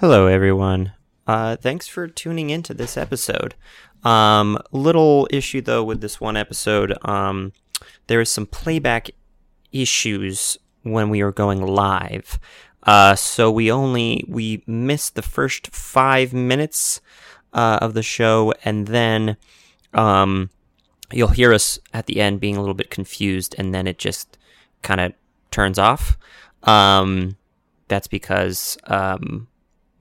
Hello, 0.00 0.28
everyone. 0.28 0.94
Uh, 1.26 1.56
thanks 1.56 1.86
for 1.86 2.08
tuning 2.08 2.48
into 2.48 2.72
this 2.72 2.96
episode. 2.96 3.54
Um, 4.02 4.56
little 4.72 5.28
issue 5.30 5.60
though 5.60 5.84
with 5.84 6.00
this 6.00 6.18
one 6.18 6.38
episode. 6.38 6.96
Um, 7.02 7.52
there 8.06 8.22
is 8.22 8.30
some 8.30 8.46
playback 8.46 9.10
issues 9.72 10.56
when 10.84 11.10
we 11.10 11.20
are 11.20 11.32
going 11.32 11.60
live. 11.60 12.40
Uh, 12.84 13.14
so 13.14 13.50
we 13.50 13.70
only 13.70 14.24
we 14.26 14.64
missed 14.66 15.16
the 15.16 15.22
first 15.22 15.66
five 15.66 16.32
minutes 16.32 17.02
uh, 17.52 17.80
of 17.82 17.92
the 17.92 18.02
show, 18.02 18.54
and 18.64 18.86
then 18.86 19.36
um, 19.92 20.48
you'll 21.12 21.28
hear 21.28 21.52
us 21.52 21.78
at 21.92 22.06
the 22.06 22.22
end 22.22 22.40
being 22.40 22.56
a 22.56 22.60
little 22.60 22.72
bit 22.72 22.88
confused, 22.88 23.54
and 23.58 23.74
then 23.74 23.86
it 23.86 23.98
just 23.98 24.38
kind 24.80 25.02
of 25.02 25.12
turns 25.50 25.78
off. 25.78 26.16
Um, 26.62 27.36
that's 27.88 28.06
because 28.06 28.78
um, 28.84 29.46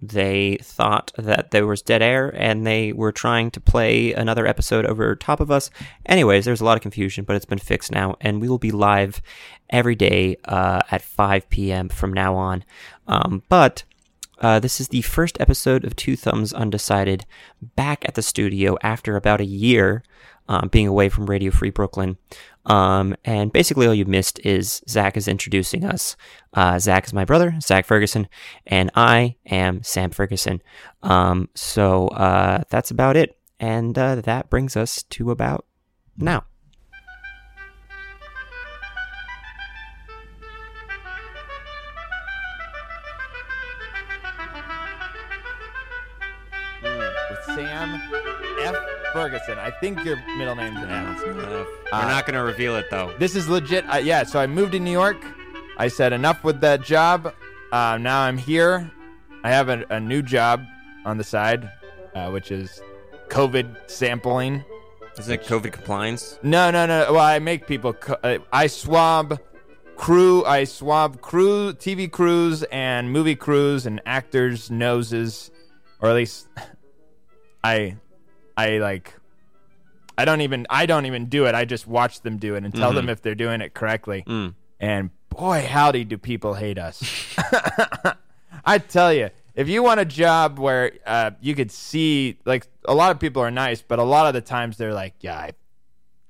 they 0.01 0.57
thought 0.61 1.11
that 1.17 1.51
there 1.51 1.67
was 1.67 1.81
dead 1.81 2.01
air 2.01 2.33
and 2.35 2.65
they 2.65 2.93
were 2.93 3.11
trying 3.11 3.51
to 3.51 3.59
play 3.59 4.13
another 4.13 4.47
episode 4.47 4.85
over 4.85 5.15
top 5.15 5.39
of 5.39 5.51
us. 5.51 5.69
Anyways, 6.05 6.45
there's 6.45 6.61
a 6.61 6.65
lot 6.65 6.77
of 6.77 6.81
confusion, 6.81 7.25
but 7.25 7.35
it's 7.35 7.45
been 7.45 7.59
fixed 7.59 7.91
now, 7.91 8.15
and 8.21 8.39
we 8.39 8.47
will 8.47 8.59
be 8.59 8.71
live 8.71 9.21
every 9.69 9.95
day 9.95 10.37
uh, 10.45 10.81
at 10.89 11.01
5 11.01 11.49
p.m. 11.49 11.89
from 11.89 12.13
now 12.13 12.35
on. 12.35 12.63
Um, 13.07 13.43
but 13.49 13.83
uh, 14.39 14.59
this 14.59 14.79
is 14.79 14.87
the 14.87 15.01
first 15.01 15.39
episode 15.39 15.83
of 15.83 15.95
Two 15.95 16.15
Thumbs 16.15 16.53
Undecided 16.53 17.25
back 17.75 18.07
at 18.07 18.15
the 18.15 18.21
studio 18.21 18.77
after 18.81 19.15
about 19.15 19.41
a 19.41 19.45
year 19.45 20.03
um, 20.49 20.67
being 20.67 20.87
away 20.87 21.07
from 21.07 21.27
Radio 21.27 21.51
Free 21.51 21.69
Brooklyn. 21.69 22.17
Um, 22.65 23.15
and 23.23 23.53
basically, 23.53 23.87
all 23.87 23.93
you 23.93 24.05
missed 24.05 24.39
is 24.43 24.81
Zach 24.89 25.15
is 25.15 25.27
introducing 25.27 25.85
us. 25.85 26.17
Uh, 26.53 26.79
Zach 26.79 27.05
is 27.05 27.13
my 27.13 27.23
brother, 27.23 27.55
Zach 27.61 27.85
Ferguson, 27.85 28.27
and 28.65 28.91
I 28.95 29.35
am 29.45 29.83
Sam 29.83 30.09
Ferguson. 30.09 30.61
Um, 31.03 31.49
so 31.55 32.07
uh, 32.09 32.63
that's 32.69 32.91
about 32.91 33.15
it. 33.15 33.37
And 33.59 33.97
uh, 33.97 34.15
that 34.21 34.49
brings 34.49 34.75
us 34.75 35.03
to 35.03 35.31
about 35.31 35.65
now. 36.17 36.43
with 47.29 47.43
Sam 47.45 48.01
F. 48.61 48.98
Ferguson. 49.13 49.57
I 49.57 49.71
think 49.71 50.03
your 50.05 50.17
middle 50.37 50.55
name's 50.55 50.77
an 50.81 50.89
F. 50.89 51.21
We're 51.23 51.65
Uh, 51.91 52.01
not 52.07 52.25
going 52.25 52.35
to 52.35 52.43
reveal 52.43 52.75
it, 52.75 52.89
though. 52.89 53.13
This 53.19 53.35
is 53.35 53.47
legit. 53.49 53.85
Uh, 53.91 53.97
yeah, 53.97 54.23
so 54.23 54.39
I 54.39 54.47
moved 54.47 54.71
to 54.73 54.79
New 54.79 54.91
York. 54.91 55.17
I 55.77 55.87
said 55.87 56.13
enough 56.13 56.43
with 56.43 56.61
that 56.61 56.81
job. 56.81 57.33
Uh, 57.71 57.97
now 57.99 58.21
I'm 58.21 58.37
here. 58.37 58.91
I 59.43 59.49
have 59.51 59.69
a, 59.69 59.85
a 59.89 59.99
new 59.99 60.21
job 60.21 60.63
on 61.05 61.17
the 61.17 61.23
side, 61.23 61.69
uh, 62.15 62.29
which 62.29 62.51
is 62.51 62.81
COVID 63.29 63.89
sampling. 63.89 64.63
Is 65.17 65.29
it 65.29 65.43
COVID 65.43 65.71
compliance? 65.73 66.37
No, 66.43 66.71
no, 66.71 66.85
no. 66.85 67.13
Well, 67.13 67.21
I 67.21 67.39
make 67.39 67.67
people. 67.67 67.93
Co- 67.93 68.17
uh, 68.23 68.37
I 68.53 68.67
swab 68.67 69.39
crew. 69.95 70.45
I 70.45 70.63
swab 70.65 71.21
crew, 71.21 71.73
TV 71.73 72.09
crews, 72.11 72.63
and 72.63 73.11
movie 73.11 73.35
crews, 73.35 73.85
and 73.85 74.01
actors' 74.05 74.69
noses, 74.71 75.51
or 76.01 76.09
at 76.09 76.15
least 76.15 76.47
I, 77.63 77.97
I 78.59 78.77
like. 78.77 79.13
I 80.17 80.25
don't 80.25 80.41
even. 80.41 80.67
I 80.69 80.85
don't 80.85 81.05
even 81.05 81.25
do 81.27 81.45
it. 81.45 81.55
I 81.55 81.65
just 81.65 81.87
watch 81.87 82.21
them 82.21 82.37
do 82.37 82.55
it 82.55 82.63
and 82.63 82.73
tell 82.73 82.93
them 82.93 83.09
if 83.09 83.21
they're 83.21 83.35
doing 83.35 83.61
it 83.61 83.73
correctly. 83.73 84.23
Mm. 84.27 84.53
And 84.79 85.09
boy, 85.29 85.65
howdy, 85.65 86.03
do 86.03 86.17
people 86.17 86.53
hate 86.53 86.77
us. 86.77 87.01
I 88.65 88.77
tell 88.77 89.13
you, 89.13 89.29
if 89.55 89.67
you 89.69 89.81
want 89.83 89.99
a 89.99 90.05
job 90.05 90.59
where 90.59 90.91
uh, 91.05 91.31
you 91.41 91.55
could 91.55 91.71
see, 91.71 92.37
like, 92.45 92.67
a 92.85 92.93
lot 92.93 93.11
of 93.11 93.19
people 93.19 93.41
are 93.41 93.51
nice, 93.51 93.81
but 93.81 93.99
a 93.99 94.03
lot 94.03 94.27
of 94.27 94.33
the 94.33 94.41
times 94.41 94.77
they're 94.77 94.93
like, 94.93 95.15
yeah, 95.21 95.37
I 95.37 95.51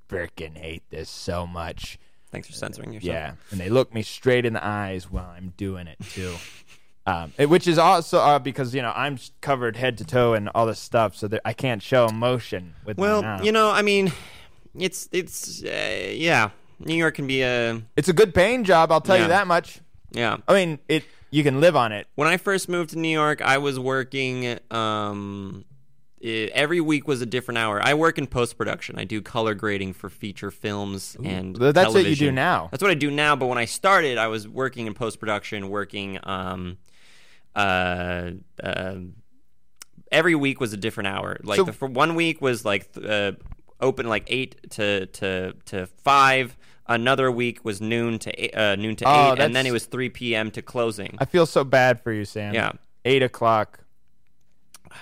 freaking 0.07 0.57
hate 0.57 0.83
this 0.89 1.09
so 1.09 1.45
much. 1.45 1.99
Thanks 2.31 2.47
for 2.47 2.53
censoring 2.53 2.93
yourself. 2.93 3.13
Yeah. 3.13 3.33
And 3.51 3.59
they 3.59 3.69
look 3.69 3.93
me 3.93 4.03
straight 4.03 4.45
in 4.45 4.53
the 4.53 4.65
eyes 4.65 5.09
while 5.11 5.29
I'm 5.35 5.53
doing 5.57 5.87
it, 5.87 5.97
too. 6.11 6.33
um, 7.09 7.33
it- 7.37 7.49
which 7.49 7.67
is 7.67 7.77
also 7.77 8.19
uh, 8.19 8.39
because, 8.39 8.73
you 8.75 8.81
know, 8.81 8.93
I'm 8.95 9.17
covered 9.41 9.75
head 9.77 9.97
to 9.99 10.05
toe 10.05 10.33
and 10.33 10.49
all 10.55 10.65
this 10.65 10.79
stuff, 10.79 11.15
so 11.15 11.27
that 11.27 11.41
I 11.45 11.53
can't 11.53 11.81
show 11.81 12.07
emotion 12.07 12.73
with 12.85 12.97
Well, 12.97 13.43
you 13.43 13.51
know, 13.51 13.69
I 13.71 13.81
mean, 13.81 14.11
it's 14.77 15.09
it's 15.11 15.63
uh, 15.63 16.11
yeah. 16.11 16.49
New 16.79 16.95
York 16.95 17.15
can 17.15 17.27
be 17.27 17.41
a 17.41 17.81
it's 17.97 18.07
a 18.09 18.13
good 18.13 18.33
paying 18.33 18.63
job, 18.63 18.91
I'll 18.91 19.01
tell 19.01 19.17
Yeah. 19.17 19.23
you 19.23 19.27
that 19.29 19.47
much. 19.47 19.79
yeah. 20.11 20.37
I 20.47 20.53
mean, 20.53 20.79
it 20.87 21.03
you 21.31 21.43
can 21.43 21.59
live 21.61 21.75
on 21.75 21.91
it. 21.91 22.07
When 22.15 22.27
I 22.27 22.37
first 22.37 22.69
moved 22.69 22.91
to 22.91 22.97
New 22.99 23.09
York, 23.09 23.41
I 23.41 23.57
was 23.59 23.77
working. 23.79 24.57
Um, 24.71 25.65
i 26.21 26.49
every 26.53 26.81
week 26.81 27.07
was 27.07 27.21
a 27.21 27.25
different 27.25 27.57
hour. 27.59 27.81
I 27.81 27.93
work 27.93 28.17
in 28.17 28.27
post 28.27 28.57
production. 28.57 28.99
I 28.99 29.05
do 29.05 29.21
color 29.21 29.53
grading 29.55 29.93
for 29.93 30.09
feature 30.09 30.51
films 30.51 31.15
and 31.23 31.55
Th- 31.57 31.73
that's 31.73 31.93
what 31.93 32.05
you 32.05 32.15
do 32.15 32.29
now. 32.31 32.67
That's 32.71 32.83
what 32.83 32.91
I 32.91 32.95
do 32.95 33.09
now. 33.11 33.35
But 33.37 33.45
when 33.47 33.57
I 33.57 33.63
started, 33.65 34.17
I 34.17 34.27
was 34.27 34.45
working 34.47 34.85
in 34.87 34.93
post 34.93 35.19
production, 35.19 35.69
working. 35.69 36.19
Um, 36.23 36.77
uh, 37.55 38.31
uh, 38.63 38.95
every 40.11 40.35
week 40.35 40.59
was 40.59 40.73
a 40.73 40.77
different 40.77 41.07
hour. 41.07 41.37
Like 41.43 41.57
So- 41.57 41.65
the 41.65 41.73
for 41.73 41.87
one 41.87 42.15
week 42.15 42.41
was 42.41 42.65
like 42.65 42.89
uh, 43.03 43.33
open 43.79 44.07
like 44.07 44.25
eight 44.27 44.71
to 44.71 45.05
to 45.07 45.53
to 45.65 45.85
five. 46.03 46.55
Another 46.87 47.31
week 47.31 47.63
was 47.63 47.79
noon 47.81 48.17
to 48.19 48.31
eight, 48.43 48.55
uh, 48.57 48.75
noon 48.75 48.95
to 48.95 49.05
Oh, 49.07 49.33
eight, 49.33 49.39
and 49.39 49.55
then 49.55 49.67
it 49.67 49.71
was 49.71 49.85
three 49.85 50.09
p.m. 50.09 50.49
to 50.51 50.61
closing. 50.63 51.15
I 51.19 51.25
feel 51.25 51.45
so 51.45 51.63
bad 51.63 52.01
for 52.01 52.11
you, 52.11 52.25
Sam. 52.25 52.53
Yeah. 52.55 52.71
Eight 53.05 53.21
o'clock. 53.21 53.81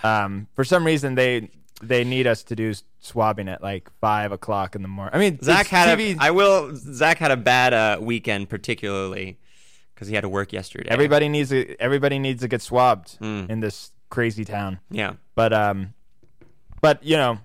Um, 0.03 0.47
for 0.53 0.63
some 0.65 0.85
reason 0.85 1.15
they 1.15 1.49
they 1.81 2.03
need 2.03 2.27
us 2.27 2.43
to 2.43 2.55
do 2.55 2.73
swabbing 2.99 3.47
at 3.47 3.61
like 3.63 3.89
five 4.01 4.31
o'clock 4.33 4.75
in 4.75 4.81
the 4.81 4.87
morning. 4.89 5.15
I 5.15 5.19
mean, 5.19 5.39
Zach 5.41 5.67
had 5.67 5.97
TV. 5.97 6.17
a, 6.17 6.23
I 6.23 6.31
will. 6.31 6.75
Zach 6.75 7.19
had 7.19 7.31
a 7.31 7.37
bad 7.37 7.73
uh, 7.73 7.99
weekend, 8.01 8.49
particularly 8.49 9.37
because 9.97 10.07
he 10.07 10.13
had 10.15 10.21
to 10.21 10.29
work 10.29 10.53
yesterday. 10.53 10.87
everybody 10.91 11.27
needs 11.27 11.49
to 11.49 11.75
everybody 11.79 12.19
needs 12.19 12.41
to 12.41 12.47
get 12.47 12.61
swabbed 12.61 13.17
Mm. 13.19 13.49
in 13.49 13.59
this 13.61 13.91
crazy 14.09 14.45
town. 14.45 14.79
yeah, 14.91 15.13
But 15.35 15.51
um, 15.53 15.93
but 16.81 17.03
you 17.03 17.17
know 17.17 17.39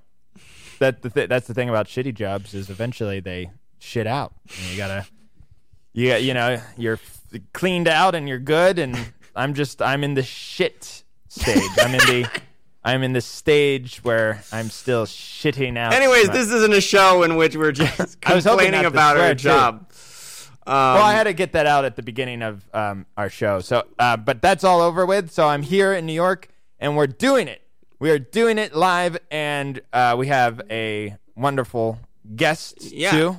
that 0.78 1.02
the 1.02 1.10
th- 1.10 1.28
that's 1.28 1.46
the 1.46 1.54
thing 1.54 1.68
about 1.70 1.86
shitty 1.86 2.14
jobs 2.14 2.54
is 2.54 2.68
eventually 2.70 3.20
they 3.20 3.50
shit 3.78 4.06
out. 4.06 4.32
And 4.58 4.70
you 4.70 4.76
gotta 4.76 5.06
you 5.94 6.08
got 6.10 6.22
you 6.22 6.34
know 6.34 6.60
you're 6.76 6.94
f- 6.94 7.22
cleaned 7.52 7.88
out 7.88 8.14
and 8.14 8.28
you're 8.28 8.38
good. 8.38 8.78
And 8.78 8.96
I'm 9.34 9.54
just 9.54 9.80
I'm 9.80 10.04
in 10.04 10.14
the 10.14 10.22
shit 10.22 11.02
stage. 11.28 11.62
I'm 11.78 11.94
in 11.94 12.00
the 12.06 12.30
I'm 12.84 13.02
in 13.04 13.12
the 13.12 13.20
stage 13.20 13.98
where 14.02 14.42
I'm 14.52 14.69
still 14.69 15.06
shitting 15.06 15.78
out. 15.78 15.94
Anyways, 15.94 16.28
my- 16.28 16.34
this 16.34 16.50
isn't 16.50 16.72
a 16.74 16.80
show 16.80 17.22
in 17.22 17.36
which 17.36 17.56
we're 17.56 17.72
just 17.72 18.19
I 18.26 18.34
was 18.34 18.44
hoping 18.44 18.66
complaining 18.66 18.86
about 18.86 19.16
swear, 19.16 19.28
our 19.28 19.34
too. 19.34 19.86
Um, 20.66 20.74
Well, 20.74 21.02
I 21.04 21.12
had 21.12 21.24
to 21.24 21.32
get 21.32 21.52
that 21.52 21.66
out 21.66 21.84
at 21.84 21.96
the 21.96 22.02
beginning 22.02 22.42
of 22.42 22.68
um, 22.72 23.06
our 23.16 23.28
show. 23.28 23.60
So, 23.60 23.84
uh, 23.98 24.16
but 24.16 24.40
that's 24.42 24.64
all 24.64 24.80
over 24.80 25.04
with. 25.06 25.30
So 25.32 25.48
I'm 25.48 25.62
here 25.62 25.92
in 25.92 26.06
New 26.06 26.12
York, 26.12 26.48
and 26.78 26.96
we're 26.96 27.06
doing 27.08 27.48
it. 27.48 27.62
We 27.98 28.10
are 28.10 28.18
doing 28.18 28.58
it 28.58 28.74
live, 28.74 29.16
and 29.30 29.80
uh, 29.92 30.16
we 30.18 30.26
have 30.28 30.60
a 30.70 31.16
wonderful 31.36 31.98
guest 32.36 32.74
Yeah. 32.92 33.10
too. 33.12 33.36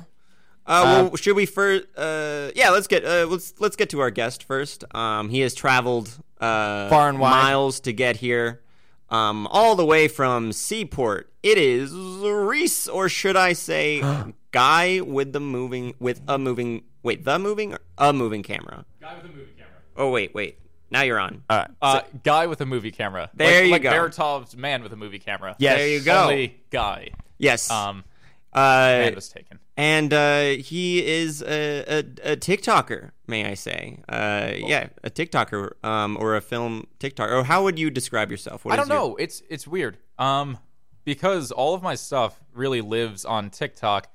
Uh, 0.66 1.08
well, 1.10 1.16
should 1.16 1.36
we 1.36 1.44
first? 1.44 1.84
Uh, 1.96 2.50
yeah, 2.56 2.70
let's 2.70 2.86
get 2.86 3.04
uh, 3.04 3.26
let's 3.28 3.52
let's 3.60 3.76
get 3.76 3.90
to 3.90 4.00
our 4.00 4.10
guest 4.10 4.42
first. 4.44 4.82
Um, 4.94 5.28
he 5.28 5.40
has 5.40 5.54
traveled 5.54 6.08
uh, 6.40 6.88
Far 6.88 7.10
and 7.10 7.18
wide. 7.18 7.30
miles 7.30 7.80
to 7.80 7.92
get 7.92 8.16
here, 8.16 8.62
um, 9.10 9.46
all 9.48 9.76
the 9.76 9.84
way 9.84 10.08
from 10.08 10.52
Seaport. 10.52 11.30
It 11.42 11.58
is 11.58 11.92
Reese, 11.94 12.88
or 12.88 13.10
should 13.10 13.36
I 13.36 13.52
say, 13.52 14.00
guy 14.54 15.00
with 15.00 15.32
the 15.32 15.40
moving 15.40 15.94
with 15.98 16.20
a 16.28 16.38
moving 16.38 16.84
wait 17.02 17.24
the 17.24 17.38
moving 17.38 17.76
a 17.98 18.12
moving 18.12 18.42
camera. 18.42 18.84
Guy 19.00 19.14
with 19.16 19.24
a 19.24 19.28
movie 19.28 19.52
camera. 19.56 19.72
Oh 19.96 20.10
wait 20.10 20.32
wait 20.34 20.58
now 20.90 21.02
you're 21.02 21.18
on. 21.18 21.42
Uh, 21.50 21.64
Uh, 21.82 22.00
guy 22.22 22.46
with 22.46 22.60
a 22.60 22.66
movie 22.66 22.92
camera. 22.92 23.28
There 23.34 23.48
like, 23.48 23.64
you 23.64 23.70
like 23.72 23.82
go. 23.82 23.90
Baratov's 23.90 24.56
man 24.56 24.82
with 24.84 24.92
a 24.92 24.96
movie 24.96 25.18
camera. 25.18 25.56
Yes. 25.58 25.78
There 25.78 25.88
you 25.88 26.00
go. 26.00 26.22
Only 26.24 26.60
guy. 26.70 27.08
yes. 27.38 27.68
Um, 27.70 28.04
uh, 28.52 29.02
man 29.02 29.14
was 29.16 29.28
taken. 29.28 29.58
and 29.76 30.12
uh, 30.12 30.50
he 30.50 31.04
is 31.04 31.42
a, 31.42 31.80
a, 31.88 31.98
a 32.32 32.36
TikToker, 32.36 33.10
may 33.26 33.44
I 33.46 33.54
say? 33.54 33.98
Uh, 34.08 34.52
yeah, 34.56 34.90
a 35.02 35.10
TikToker, 35.10 35.82
um, 35.82 36.16
or 36.20 36.36
a 36.36 36.40
film 36.40 36.86
TikToker. 37.00 37.32
Or 37.32 37.42
how 37.42 37.64
would 37.64 37.76
you 37.76 37.90
describe 37.90 38.30
yourself? 38.30 38.64
What 38.64 38.78
I 38.78 38.82
is 38.82 38.88
don't 38.88 38.96
your- 38.96 39.08
know. 39.08 39.16
It's 39.16 39.42
it's 39.48 39.66
weird. 39.66 39.98
Um, 40.20 40.58
because 41.04 41.50
all 41.50 41.74
of 41.74 41.82
my 41.82 41.96
stuff 41.96 42.40
really 42.52 42.80
lives 42.80 43.24
on 43.24 43.50
TikTok. 43.50 44.06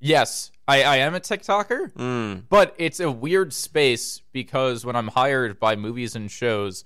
Yes, 0.00 0.50
I, 0.66 0.82
I 0.82 0.96
am 0.98 1.14
a 1.14 1.20
TikToker, 1.20 1.92
Mm, 1.92 2.42
but 2.48 2.74
it's 2.78 3.00
a 3.00 3.10
weird 3.10 3.52
space 3.52 4.22
because 4.32 4.84
when 4.84 4.94
I'm 4.96 5.08
hired 5.08 5.58
by 5.58 5.76
movies 5.76 6.14
and 6.14 6.30
shows, 6.30 6.84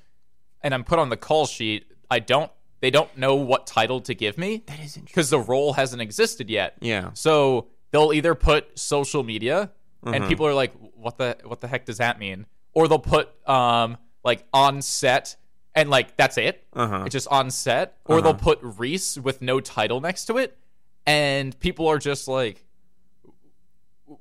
and 0.63 0.73
I'm 0.73 0.85
put 0.85 0.99
on 0.99 1.09
the 1.11 1.17
call 1.17 1.47
sheet, 1.47 1.87
I 2.11 2.19
don't. 2.21 2.51
They 2.81 2.91
don't 2.91 3.17
know 3.17 3.37
what 3.37 3.67
title 3.67 4.01
to 4.03 4.15
give 4.15 4.37
me 4.39 4.63
that 4.67 4.75
is 4.81 4.97
interesting. 4.97 5.05
because 5.05 5.31
the 5.31 5.39
role 5.39 5.75
hasn't 5.75 6.03
existed 6.03 6.51
yet. 6.51 6.77
Yeah. 6.81 7.11
So 7.15 7.69
they'll 7.93 8.13
either 8.13 8.35
put 8.35 8.79
social 8.79 9.23
media, 9.23 9.71
Mm-hmm. 10.05 10.15
and 10.15 10.27
people 10.29 10.47
are 10.49 10.55
like, 10.55 10.73
"What 10.97 11.17
the 11.19 11.37
what 11.45 11.61
the 11.61 11.69
heck 11.69 11.85
does 11.85 11.99
that 11.99 12.19
mean?" 12.19 12.47
Or 12.75 12.89
they'll 12.89 12.99
put 12.99 13.29
um 13.49 13.99
like 14.25 14.45
on 14.53 14.83
set 14.83 15.37
and 15.77 15.91
like 15.91 16.17
that's 16.17 16.39
it. 16.39 16.65
Uh-huh. 16.73 17.05
It's 17.07 17.13
just 17.13 17.29
on 17.29 17.53
set, 17.53 17.99
or 18.07 18.21
they'll 18.21 18.35
put 18.35 18.59
Reese 18.63 19.17
with 19.17 19.41
no 19.43 19.61
title 19.61 20.01
next 20.01 20.25
to 20.25 20.39
it, 20.39 20.59
and 21.07 21.57
people 21.61 21.87
are 21.87 21.99
just 21.99 22.27
like, 22.27 22.65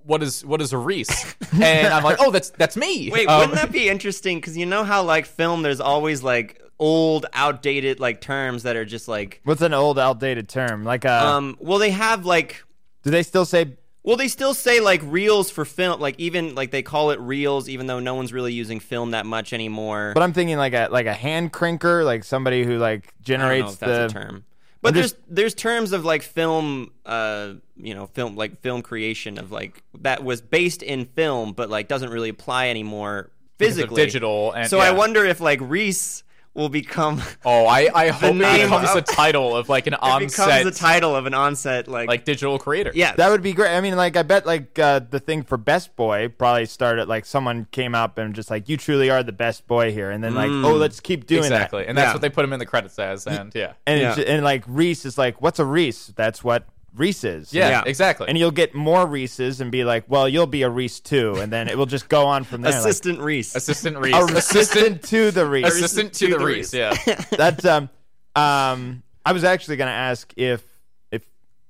"What 0.04 0.24
is 0.24 0.46
what 0.46 0.62
is 0.62 0.74
a 0.74 0.78
Reese?" 0.78 1.36
and 1.54 1.94
I'm 1.94 2.04
like, 2.04 2.18
"Oh, 2.20 2.32
that's 2.32 2.50
that's 2.52 2.78
me." 2.78 3.10
Wait, 3.12 3.28
Um, 3.28 3.40
wouldn't 3.40 3.60
that 3.60 3.72
be 3.72 3.90
interesting? 3.90 4.38
Because 4.38 4.58
you 4.58 4.66
know 4.66 4.84
how 4.84 5.04
like 5.04 5.26
film, 5.26 5.62
there's 5.62 5.82
always 5.82 6.24
like 6.24 6.62
old, 6.80 7.26
outdated 7.34 8.00
like 8.00 8.22
terms 8.22 8.64
that 8.64 8.76
are 8.76 8.86
just 8.86 9.08
like, 9.08 9.40
What's 9.44 9.62
an 9.62 9.74
old, 9.74 10.00
outdated 10.00 10.50
term? 10.50 10.84
Like, 10.84 11.06
uh, 11.06 11.36
um, 11.36 11.58
well, 11.60 11.78
they 11.78 11.92
have 11.92 12.26
like, 12.26 12.64
do 13.04 13.12
they 13.12 13.24
still 13.24 13.46
say? 13.46 13.78
well, 14.04 14.18
they 14.18 14.28
still 14.28 14.56
say 14.56 14.80
like 14.80 15.02
reels 15.04 15.52
for 15.52 15.64
film, 15.64 16.00
like 16.00 16.20
even 16.20 16.56
like 16.56 16.72
they 16.72 16.82
call 16.82 17.12
it 17.12 17.20
reels, 17.20 17.70
even 17.70 17.86
though 17.86 18.00
no 18.00 18.16
one's 18.16 18.34
really 18.34 18.54
using 18.54 18.80
film 18.80 19.12
that 19.12 19.26
much 19.26 19.54
anymore. 19.54 20.12
But 20.16 20.24
I'm 20.24 20.34
thinking 20.34 20.58
like 20.58 20.74
a 20.74 20.88
like 20.92 21.06
a 21.06 21.14
hand 21.14 21.54
crinker, 21.54 22.04
like 22.04 22.24
somebody 22.24 22.64
who 22.64 22.78
like 22.78 23.08
I 23.08 23.08
don't 23.08 23.40
know 23.40 23.46
generates 23.48 23.74
if 23.74 23.80
that's 23.80 24.14
the. 24.14 24.20
a 24.20 24.24
term. 24.24 24.46
But 24.81 24.89
I'm 24.89 24.95
there's 24.95 25.16
there's 25.28 25.54
terms 25.54 25.92
of 25.92 26.06
like 26.06 26.24
film, 26.24 26.92
uh, 27.06 27.54
you 27.78 27.94
know, 27.94 28.07
film 28.07 28.36
like 28.36 28.62
film 28.62 28.81
creation 28.81 29.38
of 29.38 29.51
like 29.51 29.83
that 30.00 30.24
was 30.24 30.42
based 30.42 30.81
in 30.81 31.06
film, 31.06 31.54
but 31.54 31.69
like 31.69 31.88
doesn't 31.88 32.10
really 32.10 32.30
apply 32.30 32.69
anymore 32.69 33.30
physically. 33.57 34.04
digital, 34.04 34.51
and 34.54 34.69
So 34.69 34.80
I 34.80 34.92
wonder 34.92 35.24
if 35.25 35.39
like 35.39 35.60
Reese 35.62 36.24
will 36.53 36.68
become 36.69 37.21
Oh, 37.45 37.65
I 37.65 37.89
I 37.95 38.07
hope 38.09 38.36
name 38.36 38.62
it 38.62 38.63
becomes 38.65 38.89
of- 38.89 38.95
the 38.95 39.01
title 39.13 39.56
of 39.56 39.69
like 39.69 39.88
an 39.88 39.94
onset. 40.01 40.21
it 40.21 40.24
on-set 40.25 40.48
becomes 40.59 40.74
the 40.75 40.80
title 40.80 41.15
of 41.15 41.25
an 41.25 41.33
onset 41.33 41.88
like 41.88 42.07
like 42.09 42.25
digital 42.25 42.59
creator. 42.59 42.92
yeah 42.94 43.13
That 43.15 43.30
would 43.30 43.42
be 43.42 43.53
great. 43.53 43.71
I 43.75 43.80
mean, 43.80 43.95
like 43.95 44.18
I 44.18 44.24
bet 44.24 44.45
like 44.45 44.77
uh, 44.77 45.00
the 45.00 45.19
thing 45.19 45.44
for 45.44 45.57
best 45.57 45.95
boy 45.95 46.27
probably 46.27 46.65
started 46.65 47.07
like 47.07 47.25
someone 47.25 47.68
came 47.71 47.95
up 47.95 48.18
and 48.18 48.36
just 48.36 48.50
like 48.51 48.68
you 48.68 48.75
truly 48.75 49.09
are 49.09 49.24
the 49.24 49.31
best 49.31 49.65
boy 49.68 49.92
here, 49.94 50.12
and 50.12 50.21
then 50.24 50.36
like 50.36 50.50
oh 50.51 50.74
let's 50.75 51.00
keep 51.00 51.25
doing 51.25 51.44
exactly, 51.44 51.83
that. 51.83 51.89
and 51.89 51.98
that's 51.98 52.07
Yeah. 52.09 52.13
what 52.13 52.21
they 52.21 52.30
put 52.30 52.44
him 52.44 52.51
in 52.54 52.59
the 52.59 52.65
credits 52.65 53.00
as, 53.00 53.25
and 53.27 53.54
yeah, 53.56 53.74
And 53.88 54.01
Yeah. 54.01 54.15
it's, 54.18 54.30
and 54.30 54.44
like 54.44 54.63
Reese 54.68 55.06
is 55.06 55.18
like 55.18 55.42
what's 55.42 55.59
a 55.59 55.65
Reese? 55.65 56.07
That's 56.18 56.44
what 56.44 56.65
Reese 56.96 57.24
is. 57.24 57.54
yeah, 57.54 57.70
Yeah. 57.70 57.84
exactly. 57.86 58.28
And 58.28 58.38
you'll 58.38 58.52
get 58.52 58.76
more 58.76 59.06
Reeses 59.08 59.62
and 59.62 59.72
be 59.72 59.84
like, 59.84 60.04
well, 60.10 60.28
you'll 60.28 60.46
be 60.48 60.64
a 60.64 60.70
Reese 60.70 61.00
too, 61.00 61.36
and 61.38 61.52
then 61.52 61.68
it 61.68 61.78
will 61.78 61.86
just 61.86 62.10
go 62.10 62.26
on 62.26 62.44
from 62.44 62.62
there. 62.62 62.72
like, 62.72 62.80
assistant 62.82 63.20
Reese 63.20 63.56
assistant 63.56 63.98
Reese, 63.98 64.16
assistant 64.16 64.38
assistant 64.38 65.04
to 65.04 65.32
the 65.32 65.46
Reese. 65.46 65.66
assistant 65.68 66.14
to 66.14 66.26
to 66.28 66.32
the 66.34 66.38
the 66.40 66.46
Reese. 66.46 66.74
Reese. 66.74 66.74
Yeah, 66.74 67.24
That's 67.38 67.66
um 67.66 67.90
um. 68.36 69.04
I 69.26 69.34
was 69.34 69.44
actually 69.44 69.78
gonna 69.78 69.92
ask 69.92 70.34
if 70.36 70.64
if 71.12 71.24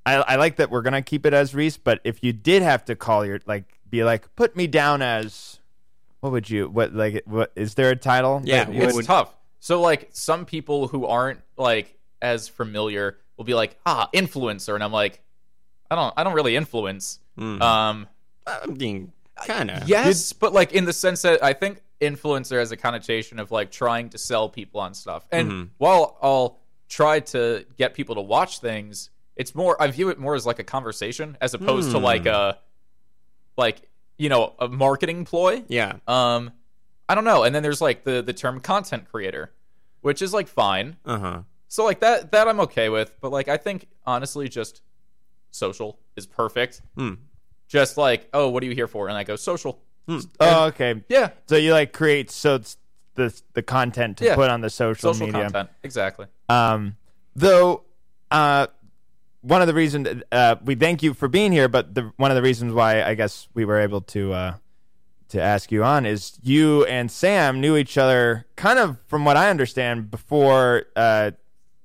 I, 0.06 0.16
I 0.16 0.36
like 0.38 0.56
that 0.58 0.72
we're 0.72 0.82
gonna 0.82 1.02
keep 1.02 1.26
it 1.26 1.34
as 1.34 1.54
Reese, 1.54 1.78
but 1.78 2.00
if 2.04 2.24
you 2.24 2.34
did 2.34 2.62
have 2.64 2.86
to 2.86 2.96
call 2.96 3.26
your 3.26 3.40
like 3.46 3.66
be 3.90 4.04
like 4.04 4.34
put 4.36 4.56
me 4.56 4.68
down 4.68 5.02
as 5.02 5.60
what 6.22 6.32
would 6.32 6.50
you 6.50 6.70
what 6.70 6.94
like 6.94 7.24
what 7.26 7.52
is 7.56 7.76
there 7.76 7.90
a 7.90 7.96
title? 7.96 8.42
Yeah, 8.44 8.70
it's 8.70 8.96
would- 8.96 9.06
tough. 9.06 9.36
So 9.60 9.82
like 9.82 10.10
some 10.14 10.46
people 10.46 10.88
who 10.88 11.06
aren't 11.06 11.42
like 11.58 11.98
as 12.22 12.48
familiar 12.48 13.18
will 13.38 13.46
be 13.46 13.54
like 13.54 13.78
ah 13.86 14.10
influencer, 14.14 14.76
and 14.76 14.84
I'm 14.84 14.92
like 14.92 15.22
I 15.90 15.96
don't 15.96 16.14
I 16.18 16.24
don't 16.24 16.34
really 16.34 16.56
influence. 16.56 17.20
Mm. 17.38 17.62
Um, 17.62 18.08
I 18.48 18.66
mean 18.68 19.12
kind 19.46 19.72
of 19.72 19.88
yes, 19.90 20.34
but 20.34 20.54
like 20.54 20.74
in 20.74 20.86
the 20.86 20.94
sense 20.94 21.22
that 21.24 21.44
I 21.44 21.54
think 21.54 21.82
influencer 22.00 22.58
has 22.60 22.72
a 22.72 22.78
connotation 22.78 23.40
of 23.40 23.52
like 23.52 23.72
trying 23.72 24.10
to 24.10 24.18
sell 24.18 24.50
people 24.50 24.80
on 24.82 24.94
stuff. 24.94 25.26
And 25.32 25.50
Mm-hmm. 25.52 25.64
while 25.78 26.18
I'll 26.22 26.60
try 26.90 27.20
to 27.22 27.66
get 27.78 27.94
people 27.94 28.16
to 28.16 28.22
watch 28.22 28.60
things, 28.60 29.10
it's 29.36 29.56
more 29.56 29.82
I 29.82 29.88
view 29.88 30.10
it 30.10 30.20
more 30.20 30.36
as 30.36 30.46
like 30.46 30.60
a 30.60 30.64
conversation 30.64 31.38
as 31.42 31.54
opposed 31.54 31.92
to 31.92 31.98
Hmm. 31.98 32.04
like 32.04 32.26
a 32.26 32.58
like 33.58 33.82
you 34.18 34.30
know 34.30 34.54
a 34.60 34.68
marketing 34.68 35.26
ploy. 35.26 35.64
yeah 35.68 35.94
Um, 36.08 36.52
I 37.10 37.16
don't 37.16 37.24
know. 37.26 37.44
And 37.44 37.54
then 37.54 37.64
there's 37.64 37.82
like 37.82 38.04
the 38.04 38.22
the 38.22 38.34
term 38.34 38.60
content 38.62 39.10
creator, 39.12 39.52
which 40.02 40.22
is 40.22 40.34
like 40.34 40.48
fine. 40.48 40.98
uh-huh 41.06 41.42
So 41.72 41.86
like 41.86 42.02
that 42.02 42.34
that 42.34 42.50
I'm 42.50 42.60
okay 42.62 42.90
with, 42.90 43.14
but 43.22 43.32
like 43.32 43.48
I 43.48 43.56
think 43.56 43.88
honestly 44.06 44.50
just 44.50 44.82
social 45.52 45.98
is 46.18 46.28
perfect. 46.28 46.82
Hmm. 46.98 47.14
Just 47.70 47.96
like, 47.98 48.28
oh, 48.34 48.50
what 48.50 48.62
are 48.62 48.66
you 48.66 48.74
here 48.76 48.90
for? 48.90 49.08
And 49.08 49.18
I 49.18 49.24
go 49.24 49.38
social. 49.38 49.82
Oh, 50.42 50.66
okay. 50.66 51.02
Yeah, 51.08 51.30
So 51.48 51.56
you 51.56 51.72
like 51.72 51.94
create 51.94 52.30
so 52.30 52.56
it's 52.56 52.76
the 53.16 53.34
the 53.54 53.64
content 53.64 54.18
to 54.18 54.26
Yeah. 54.26 54.36
put 54.36 54.50
on 54.50 54.60
the 54.60 54.70
social, 54.70 55.14
social 55.14 55.28
media. 55.28 55.44
content. 55.44 55.70
Exactly. 55.82 56.26
Um, 56.50 56.98
though, 57.38 57.84
uh, 58.32 58.68
one 59.40 59.62
of 59.62 59.68
the 59.68 59.74
reasons 59.74 60.10
uh, 60.34 60.58
we 60.66 60.76
thank 60.76 61.02
you 61.02 61.14
for 61.14 61.30
being 61.30 61.54
here, 61.54 61.70
but 61.70 61.96
the 61.96 62.12
one 62.18 62.32
of 62.32 62.36
the 62.36 62.42
reasons 62.44 62.74
why 62.74 63.02
I 63.02 63.16
guess 63.16 63.48
we 63.54 63.64
were 63.64 63.80
able 63.80 64.02
to 64.02 64.34
uh, 64.34 64.54
to 65.30 65.42
ask 65.42 65.72
you 65.72 65.86
on 65.86 66.06
is 66.06 66.38
you 66.44 66.84
and 66.84 67.10
Sam 67.10 67.62
knew 67.62 67.78
each 67.78 67.98
other 67.98 68.46
kind 68.58 68.78
of 68.78 68.98
from 69.08 69.24
what 69.24 69.38
I 69.38 69.50
understand 69.50 70.12
before 70.12 70.84
uh, 70.98 71.32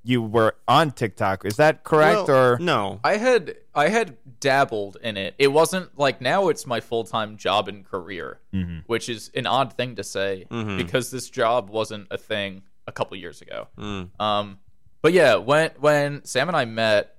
you 0.07 0.23
were 0.23 0.55
on 0.69 0.93
TikTok. 0.93 1.45
Is 1.45 1.57
that 1.57 1.83
correct? 1.85 2.29
Well, 2.29 2.31
or 2.55 2.59
no 2.61 3.01
I 3.05 3.17
had 3.17 3.57
I 3.75 3.89
had 3.89 4.17
dabbled 4.41 4.97
in 5.03 5.17
it. 5.17 5.35
It 5.39 5.49
wasn't 5.49 5.99
like 5.99 6.21
now 6.21 6.49
it's 6.49 6.67
my 6.67 6.81
full 6.81 7.05
time 7.05 7.37
job 7.37 7.69
and 7.69 7.85
career, 7.85 8.39
Mm-hmm. 8.55 8.79
which 8.87 9.09
is 9.09 9.31
an 9.35 9.47
odd 9.47 9.73
thing 9.75 9.97
to 9.97 10.05
say 10.05 10.47
because 10.79 11.11
this 11.11 11.29
job 11.29 11.69
wasn't 11.71 12.07
a 12.11 12.17
thing 12.19 12.63
a 12.87 12.93
couple 12.93 13.17
years 13.17 13.43
ago. 13.43 13.69
Mm. 13.77 14.11
Um, 14.21 14.59
but 15.03 15.13
yeah, 15.13 15.35
when 15.37 15.71
when 15.81 16.25
Sam 16.25 16.49
and 16.49 16.57
I 16.57 16.65
met, 16.65 17.17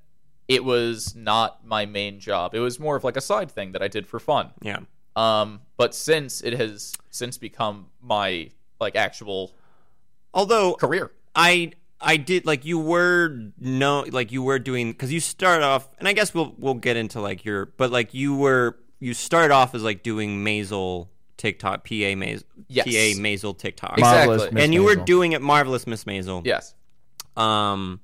it 0.48 0.64
was 0.64 1.14
not 1.16 1.66
my 1.66 1.86
main 1.86 2.20
job. 2.20 2.56
It 2.56 2.60
was 2.60 2.80
more 2.80 2.96
of 2.96 3.04
like 3.04 3.18
a 3.18 3.22
side 3.22 3.52
thing 3.52 3.74
that 3.74 3.82
I 3.84 3.88
did 3.90 4.08
for 4.08 4.20
fun. 4.20 4.52
yeah 4.62 4.80
Um, 5.16 5.60
but 5.76 5.94
since 5.94 6.42
it 6.42 6.54
has 6.54 6.94
since 7.10 7.38
become 7.38 7.88
my 8.02 8.50
like 8.80 8.96
actual 8.96 9.52
although 10.34 10.74
career. 10.76 11.12
I 11.36 11.74
I 12.00 12.18
did 12.18 12.46
like 12.46 12.64
you 12.66 12.78
were 12.80 13.38
no 13.60 14.06
like 14.12 14.32
you 14.32 14.44
were 14.44 14.60
doing 14.60 14.92
because 14.92 15.12
you 15.12 15.20
start 15.20 15.64
off 15.64 15.90
and 16.00 16.08
I 16.08 16.14
guess 16.14 16.34
we'll 16.34 16.54
we'll 16.58 16.76
get 16.76 16.96
into 16.98 17.20
like 17.22 17.44
your 17.46 17.66
but 17.78 17.92
like 17.92 18.14
you 18.14 18.36
were 18.36 18.78
you 19.00 19.14
started 19.14 19.54
off 19.54 19.74
as 19.74 19.84
like 19.84 20.04
doing 20.04 20.44
Maisel 20.46 21.08
TikTok 21.38 21.84
PA 21.84 21.90
Maisel 22.16 22.44
Yes. 22.68 22.86
PA 22.86 23.20
Maisel 23.22 23.58
TikTok 23.58 23.98
Exactly. 23.98 24.28
Marvelous 24.28 24.52
Miss 24.52 24.64
and 24.64 24.74
you 24.74 24.84
were 24.84 24.96
doing 24.96 25.32
it 25.32 25.42
marvelous 25.42 25.88
Miss 25.88 26.04
Maisel 26.04 26.46
Yes. 26.46 26.76
um 27.36 28.00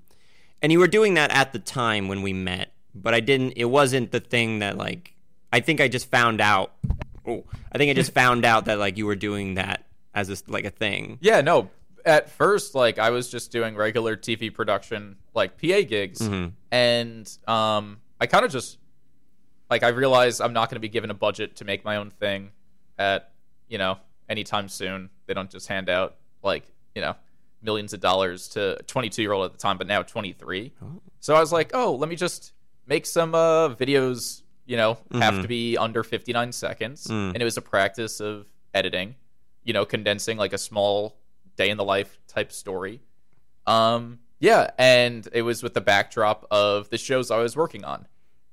and 0.62 0.72
you 0.72 0.80
were 0.80 0.88
doing 0.88 1.14
that 1.16 1.32
at 1.32 1.54
the 1.54 1.60
time 1.60 2.08
when 2.08 2.22
we 2.22 2.34
met 2.34 2.72
but 2.96 3.14
I 3.14 3.20
didn't 3.20 3.54
it 3.58 3.66
wasn't 3.66 4.12
the 4.12 4.20
thing 4.20 4.60
that 4.60 4.78
like 4.78 5.14
I 5.52 5.60
think 5.60 5.82
I 5.82 5.88
just 5.88 6.10
found 6.10 6.42
out 6.42 6.74
oh 7.28 7.44
I 7.72 7.78
think 7.78 7.92
I 7.92 7.94
just 7.94 8.12
found 8.22 8.44
out 8.46 8.66
that 8.66 8.80
like 8.80 8.98
you 8.98 9.06
were 9.06 9.16
doing 9.16 9.56
that 9.56 9.86
as 10.16 10.30
a, 10.30 10.38
like 10.52 10.66
a 10.66 10.70
thing 10.72 11.18
Yeah, 11.22 11.42
no. 11.42 11.70
At 12.06 12.30
first, 12.30 12.76
like 12.76 13.00
I 13.00 13.12
was 13.12 13.30
just 13.30 13.52
doing 13.52 13.76
regular 13.76 14.18
TV 14.18 14.54
production, 14.54 15.18
like 15.34 15.58
PA 15.62 15.82
gigs, 15.88 16.20
and 16.72 17.38
um, 17.48 18.00
I 18.20 18.26
kind 18.28 18.44
of 18.46 18.52
just 18.52 18.78
like 19.70 19.84
I 19.84 19.90
realized 19.90 20.42
I'm 20.42 20.54
not 20.54 20.70
going 20.70 20.76
to 20.76 20.82
be 20.82 20.90
given 20.90 21.10
a 21.12 21.14
budget 21.16 21.56
to 21.58 21.66
make 21.66 21.86
my 21.86 21.96
own 21.96 22.10
thing 22.12 22.52
at 23.00 23.32
you 23.70 23.78
know 23.78 23.98
anytime 24.30 24.68
soon. 24.70 25.10
They 25.28 25.34
don't 25.34 25.50
just 25.50 25.68
hand 25.68 25.90
out 25.90 26.16
like 26.44 26.64
you 26.94 27.02
know 27.02 27.16
millions 27.62 27.94
of 27.94 28.02
dollars 28.02 28.50
to 28.50 28.78
a 28.80 28.84
22 28.84 29.22
year 29.22 29.32
old 29.32 29.46
at 29.46 29.54
the 29.54 29.58
time, 29.58 29.78
but 29.78 29.88
now 29.88 30.02
23. 30.04 30.74
So 31.22 31.34
I 31.36 31.40
was 31.40 31.54
like, 31.54 31.72
oh, 31.74 31.96
let 31.96 32.10
me 32.10 32.18
just 32.18 32.52
make 32.86 33.06
some 33.06 33.34
uh, 33.34 33.70
videos. 33.70 34.42
You 34.66 34.78
know, 34.78 34.98
have 35.14 35.42
to 35.42 35.48
be 35.48 35.78
under 35.78 36.04
59 36.04 36.52
seconds, 36.52 37.08
and 37.10 37.42
it 37.42 37.44
was 37.46 37.58
a 37.58 37.62
practice 37.62 38.20
of 38.20 38.46
editing. 38.74 39.16
You 39.64 39.72
know, 39.74 39.86
condensing 39.86 40.38
like 40.38 40.52
a 40.54 40.58
small 40.58 41.16
day 41.56 41.70
in 41.70 41.78
the 41.78 41.84
life 41.84 42.18
type 42.28 42.52
story. 42.52 43.02
Um, 43.66 44.20
yeah, 44.40 44.72
and 44.78 45.28
it 45.32 45.44
was 45.44 45.64
with 45.64 45.74
the 45.74 45.82
backdrop 45.82 46.46
of 46.52 46.90
the 46.90 46.98
shows 46.98 47.32
I 47.32 47.38
was 47.38 47.56
working 47.56 47.84
on. 47.86 48.08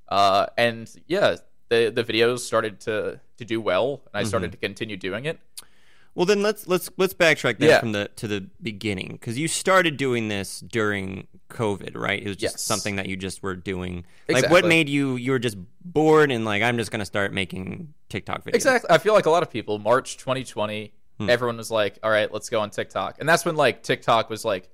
Uh, 0.07 0.45
and 0.57 0.89
yeah, 1.07 1.35
the 1.69 1.91
the 1.93 2.03
videos 2.03 2.39
started 2.39 2.79
to 2.81 3.19
to 3.37 3.45
do 3.45 3.59
well, 3.61 4.01
and 4.13 4.19
I 4.21 4.23
started 4.27 4.51
to 4.51 4.57
continue 4.57 4.97
doing 4.97 5.25
it. 5.25 5.39
Well, 6.13 6.25
then 6.25 6.41
let's 6.41 6.67
let's 6.67 6.89
let's 6.97 7.13
backtrack 7.13 7.59
then 7.59 7.69
Yeah. 7.69 7.79
from 7.79 7.93
the 7.93 8.09
to 8.17 8.27
the 8.27 8.49
beginning 8.61 9.09
because 9.13 9.37
you 9.37 9.47
started 9.47 9.95
doing 9.95 10.27
this 10.27 10.59
during 10.59 11.27
COVID, 11.49 11.95
right? 11.95 12.21
It 12.21 12.27
was 12.27 12.35
just 12.37 12.55
Yes. 12.55 12.61
something 12.61 12.97
that 12.97 13.07
you 13.07 13.15
just 13.15 13.41
were 13.41 13.55
doing. 13.55 14.05
Like, 14.27 14.49
what 14.49 14.65
made 14.65 14.89
you 14.89 15.15
you 15.15 15.31
were 15.31 15.39
just 15.39 15.57
bored 15.85 16.29
and 16.31 16.43
like 16.43 16.61
I'm 16.63 16.77
just 16.77 16.91
gonna 16.91 17.05
start 17.05 17.31
making 17.31 17.93
TikTok 18.09 18.43
videos. 18.43 18.55
Exactly. 18.55 18.89
I 18.89 18.97
feel 18.97 19.13
like 19.13 19.25
a 19.25 19.29
lot 19.29 19.41
of 19.43 19.49
people, 19.49 19.79
March 19.79 20.17
2020, 20.17 20.91
everyone 21.29 21.57
was 21.57 21.71
like, 21.71 21.99
all 22.03 22.09
right, 22.11 22.31
let's 22.33 22.49
go 22.49 22.59
on 22.61 22.69
TikTok. 22.69 23.17
And 23.19 23.27
that's 23.29 23.45
when 23.45 23.55
like 23.55 23.83
TikTok 23.83 24.29
was 24.29 24.43
like 24.45 24.69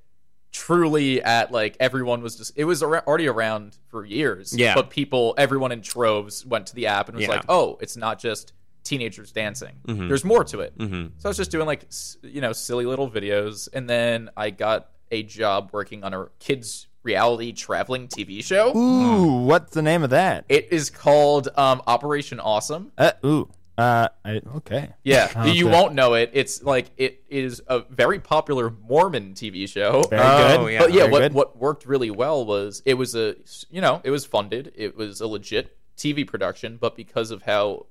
truly 0.51 1.21
at 1.21 1.51
like 1.51 1.75
everyone 1.79 2.21
was 2.21 2.35
just 2.35 2.53
it 2.55 2.63
was 2.65 2.81
ar- 2.81 3.03
already 3.05 3.27
around 3.27 3.77
for 3.89 4.05
years. 4.05 4.55
Yeah. 4.57 4.73
But 4.75 4.89
people, 4.89 5.35
everyone 5.37 5.71
in 5.71 5.81
troves 5.81 6.45
went 6.45 6.67
to 6.67 6.75
the 6.75 6.87
app 6.87 7.09
and 7.09 7.17
was 7.17 7.23
Yeah. 7.25 7.31
like, 7.31 7.45
oh, 7.49 7.77
it's 7.81 7.97
not 7.97 8.19
just 8.19 8.53
teenagers 8.83 9.31
dancing. 9.33 9.73
There's 9.85 10.23
more 10.23 10.43
to 10.45 10.61
it. 10.61 10.77
Mhm. 10.77 11.11
So 11.17 11.27
I 11.27 11.29
was 11.29 11.37
just 11.37 11.51
doing 11.51 11.65
like 11.65 11.83
s- 11.85 12.17
you 12.23 12.39
know 12.41 12.53
silly 12.53 12.85
little 12.85 13.09
videos, 13.11 13.67
and 13.73 13.89
then 13.89 14.29
I 14.37 14.49
got 14.49 14.89
a 15.11 15.23
job 15.23 15.69
working 15.73 16.03
on 16.03 16.13
a 16.13 16.27
kids 16.39 16.87
reality 17.03 17.51
traveling 17.53 18.07
TV 18.07 18.43
show. 18.43 18.75
ooh, 18.75 19.43
what's 19.45 19.73
the 19.73 19.81
name 19.81 20.03
of 20.03 20.09
that? 20.09 20.43
It 20.49 20.67
is 20.71 20.89
called 20.89 21.47
um, 21.55 21.81
Operation 21.87 22.39
Awesome. 22.39 22.91
Uh, 22.97 23.11
ooh, 23.25 23.49
Uh, 23.77 24.07
I, 24.25 24.41
okay. 24.55 24.89
Yeah, 25.03 25.45
you 25.51 25.65
to- 25.65 25.69
won't 25.71 25.93
know 25.93 26.15
it. 26.15 26.31
It's 26.33 26.63
like 26.63 26.89
it 26.97 27.21
is 27.29 27.61
a 27.67 27.81
very 27.89 28.19
popular 28.19 28.71
Mormon 28.71 29.33
TV 29.33 29.69
show. 29.69 30.03
Very 30.09 30.21
Oh, 30.23 30.65
yeah. 30.67 30.79
but 30.79 30.93
yeah, 30.93 30.99
Very 31.01 31.11
what 31.11 31.19
good. 31.21 31.33
what 31.33 31.57
worked 31.57 31.85
really 31.85 32.09
well 32.09 32.43
was 32.45 32.81
it 32.85 32.95
was 32.95 33.13
a 33.15 33.35
you 33.69 33.81
know 33.81 34.01
it 34.03 34.09
was 34.09 34.25
funded. 34.25 34.71
It 34.75 34.95
was 34.97 35.21
a 35.21 35.27
legit 35.27 35.77
TV 35.95 36.25
production, 36.25 36.77
but 36.81 36.95
because 36.95 37.29
of 37.31 37.43
how 37.43 37.85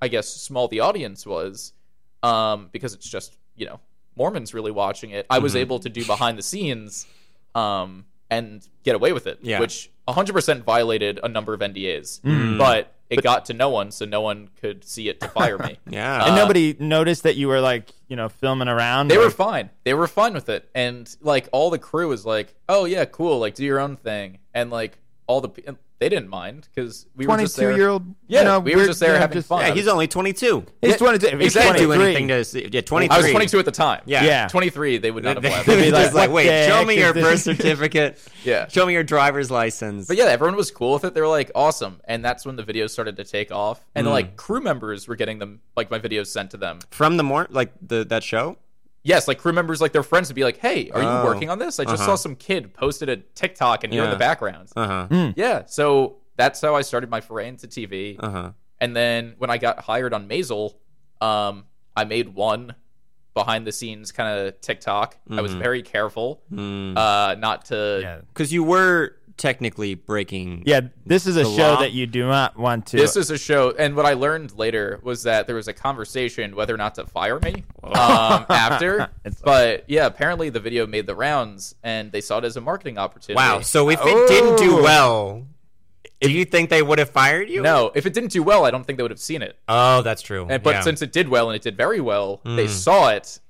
I 0.00 0.08
guess 0.08 0.28
small 0.28 0.68
the 0.68 0.80
audience 0.80 1.26
was, 1.26 1.72
um, 2.22 2.68
because 2.72 2.94
it's 2.94 3.08
just 3.08 3.36
you 3.56 3.66
know 3.66 3.80
Mormons 4.16 4.54
really 4.54 4.70
watching 4.72 5.10
it, 5.10 5.26
I 5.28 5.36
Mm-hmm. 5.36 5.42
was 5.42 5.56
able 5.56 5.78
to 5.80 5.88
do 5.88 6.04
behind 6.04 6.38
the 6.38 6.42
scenes, 6.42 7.06
um, 7.56 8.04
and 8.30 8.66
get 8.84 8.94
away 8.94 9.12
with 9.12 9.26
it. 9.26 9.38
Yeah. 9.42 9.58
which 9.60 9.90
100% 10.08 10.62
violated 10.64 11.18
a 11.22 11.28
number 11.28 11.52
of 11.54 11.60
NDAs, 11.60 12.20
Mm. 12.22 12.58
but 12.58 12.92
it 13.12 13.22
got 13.22 13.44
to 13.46 13.54
no 13.54 13.68
one, 13.68 13.90
so 13.90 14.04
no 14.04 14.20
one 14.20 14.48
could 14.60 14.84
see 14.84 15.08
it 15.08 15.20
to 15.20 15.28
fire 15.28 15.58
me. 15.58 15.78
Yeah. 15.88 16.26
And 16.26 16.36
nobody 16.36 16.74
noticed 16.78 17.22
that 17.24 17.36
you 17.36 17.48
were 17.48 17.60
like, 17.60 17.90
you 18.08 18.16
know, 18.16 18.28
filming 18.28 18.68
around. 18.68 19.08
They 19.08 19.18
were 19.18 19.30
fine. 19.30 19.70
They 19.84 19.94
were 19.94 20.08
fine 20.08 20.32
with 20.32 20.48
it, 20.48 20.68
and 20.74 21.14
like 21.20 21.48
all 21.52 21.70
the 21.70 21.78
crew 21.78 22.08
was 22.08 22.24
like, 22.24 22.54
"Oh 22.68 22.84
yeah, 22.86 23.04
cool. 23.04 23.38
Like 23.38 23.54
do 23.54 23.64
your 23.64 23.78
own 23.80 23.96
thing." 23.96 24.38
And 24.54 24.70
like 24.70 24.98
all 25.26 25.40
the 25.40 25.48
pe- 25.50 25.62
and 25.66 25.76
they 26.02 26.08
didn't 26.08 26.28
mind 26.28 26.68
because 26.74 27.06
we 27.14 27.26
were 27.26 27.36
just 27.38 27.56
there. 27.56 27.68
22 27.70 27.80
year 27.80 27.88
old. 27.88 28.02
Yeah, 28.26 28.40
you 28.40 28.44
know, 28.46 28.60
we 28.60 28.72
were 28.72 28.78
we're- 28.78 28.86
just 28.88 29.00
there 29.00 29.14
you 29.14 29.20
having 29.20 29.34
just- 29.34 29.48
fun. 29.48 29.60
yeah, 29.66 29.72
he's 29.74 29.86
only 29.86 30.08
22. 30.08 30.64
He's 30.80 30.90
Yeah, 30.92 30.96
22. 30.96 31.26
If 31.26 31.32
he's 31.38 31.46
exactly. 31.56 31.78
Do 31.80 31.86
23, 31.86 32.06
anything 32.06 32.28
to 32.28 32.44
see. 32.44 32.68
Yeah, 32.72 32.80
23. 32.80 33.14
I 33.14 33.18
was 33.20 33.30
22 33.30 33.58
at 33.60 33.64
the 33.64 33.70
time. 33.70 34.00
Yeah. 34.06 34.24
Yeah. 34.24 34.48
23. 34.48 34.98
They 34.98 35.10
would 35.10 35.22
not 35.22 35.36
have 35.36 35.42
They'd 35.42 35.50
allowed. 35.50 35.66
be 35.84 35.90
like, 35.92 36.02
just 36.04 36.14
like, 36.14 36.28
what 36.30 36.34
wait, 36.36 36.66
show 36.66 36.76
heck 36.78 36.86
me 36.86 36.94
is 36.94 37.00
your 37.00 37.12
this?" 37.12 37.22
birth 37.24 37.40
certificate. 37.58 38.18
Yeah. 38.44 38.66
Show 38.66 38.84
me 38.86 38.92
your 38.92 39.04
driver's 39.04 39.52
license. 39.52 40.08
But 40.08 40.16
yeah, 40.16 40.24
everyone 40.24 40.56
was 40.56 40.72
cool 40.72 40.94
with 40.94 41.04
it. 41.04 41.14
They 41.14 41.20
were 41.20 41.28
like, 41.28 41.52
"Awesome!" 41.54 42.00
And 42.06 42.24
that's 42.24 42.44
when 42.44 42.56
the 42.56 42.64
videos 42.64 42.90
started 42.90 43.16
to 43.18 43.24
take 43.24 43.52
off, 43.52 43.84
and 43.94 44.04
Mm. 44.06 44.10
like 44.10 44.36
crew 44.36 44.60
members 44.60 45.06
were 45.06 45.14
getting 45.14 45.38
them, 45.38 45.60
like 45.76 45.92
my 45.92 46.00
videos 46.00 46.26
sent 46.26 46.50
to 46.50 46.56
them. 46.56 46.80
From 46.90 47.16
the 47.18 47.22
more 47.22 47.46
like 47.50 47.72
the 47.80 48.04
that 48.06 48.24
show. 48.24 48.56
Yes, 49.04 49.26
like 49.26 49.38
crew 49.38 49.52
members, 49.52 49.80
like 49.80 49.92
their 49.92 50.02
friends 50.04 50.28
would 50.28 50.36
be 50.36 50.44
like, 50.44 50.58
"Hey, 50.58 50.88
are 50.90 51.02
Oh. 51.02 51.18
you 51.20 51.24
working 51.26 51.50
on 51.50 51.58
this? 51.58 51.80
I 51.80 51.84
just 51.84 51.96
Uh-huh. 52.02 52.12
saw 52.12 52.14
some 52.14 52.36
kid 52.36 52.72
posted 52.72 53.08
a 53.08 53.16
TikTok, 53.16 53.82
and 53.84 53.92
you're 53.92 54.04
in 54.04 54.10
the 54.10 54.16
background." 54.16 54.68
Uh 54.76 54.86
huh. 54.86 55.06
Mm. 55.10 55.34
Yeah, 55.36 55.64
so 55.66 56.18
that's 56.36 56.60
how 56.60 56.74
I 56.76 56.82
started 56.82 57.10
my 57.10 57.20
foray 57.20 57.48
into 57.48 57.66
TV. 57.66 58.16
Uh 58.20 58.30
huh. 58.30 58.50
And 58.80 58.94
then 58.96 59.34
when 59.38 59.50
I 59.50 59.58
got 59.58 59.80
hired 59.80 60.12
on 60.14 60.28
Maisel, 60.28 60.74
um, 61.20 61.64
I 61.96 62.04
made 62.04 62.34
one 62.34 62.74
behind 63.34 63.66
the 63.66 63.72
scenes 63.72 64.12
kind 64.12 64.38
of 64.38 64.60
TikTok. 64.60 65.16
I 65.30 65.40
was 65.40 65.54
very 65.54 65.82
careful 65.82 66.42
Mm. 66.52 66.96
uh, 66.96 67.34
not 67.36 67.64
to. 67.66 67.98
Yeah. 68.02 68.18
Because 68.28 68.52
you 68.52 68.62
were 68.62 69.16
technically 69.42 69.94
breaking. 69.96 70.62
Yeah, 70.64 70.82
this 71.04 71.26
is 71.26 71.36
a 71.36 71.42
show 71.44 71.72
law? 71.74 71.80
that 71.80 71.90
you 71.90 72.06
do 72.06 72.26
not 72.26 72.56
want 72.56 72.86
to. 72.86 72.96
This 72.96 73.16
is 73.16 73.28
a 73.30 73.36
show, 73.36 73.74
and 73.76 73.96
what 73.96 74.06
I 74.06 74.12
learned 74.14 74.56
later 74.56 75.00
was 75.02 75.24
that 75.24 75.48
there 75.48 75.56
was 75.56 75.66
a 75.66 75.72
conversation 75.72 76.54
whether 76.54 76.72
or 76.72 76.76
not 76.76 76.94
to 76.94 77.06
fire 77.06 77.40
me 77.40 77.64
um, 77.82 78.46
after. 78.48 79.08
But 79.44 79.84
yeah, 79.88 80.06
apparently 80.06 80.48
the 80.50 80.60
video 80.60 80.86
made 80.86 81.06
the 81.06 81.16
rounds, 81.16 81.74
and 81.82 82.12
they 82.12 82.20
saw 82.20 82.38
it 82.38 82.44
as 82.44 82.56
a 82.56 82.60
marketing 82.60 82.98
opportunity. 82.98 83.34
Wow. 83.44 83.60
So 83.60 83.90
if 83.90 83.98
it 84.00 84.28
didn't 84.28 84.56
do 84.58 84.78
Oh. 84.78 84.82
well, 84.82 85.46
do 86.20 86.30
you 86.30 86.44
think 86.44 86.70
they 86.70 86.82
would 86.82 87.00
have 87.00 87.10
fired 87.10 87.48
you? 87.50 87.62
no, 87.62 87.90
if 87.96 88.06
it 88.06 88.14
didn't 88.14 88.30
do 88.30 88.44
well, 88.44 88.64
I 88.64 88.70
don't 88.70 88.84
think 88.84 88.96
they 88.96 89.02
would 89.02 89.10
have 89.10 89.18
seen 89.18 89.42
it. 89.42 89.58
Oh, 89.68 90.02
that's 90.02 90.22
true. 90.22 90.46
And, 90.48 90.62
but 90.62 90.76
Yeah. 90.76 90.80
since 90.82 91.02
it 91.02 91.10
did 91.12 91.28
well 91.28 91.50
and 91.50 91.56
it 91.56 91.62
did 91.62 91.76
very 91.76 92.00
well, 92.00 92.40
they 92.44 92.66
Mm. 92.66 92.68
saw 92.68 93.08
it, 93.10 93.40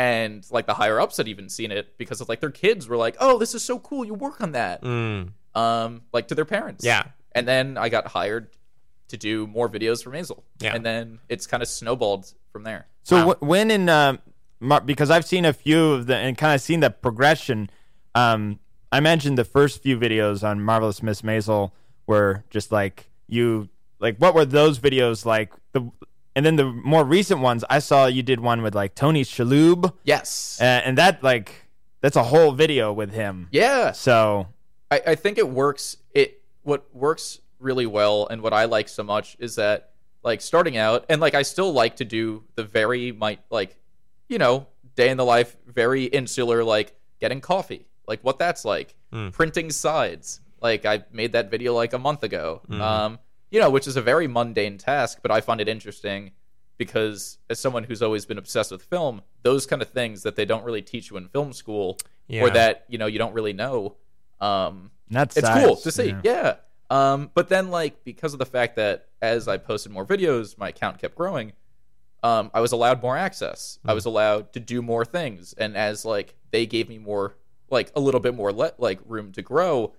and 0.00 0.46
like 0.50 0.64
the 0.64 0.72
higher 0.72 0.98
ups 0.98 1.18
had 1.18 1.28
even 1.28 1.50
seen 1.50 1.70
it 1.70 1.98
because 1.98 2.22
of 2.22 2.28
like 2.30 2.40
their 2.40 2.50
kids 2.50 2.88
were 2.88 2.96
like, 2.96 3.16
"Oh, 3.20 3.36
this 3.38 3.54
is 3.54 3.62
so 3.62 3.78
cool! 3.78 4.02
You 4.02 4.14
work 4.14 4.40
on 4.40 4.52
that." 4.52 4.82
Mm. 4.82 5.32
Um, 5.54 6.02
like 6.12 6.28
to 6.28 6.34
their 6.34 6.46
parents. 6.46 6.84
Yeah. 6.86 7.02
And 7.32 7.46
then 7.46 7.76
I 7.76 7.90
got 7.90 8.06
hired 8.06 8.48
to 9.08 9.18
do 9.18 9.46
more 9.46 9.68
videos 9.68 10.02
for 10.02 10.10
Maisel. 10.10 10.42
Yeah. 10.58 10.74
And 10.74 10.86
then 10.86 11.18
it's 11.28 11.46
kind 11.46 11.62
of 11.62 11.68
snowballed 11.68 12.32
from 12.50 12.62
there. 12.62 12.86
So 13.02 13.26
Wow. 13.26 13.34
wh- 13.34 13.42
when 13.42 13.70
in 13.70 13.88
uh, 13.90 14.16
because 14.86 15.10
I've 15.10 15.26
seen 15.26 15.44
a 15.44 15.52
few 15.52 15.92
of 15.92 16.06
the 16.06 16.16
and 16.16 16.38
kind 16.38 16.54
of 16.54 16.62
seen 16.62 16.80
the 16.80 16.90
progression. 16.90 17.68
Um, 18.14 18.58
I 18.90 19.00
mentioned 19.00 19.36
the 19.36 19.44
first 19.44 19.82
few 19.82 19.98
videos 19.98 20.42
on 20.42 20.62
Marvelous 20.62 21.02
Miss 21.02 21.20
Maisel 21.22 21.72
were 22.06 22.42
just 22.48 22.72
like 22.72 23.10
you 23.28 23.68
like 24.00 24.16
what 24.16 24.34
were 24.34 24.46
those 24.46 24.78
videos 24.80 25.24
like 25.26 25.52
the 25.72 25.90
and 26.36 26.44
then 26.46 26.56
the 26.56 26.64
more 26.66 27.04
recent 27.04 27.40
ones 27.40 27.64
I 27.68 27.78
saw 27.80 28.06
you 28.06 28.22
did 28.22 28.40
one 28.40 28.62
with 28.62 28.74
like 28.74 28.94
Tony 28.94 29.24
Shalhoub 29.24 29.92
Yes. 30.04 30.58
uh, 30.60 30.64
and 30.64 30.96
that 30.98 31.22
like 31.22 31.66
that's 32.00 32.16
a 32.16 32.22
whole 32.24 32.52
video 32.52 32.92
with 32.92 33.12
him. 33.12 33.48
yeah. 33.52 33.92
So 33.92 34.46
I, 34.90 35.02
I 35.08 35.14
think 35.14 35.38
it 35.38 35.48
works. 35.48 35.96
It 36.14 36.40
what 36.62 36.84
works 36.94 37.40
really 37.58 37.86
well, 37.86 38.26
and 38.28 38.40
what 38.42 38.52
I 38.52 38.64
like 38.64 38.88
so 38.88 39.02
much 39.02 39.36
is 39.38 39.56
that 39.56 39.90
like 40.22 40.40
starting 40.40 40.76
out, 40.76 41.04
and 41.08 41.20
like 41.20 41.34
I 41.34 41.42
still 41.42 41.72
like 41.72 41.96
to 41.96 42.04
do 42.04 42.44
the 42.54 42.64
very 42.64 43.12
might 43.12 43.40
like, 43.50 43.76
you 44.28 44.38
know, 44.38 44.66
day 44.96 45.10
in 45.10 45.16
the 45.16 45.24
life, 45.24 45.56
very 45.66 46.04
insular, 46.04 46.64
like 46.64 46.94
getting 47.20 47.40
coffee, 47.40 47.86
like 48.08 48.20
what 48.22 48.38
that's 48.38 48.64
like, 48.64 48.94
printing 49.32 49.70
sides. 49.70 50.40
Like 50.60 50.84
I 50.86 51.04
made 51.12 51.32
that 51.32 51.50
video 51.50 51.74
like 51.74 51.92
a 51.92 51.98
month 51.98 52.22
ago. 52.22 52.60
Um, 52.70 53.18
you 53.50 53.60
know, 53.60 53.70
which 53.70 53.86
is 53.86 53.96
a 53.96 54.02
very 54.02 54.26
mundane 54.26 54.78
task, 54.78 55.18
but 55.22 55.30
I 55.30 55.40
find 55.40 55.60
it 55.60 55.68
interesting 55.68 56.32
because 56.78 57.38
as 57.50 57.58
someone 57.58 57.84
who's 57.84 58.00
always 58.02 58.24
been 58.24 58.38
obsessed 58.38 58.70
with 58.70 58.82
film, 58.82 59.22
those 59.42 59.66
kind 59.66 59.82
of 59.82 59.88
things 59.90 60.22
that 60.22 60.36
they 60.36 60.44
don't 60.44 60.64
really 60.64 60.82
teach 60.82 61.10
you 61.10 61.16
in 61.16 61.28
film 61.28 61.52
school, 61.52 61.98
Yeah. 62.28 62.42
or 62.42 62.50
that 62.50 62.84
you 62.88 62.96
know 62.98 63.06
you 63.06 63.18
don't 63.18 63.34
really 63.34 63.52
know. 63.52 63.96
Um, 64.40 64.90
that's 65.10 65.36
it's 65.36 65.48
cool 65.48 65.76
to 65.76 65.90
see. 65.90 66.08
yeah. 66.08 66.20
Yeah. 66.24 66.54
Um, 66.88 67.30
but 67.34 67.48
then 67.48 67.70
like 67.70 68.02
because 68.04 68.32
of 68.32 68.38
the 68.38 68.46
fact 68.46 68.76
that 68.76 69.08
as 69.22 69.46
I 69.48 69.58
posted 69.58 69.92
more 69.92 70.06
videos, 70.06 70.56
my 70.58 70.68
account 70.70 70.98
kept 70.98 71.14
growing. 71.14 71.52
Um, 72.22 72.50
I 72.52 72.60
was 72.60 72.72
allowed 72.72 73.00
more 73.02 73.16
access. 73.16 73.78
I 73.84 73.94
was 73.94 74.04
allowed 74.04 74.52
to 74.52 74.60
do 74.60 74.82
more 74.82 75.04
things, 75.06 75.54
and 75.54 75.76
as 75.76 76.04
like 76.04 76.34
they 76.50 76.66
gave 76.66 76.88
me 76.88 76.98
more, 76.98 77.34
like 77.70 77.90
a 77.96 78.00
little 78.00 78.20
bit 78.20 78.34
more 78.34 78.52
let 78.52 78.78
like 78.80 79.00
room 79.06 79.32
to 79.32 79.42
grow, 79.42 79.94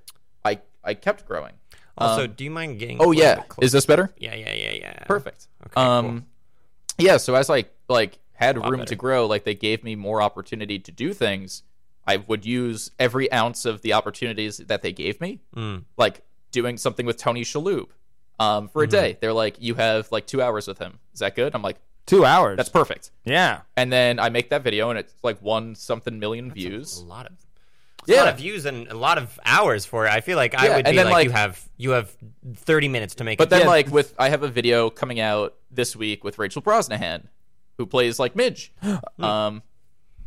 I 0.46 0.60
I 0.84 0.94
kept 0.96 1.26
growing. 1.26 1.54
Also, 1.98 2.24
Um, 2.26 2.34
do 2.34 2.44
you 2.44 2.52
mind 2.52 2.80
getting? 2.80 2.98
oh 3.00 3.08
little 3.10 3.14
yeah, 3.24 3.36
bit 3.36 3.50
closer? 3.50 3.66
is 3.66 3.72
this 3.72 3.86
better? 3.86 4.12
Yeah, 4.18 4.36
yeah, 4.36 4.54
yeah, 4.54 4.72
yeah. 4.74 5.04
Perfect. 5.06 5.48
Okay, 5.68 5.74
um, 5.82 6.26
yeah. 6.98 7.18
So 7.18 7.36
as 7.36 7.50
I 7.50 7.66
like 7.90 8.18
had 8.34 8.58
room 8.58 8.80
better. 8.80 8.86
to 8.86 8.96
grow, 8.96 9.28
like 9.28 9.44
they 9.44 9.54
gave 9.56 9.84
me 9.84 9.96
more 9.96 10.22
opportunity 10.22 10.80
to 10.80 10.92
do 10.92 11.14
things. 11.14 11.64
I 12.08 12.18
would 12.18 12.46
use 12.46 12.90
every 12.98 13.32
ounce 13.32 13.66
of 13.66 13.82
the 13.84 13.94
opportunities 13.94 14.58
that 14.58 14.82
they 14.82 14.92
gave 14.92 15.22
me, 15.22 15.40
Mm. 15.56 15.84
like 15.98 16.22
doing 16.52 16.78
something 16.78 17.06
with 17.06 17.18
Tony 17.18 17.44
Shalhoub 17.44 17.90
um, 18.40 18.68
for 18.70 18.82
a 18.84 18.88
Mm-hmm. 18.88 18.92
day. 18.92 19.18
They're 19.22 19.34
like, 19.34 19.58
you 19.62 19.76
have 19.76 20.12
like 20.12 20.26
two 20.26 20.42
hours 20.42 20.68
with 20.68 20.80
him. 20.80 20.98
Is 21.14 21.20
that 21.20 21.36
good? 21.36 21.54
I'm 21.54 21.62
like, 21.62 21.78
Two 22.08 22.26
hours. 22.26 22.58
that's 22.58 22.70
perfect. 22.70 23.12
yeah. 23.24 23.62
And 23.78 23.94
then 23.94 24.20
I 24.20 24.30
make 24.30 24.50
that 24.50 24.64
video, 24.64 24.90
and 24.90 24.98
it's 24.98 25.14
like 25.22 25.40
one 25.42 25.76
something 25.76 26.18
million 26.20 26.50
A 26.50 26.54
views. 26.54 26.98
A 26.98 27.06
lot 27.06 27.28
of. 27.28 27.34
A 28.10 28.14
lot 28.16 28.28
of 28.28 28.38
views 28.38 28.66
and 28.66 28.88
a 28.88 28.96
lot 28.98 29.18
of 29.18 29.40
hours 29.46 29.86
for 29.86 30.06
it. 30.06 30.10
I 30.12 30.22
feel 30.22 30.38
like 30.38 30.56
I 30.56 30.70
would 30.78 30.86
and 30.88 30.94
be 30.94 30.98
then, 30.98 31.06
like, 31.06 31.14
like- 31.14 31.26
you 31.26 31.32
have 31.32 31.70
you 31.78 31.90
have 31.92 32.16
thirty 32.56 32.88
minutes 32.88 33.16
to 33.16 33.24
make. 33.24 33.36
It. 33.36 33.38
But 33.40 33.48
it. 33.48 33.50
then, 33.52 33.62
Yeah. 33.62 33.68
like 33.68 33.88
with, 33.92 34.14
I 34.20 34.30
have 34.30 34.44
a 34.44 34.48
video 34.48 34.90
coming 34.90 35.20
out 35.20 35.56
this 35.70 35.96
week 35.96 36.24
with 36.24 36.38
Rachel 36.40 36.62
Brosnahan, 36.62 37.28
who 37.78 37.86
plays 37.86 38.20
like 38.20 38.36
Midge. 38.36 38.72
um, 39.20 39.64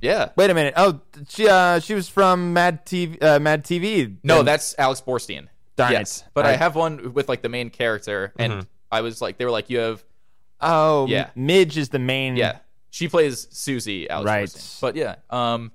yeah. 0.00 0.30
Wait 0.36 0.50
a 0.50 0.54
minute. 0.54 0.74
Oh, 0.76 1.00
she 1.28 1.48
uh, 1.48 1.80
she 1.80 1.94
was 1.94 2.08
from 2.08 2.52
Mad 2.52 2.84
TV. 2.86 3.22
Uh, 3.22 3.38
Mad 3.40 3.64
TV. 3.64 4.16
No, 4.22 4.36
Then- 4.36 4.44
that's 4.46 4.74
Alex 4.78 5.00
Borstein. 5.00 5.48
Darn 5.76 5.90
yes, 5.92 6.18
it. 6.20 6.24
but 6.34 6.46
I, 6.46 6.50
I- 6.50 6.56
have 6.56 6.76
one 6.76 7.12
with 7.14 7.28
like 7.28 7.42
the 7.42 7.48
main 7.48 7.70
character, 7.70 8.32
and 8.38 8.66
I 8.92 9.00
was 9.00 9.20
like, 9.20 9.38
they 9.38 9.44
were 9.44 9.50
like, 9.50 9.70
you 9.70 9.78
have, 9.78 10.04
oh 10.60 11.06
Yeah. 11.08 11.30
Midge 11.34 11.76
is 11.76 11.88
the 11.88 11.98
main. 11.98 12.36
yeah, 12.36 12.58
she 12.90 13.08
plays 13.08 13.48
Susie, 13.50 14.08
Alex 14.08 14.26
Right. 14.26 14.48
Borstein. 14.48 14.80
But 14.80 14.94
yeah, 14.96 15.16
um, 15.30 15.72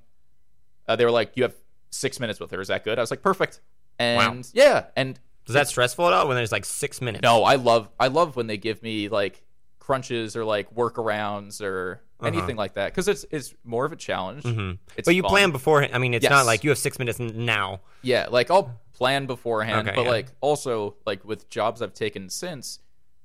uh, 0.87 0.95
they 0.95 1.03
were 1.03 1.11
like, 1.11 1.31
you 1.35 1.43
have 1.43 1.53
six 1.89 2.19
minutes 2.19 2.39
with 2.39 2.51
her. 2.51 2.61
Is 2.61 2.67
that 2.69 2.83
good? 2.83 2.97
I 2.97 3.01
was 3.01 3.11
like, 3.11 3.21
perfect. 3.21 3.61
And 3.97 4.49
yeah, 4.53 4.85
and 4.95 5.19
Is 5.47 5.53
that 5.53 5.67
stressful 5.67 6.07
at 6.07 6.13
all 6.13 6.27
when 6.27 6.35
there's 6.37 6.51
like 6.51 6.65
six 6.65 7.01
minutes? 7.01 7.21
no, 7.23 7.43
I 7.43 7.55
love, 7.55 7.89
I 7.99 8.07
love 8.07 8.35
when 8.35 8.47
they 8.47 8.57
give 8.57 8.81
me 8.83 9.09
like 9.09 9.43
crunches 9.79 10.35
or 10.35 10.45
like 10.45 10.73
workarounds 10.75 11.61
or 11.61 12.01
anything 12.23 12.55
like 12.57 12.73
that 12.73 12.91
because 12.91 13.07
it's 13.07 13.25
it's 13.31 13.53
more 13.63 13.85
of 13.85 13.91
a 13.91 13.95
challenge. 13.95 14.45
Uh-huh. 14.45 14.53
Mm-hmm. 14.55 15.01
But 15.05 15.15
you 15.15 15.21
fun. 15.23 15.29
plan 15.29 15.51
beforehand. 15.51 15.95
I 15.95 15.97
mean, 15.99 16.13
it's 16.13 16.23
Yes. 16.23 16.29
not 16.31 16.45
like 16.45 16.63
you 16.63 16.69
have 16.69 16.77
six 16.77 16.99
minutes 16.99 17.19
now. 17.19 17.79
Yeah, 18.01 18.27
like 18.29 18.51
I'll 18.51 18.79
plan 18.93 19.25
beforehand, 19.25 19.87
Okay, 19.87 19.95
but 19.95 20.03
yeah. 20.03 20.09
like 20.09 20.27
also 20.41 20.95
like 21.05 21.23
with 21.25 21.49
jobs 21.49 21.81
I've 21.81 21.93
taken 21.93 22.29
since, 22.29 22.79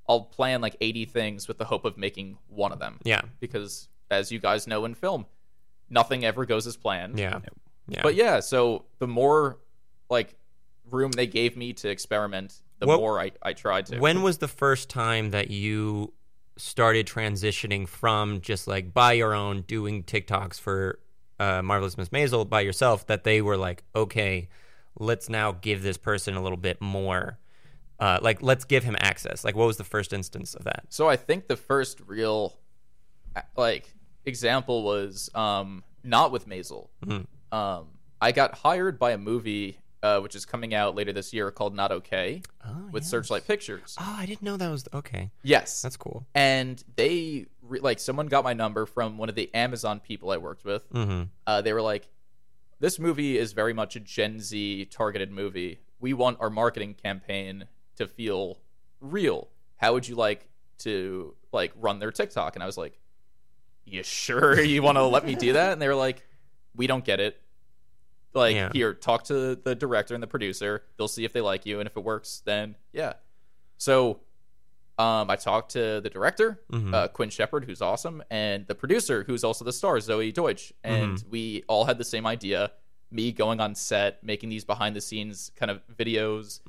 I'll 0.07 0.21
plan 0.21 0.61
like 0.61 0.75
80 0.81 1.05
things 1.05 1.47
with 1.47 1.57
the 1.57 1.65
hope 1.65 1.83
of 1.85 1.97
making 1.97 2.37
one 2.47 2.71
of 2.71 2.79
them. 2.79 2.99
Yeah, 3.03 3.21
Because 3.39 3.87
as 4.09 4.31
you 4.31 4.39
guys 4.39 4.65
know 4.67 4.85
in 4.85 4.93
film, 4.95 5.25
nothing 5.89 6.23
ever 6.25 6.45
goes 6.45 6.65
as 6.67 6.77
planned. 6.77 7.19
yeah, 7.19 7.39
yeah. 7.87 8.01
But 8.03 8.15
yeah, 8.15 8.39
so 8.39 8.85
the 8.99 9.07
more 9.07 9.57
like 10.09 10.35
room 10.89 11.11
they 11.11 11.27
gave 11.27 11.57
me 11.57 11.73
to 11.73 11.89
experiment, 11.89 12.61
the 12.79 12.87
What- 12.87 12.99
more 12.99 13.19
I, 13.19 13.31
I 13.41 13.53
tried 13.53 13.87
to. 13.87 13.99
When 13.99 14.21
was 14.21 14.37
the 14.39 14.47
first 14.47 14.89
time 14.89 15.31
that 15.31 15.49
you 15.49 16.13
started 16.57 17.05
transitioning 17.07 17.87
from 17.87 18.39
just 18.41 18.67
like 18.67 18.93
by 18.93 19.13
your 19.13 19.33
own 19.33 19.61
doing 19.63 20.03
TikToks 20.03 20.59
for 20.59 20.99
uh, 21.39 21.61
Marvelous 21.61 21.97
Miss 21.97 22.09
Maisel 22.09 22.47
by 22.47 22.61
yourself 22.61 23.07
that 23.07 23.23
they 23.25 23.41
were 23.41 23.57
like, 23.57 23.83
okay, 23.93 24.47
let's 24.97 25.27
now 25.27 25.51
give 25.51 25.83
this 25.83 25.97
person 25.97 26.35
a 26.35 26.41
little 26.41 26.57
bit 26.57 26.79
more 26.81 27.37
Uh, 27.99 28.19
like, 28.21 28.41
let's 28.41 28.65
give 28.65 28.83
him 28.83 28.95
access. 28.99 29.45
Like, 29.45 29.55
what 29.55 29.67
was 29.67 29.77
the 29.77 29.83
first 29.85 30.11
instance 30.13 30.53
of 30.53 30.65
that? 30.65 30.83
So 30.89 31.07
I 31.09 31.15
think 31.15 31.47
the 31.47 31.55
first 31.55 32.01
real 32.05 32.57
like 33.57 33.93
example 34.25 34.83
was 34.83 35.29
um 35.35 35.83
not 36.03 36.31
with 36.31 36.47
Maisel. 36.47 36.89
Mm-hmm. 37.05 37.23
Um 37.55 37.87
I 38.21 38.31
got 38.31 38.55
hired 38.55 38.97
by 38.99 39.11
a 39.11 39.17
movie 39.17 39.79
uh, 40.03 40.19
which 40.19 40.35
is 40.35 40.45
coming 40.45 40.73
out 40.75 40.93
later 40.93 41.11
this 41.11 41.33
year 41.33 41.49
called 41.49 41.73
Not 41.73 41.91
Okay 41.91 42.43
Oh, 42.63 42.89
with 42.91 43.03
yes. 43.03 43.09
Searchlight 43.09 43.47
Pictures. 43.47 43.95
Oh, 43.99 44.15
I 44.19 44.25
didn't 44.27 44.43
know 44.43 44.55
that 44.55 44.69
was 44.69 44.87
okay. 44.93 45.31
Yes. 45.41 45.81
That's 45.81 45.97
cool. 45.97 46.27
and 46.35 46.83
they 46.95 47.47
re- 47.63 47.79
like 47.79 47.99
someone 47.99 48.27
got 48.27 48.43
my 48.43 48.53
number 48.53 48.85
from 48.85 49.17
one 49.17 49.29
of 49.29 49.35
the 49.35 49.49
Amazon 49.55 49.99
people 49.99 50.29
I 50.31 50.37
worked 50.37 50.63
with. 50.63 50.87
Mm-hmm. 50.93 51.23
Uh, 51.47 51.61
they 51.61 51.73
were 51.73 51.81
like, 51.81 52.07
"This 52.79 52.99
movie 52.99 53.37
is 53.39 53.53
very 53.53 53.73
much 53.73 53.95
a 53.95 53.99
Gen 53.99 54.39
Z 54.39 54.85
targeted 54.91 55.31
movie. 55.31 55.79
We 55.99 56.13
want 56.13 56.37
our 56.39 56.51
marketing 56.51 56.93
campaign 57.01 57.65
to 57.95 58.05
feel 58.07 58.59
real. 59.01 59.49
How 59.77 59.93
would 59.93 60.07
you 60.07 60.15
like 60.15 60.47
to 60.79 61.33
like 61.51 61.71
run 61.75 61.97
their 61.99 62.11
TikTok?" 62.11 62.55
And 62.55 62.61
I 62.61 62.67
was 62.67 62.77
like, 62.77 62.99
"You 63.85 64.03
sure 64.03 64.61
you 64.61 64.83
want 64.83 64.97
to 64.97 65.03
let 65.05 65.25
me 65.25 65.33
do 65.35 65.53
that?" 65.53 65.73
And 65.73 65.81
they 65.81 65.87
were 65.87 65.95
like, 65.95 66.27
"We 66.75 66.85
don't 66.85 67.03
get 67.03 67.19
it. 67.19 67.41
Like, 68.35 68.55
Yeah. 68.55 68.69
here, 68.73 68.93
talk 68.93 69.23
to 69.25 69.55
the 69.55 69.73
director 69.73 70.13
and 70.13 70.21
the 70.21 70.27
producer. 70.27 70.83
They'll 70.97 71.07
see 71.07 71.25
if 71.25 71.33
they 71.33 71.41
like 71.41 71.65
you, 71.65 71.79
and 71.79 71.87
if 71.87 71.95
it 71.97 72.03
works, 72.03 72.41
then 72.45 72.75
yeah." 72.93 73.13
So 73.77 74.19
um, 74.97 75.29
I 75.29 75.35
talked 75.35 75.71
to 75.71 75.99
the 76.01 76.09
director, 76.09 76.61
uh, 76.93 77.07
Quinn 77.09 77.29
Shepard, 77.29 77.65
who's 77.65 77.81
awesome, 77.81 78.23
and 78.29 78.65
the 78.67 78.75
producer, 78.75 79.23
who's 79.27 79.43
also 79.43 79.65
the 79.65 79.73
star, 79.73 79.97
Zoey 79.97 80.33
Deutch. 80.33 80.71
And 80.85 81.21
we 81.29 81.63
all 81.67 81.83
had 81.85 81.97
the 81.97 82.05
same 82.05 82.25
idea 82.25 82.71
me 83.11 83.31
going 83.33 83.59
on 83.59 83.75
set, 83.75 84.23
making 84.23 84.49
these 84.49 84.63
behind 84.65 84.95
the 84.95 85.01
scenes 85.01 85.51
kind 85.55 85.69
of 85.69 85.81
videos, 85.95 86.59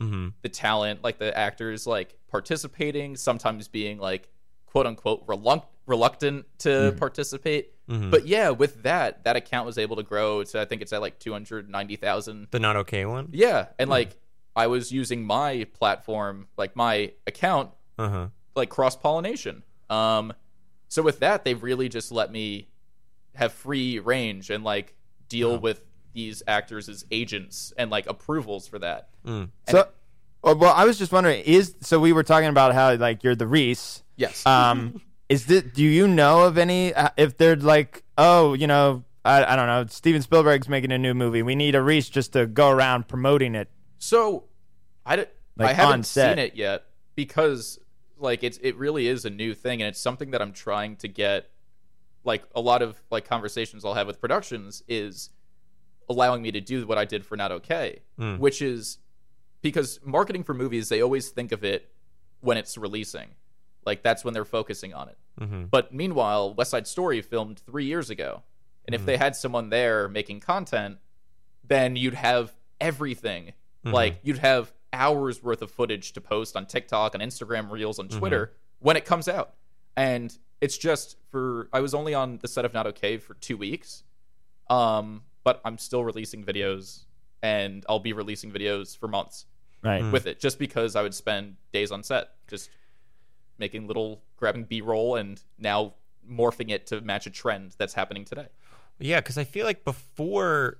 the 0.43 0.49
talent, 0.49 1.03
like 1.05 1.19
the 1.19 1.37
actors, 1.37 1.87
like 1.87 2.17
participating, 2.29 3.17
sometimes 3.17 3.69
being 3.69 3.99
like 3.99 4.29
quote 4.67 4.87
unquote 4.87 5.27
reluct- 5.27 5.67
reluctant 5.87 6.47
to 6.59 6.95
participate. 6.99 7.73
But 7.88 8.26
yeah, 8.26 8.50
with 8.50 8.83
that, 8.83 9.23
that 9.25 9.37
account 9.37 9.64
was 9.66 9.78
able 9.78 9.97
to 9.97 10.02
grow 10.02 10.43
to 10.43 10.61
I 10.61 10.64
think 10.64 10.83
it's 10.83 10.93
at 10.93 11.00
like 11.00 11.19
290,000 11.21 12.49
The 12.50 12.59
not 12.61 12.76
okay 12.76 13.05
one. 13.07 13.28
yeah, 13.33 13.66
and 13.78 13.88
like 13.90 14.16
I 14.57 14.66
was 14.66 14.90
using 14.90 15.25
my 15.25 15.66
platform, 15.75 16.49
like 16.57 16.75
my 16.76 17.12
account, 17.26 17.71
Uh 17.99 18.09
huh. 18.09 18.26
like 18.55 18.71
cross 18.71 18.97
pollination. 18.97 19.62
Um, 19.90 20.33
so 20.88 21.02
with 21.02 21.21
that, 21.21 21.45
they've 21.45 21.62
really 21.62 21.88
just 21.88 22.11
let 22.11 22.33
me 22.33 22.69
have 23.35 23.52
free 23.52 23.99
range 23.99 24.50
and 24.50 24.64
like 24.64 24.95
deal 25.28 25.59
with 25.59 25.83
these 26.12 26.43
actors 26.47 26.88
as 26.88 27.05
agents 27.11 27.73
and 27.76 27.90
like 27.90 28.07
approvals 28.09 28.66
for 28.66 28.78
that. 28.78 29.11
So, 29.69 29.88
oh, 30.43 30.55
well, 30.55 30.73
I 30.75 30.85
was 30.87 30.99
just 30.99 31.12
wondering, 31.12 31.43
is 31.45 31.75
so 31.83 32.00
we 32.00 32.12
were 32.12 32.23
talking 32.23 32.49
about 32.49 32.73
how 32.75 32.95
like 32.97 33.23
you're 33.23 33.35
the 33.37 33.47
Reese. 33.47 34.02
Yes. 34.16 34.45
Um, 34.47 35.00
is 35.28 35.47
this? 35.47 35.62
Do 35.62 35.83
you 35.85 36.06
know 36.09 36.45
of 36.45 36.56
any? 36.59 36.95
uh, 36.95 37.11
If 37.16 37.37
they're 37.37 37.56
like, 37.56 38.04
oh, 38.16 38.54
you 38.54 38.66
know, 38.66 39.04
I, 39.25 39.45
I 39.45 39.56
don't 39.56 39.66
know, 39.66 39.85
Steven 39.88 40.23
Spielberg's 40.23 40.68
making 40.68 40.92
a 40.92 40.99
new 40.99 41.14
movie. 41.14 41.42
We 41.42 41.54
need 41.56 41.75
a 41.75 41.83
Reese 41.83 42.09
just 42.09 42.33
to 42.35 42.47
go 42.47 42.71
around 42.71 43.09
promoting 43.09 43.54
it. 43.54 43.68
So 43.99 44.45
I, 45.04 45.16
d- 45.16 45.25
Like, 45.56 45.71
I 45.71 45.73
haven't 45.73 46.04
seen 46.04 46.38
it 46.38 46.54
yet 46.54 46.85
because 47.16 47.78
like 48.18 48.42
it's 48.45 48.59
it 48.62 48.76
really 48.76 49.09
is 49.09 49.25
a 49.25 49.30
new 49.30 49.52
thing 49.54 49.83
and 49.83 49.88
it's 49.88 50.00
something 50.00 50.30
that 50.30 50.40
I'm 50.40 50.52
trying 50.52 50.97
to 50.97 51.09
get 51.09 51.50
like 52.25 52.45
a 52.54 52.61
lot 52.61 52.80
of 52.83 53.00
like 53.11 53.28
conversations 53.28 53.85
I'll 53.85 53.95
have 53.95 54.06
with 54.06 54.21
productions 54.21 54.83
is 54.88 55.30
allowing 56.09 56.40
me 56.42 56.50
to 56.52 56.61
do 56.61 56.87
what 56.87 56.97
I 56.99 57.04
did 57.04 57.26
for 57.26 57.37
Not 57.37 57.52
Okay, 57.52 58.00
which 58.38 58.62
is 58.62 58.99
because 59.61 59.99
marketing 60.04 60.45
for 60.45 60.54
movies 60.54 60.88
they 60.88 61.02
always 61.02 61.28
think 61.30 61.52
of 61.52 61.64
it 61.64 61.90
when 62.40 62.56
it's 62.56 62.78
releasing. 62.78 63.35
Like 63.87 64.02
that's 64.02 64.25
when 64.25 64.35
they're 64.35 64.45
focusing 64.45 64.93
on 64.93 65.09
it. 65.09 65.19
Mm-hmm. 65.40 65.64
But 65.64 65.95
meanwhile, 65.95 66.55
West 66.55 66.73
Side 66.73 66.87
Story 66.87 67.23
filmed 67.23 67.59
3 67.61 67.85
years 67.85 68.11
ago. 68.11 68.43
And 68.85 68.95
if 68.95 69.00
mm-hmm. 69.00 69.07
they 69.07 69.16
had 69.16 69.35
someone 69.37 69.71
there 69.71 70.09
making 70.09 70.40
content, 70.40 70.99
then 71.66 71.97
you'd 71.97 72.14
have 72.14 72.52
everything. 72.81 73.47
Mm-hmm. 73.85 73.93
Like 73.93 74.19
you'd 74.23 74.38
have 74.38 74.73
hours 74.93 75.43
worth 75.43 75.63
of 75.63 75.71
footage 75.71 76.13
to 76.13 76.21
post 76.21 76.56
on 76.56 76.67
TikTok, 76.67 77.15
on 77.15 77.21
Instagram 77.21 77.71
Reels, 77.71 77.99
on 77.99 78.08
Twitter 78.08 78.52
when 78.80 78.97
it 78.97 79.04
comes 79.04 79.28
out. 79.28 79.54
And 79.97 80.37
it's 80.61 80.78
just 80.78 81.17
for 81.30 81.69
I 81.73 81.80
was 81.80 81.95
only 81.95 82.15
on 82.15 82.39
the 82.41 82.49
set 82.49 82.65
of 82.65 82.75
Not 82.75 82.87
Okay 82.89 83.19
for 83.19 83.34
two 83.34 83.56
weeks, 83.56 84.02
um, 84.69 85.23
but 85.45 85.61
I'm 85.65 85.78
still 85.78 86.04
releasing 86.04 86.45
videos, 86.45 87.04
and 87.43 87.84
I'll 87.89 88.00
be 88.00 88.13
releasing 88.13 88.50
videos 88.50 88.97
for 88.97 89.08
months 89.08 89.47
Right. 89.82 90.02
Mm. 90.02 90.11
with 90.11 90.26
it, 90.26 90.41
just 90.41 90.58
because 90.58 90.97
I 90.97 91.02
would 91.02 91.15
spend 91.15 91.56
days 91.73 91.93
on 91.93 92.02
set 92.02 92.30
just 92.49 92.71
making 93.58 93.86
little 93.86 94.23
grabbing 94.36 94.64
B-roll 94.64 95.16
and 95.16 95.42
now 95.58 95.95
morphing 96.28 96.71
it 96.71 96.86
to 96.88 97.00
match 97.00 97.26
a 97.26 97.30
trend 97.30 97.75
that's 97.78 97.95
happening 97.95 98.25
today. 98.25 98.49
Yeah, 98.99 99.21
because 99.21 99.38
I 99.38 99.45
feel 99.45 99.66
like 99.66 99.84
before, 99.84 100.78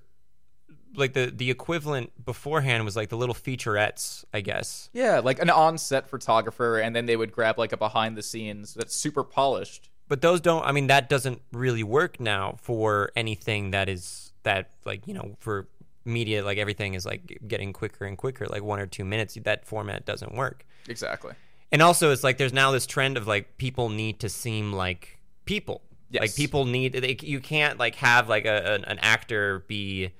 like 0.95 1.13
the 1.13 1.27
the 1.35 1.51
equivalent 1.51 2.25
beforehand 2.25 2.85
was 2.85 2.97
like 2.97 3.11
the 3.11 3.17
little 3.17 3.35
featurettes, 3.35 4.25
I 4.33 4.41
guess. 4.41 4.89
Yeah, 4.93 5.21
like 5.21 5.41
an 5.41 5.51
on-set 5.51 6.09
photographer, 6.09 6.79
and 6.79 6.97
then 6.97 7.07
they 7.07 7.17
would 7.17 7.33
grab 7.33 7.59
like 7.59 7.73
a 7.73 7.77
behind-the-scenes 7.77 8.75
that's 8.75 8.95
super 8.95 9.23
polished. 9.23 9.91
But 10.09 10.23
those 10.23 10.41
don't. 10.41 10.65
I 10.65 10.73
mean, 10.73 10.87
that 10.87 11.09
doesn't 11.09 11.43
really 11.53 11.83
work 11.83 12.21
now 12.21 12.57
for 12.63 13.11
anything 13.17 13.73
that 13.73 13.89
is 13.89 14.33
that 14.45 14.71
like 14.85 15.07
you 15.07 15.13
know 15.13 15.37
for 15.41 15.69
media. 16.07 16.45
Like 16.45 16.59
everything 16.59 16.95
is 16.95 17.05
like 17.05 17.41
getting 17.47 17.73
quicker 17.73 18.07
and 18.07 18.17
quicker. 18.17 18.47
Like 18.47 18.63
one 18.63 18.81
or 18.81 18.87
two 18.87 19.05
minutes, 19.05 19.37
that 19.45 19.67
format 19.67 20.07
doesn't 20.07 20.35
work. 20.35 20.65
Exactly. 20.89 21.33
And 21.73 21.83
also, 21.83 22.13
it's 22.13 22.23
like 22.25 22.39
there's 22.39 22.53
now 22.53 22.71
this 22.71 22.87
trend 22.87 23.17
of 23.17 23.27
like 23.27 23.59
people 23.59 23.89
need 23.89 24.21
to 24.21 24.29
seem 24.29 24.73
like 24.73 25.19
people. 25.45 25.83
Yes. 26.11 26.21
Like 26.21 26.35
people 26.37 26.65
need. 26.65 26.93
They, 26.93 27.17
you 27.21 27.41
can't 27.41 27.79
like 27.79 27.97
have 27.97 28.29
like 28.29 28.45
a, 28.47 28.75
an, 28.75 28.85
an 28.85 28.99
actor 29.01 29.65
be, 29.67 30.11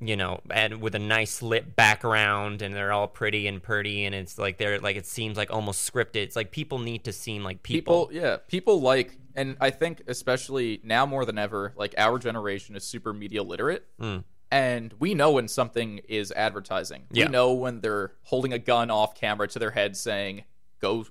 you 0.00 0.16
know, 0.16 0.40
and 0.50 0.80
with 0.80 0.94
a 0.96 0.98
nice 0.98 1.40
lit 1.42 1.76
background 1.76 2.62
and 2.62 2.74
they're 2.74 2.92
all 2.92 3.06
pretty 3.06 3.46
and 3.46 3.62
purty 3.62 4.04
and 4.04 4.14
it's 4.14 4.38
like 4.38 4.58
they're 4.58 4.80
like 4.80 4.96
it 4.96 5.06
seems 5.06 5.36
like 5.36 5.52
almost 5.52 5.90
scripted. 5.90 6.16
It's 6.16 6.34
like 6.36 6.50
people 6.50 6.78
need 6.80 7.04
to 7.04 7.12
seem 7.12 7.44
like 7.44 7.62
people. 7.62 8.06
people 8.06 8.20
yeah 8.22 8.36
people 8.48 8.80
like 8.80 9.16
and 9.36 9.56
i 9.60 9.70
think 9.70 10.02
especially 10.08 10.80
now 10.82 11.06
more 11.06 11.24
than 11.24 11.38
ever 11.38 11.72
like 11.76 11.94
our 11.96 12.18
generation 12.18 12.74
is 12.74 12.82
super 12.82 13.12
media 13.12 13.42
literate 13.44 13.86
hmm. 14.00 14.18
and 14.50 14.92
we 14.98 15.14
know 15.14 15.30
when 15.30 15.46
something 15.46 16.00
is 16.08 16.32
advertising 16.32 17.04
Yeah. 17.12 17.26
we 17.26 17.30
know 17.30 17.52
when 17.52 17.80
they're 17.80 18.12
holding 18.24 18.52
a 18.52 18.58
gun 18.58 18.90
off 18.90 19.14
camera 19.14 19.46
to 19.48 19.58
their 19.60 19.70
head 19.70 19.96
saying 19.96 20.42
go 20.80 21.06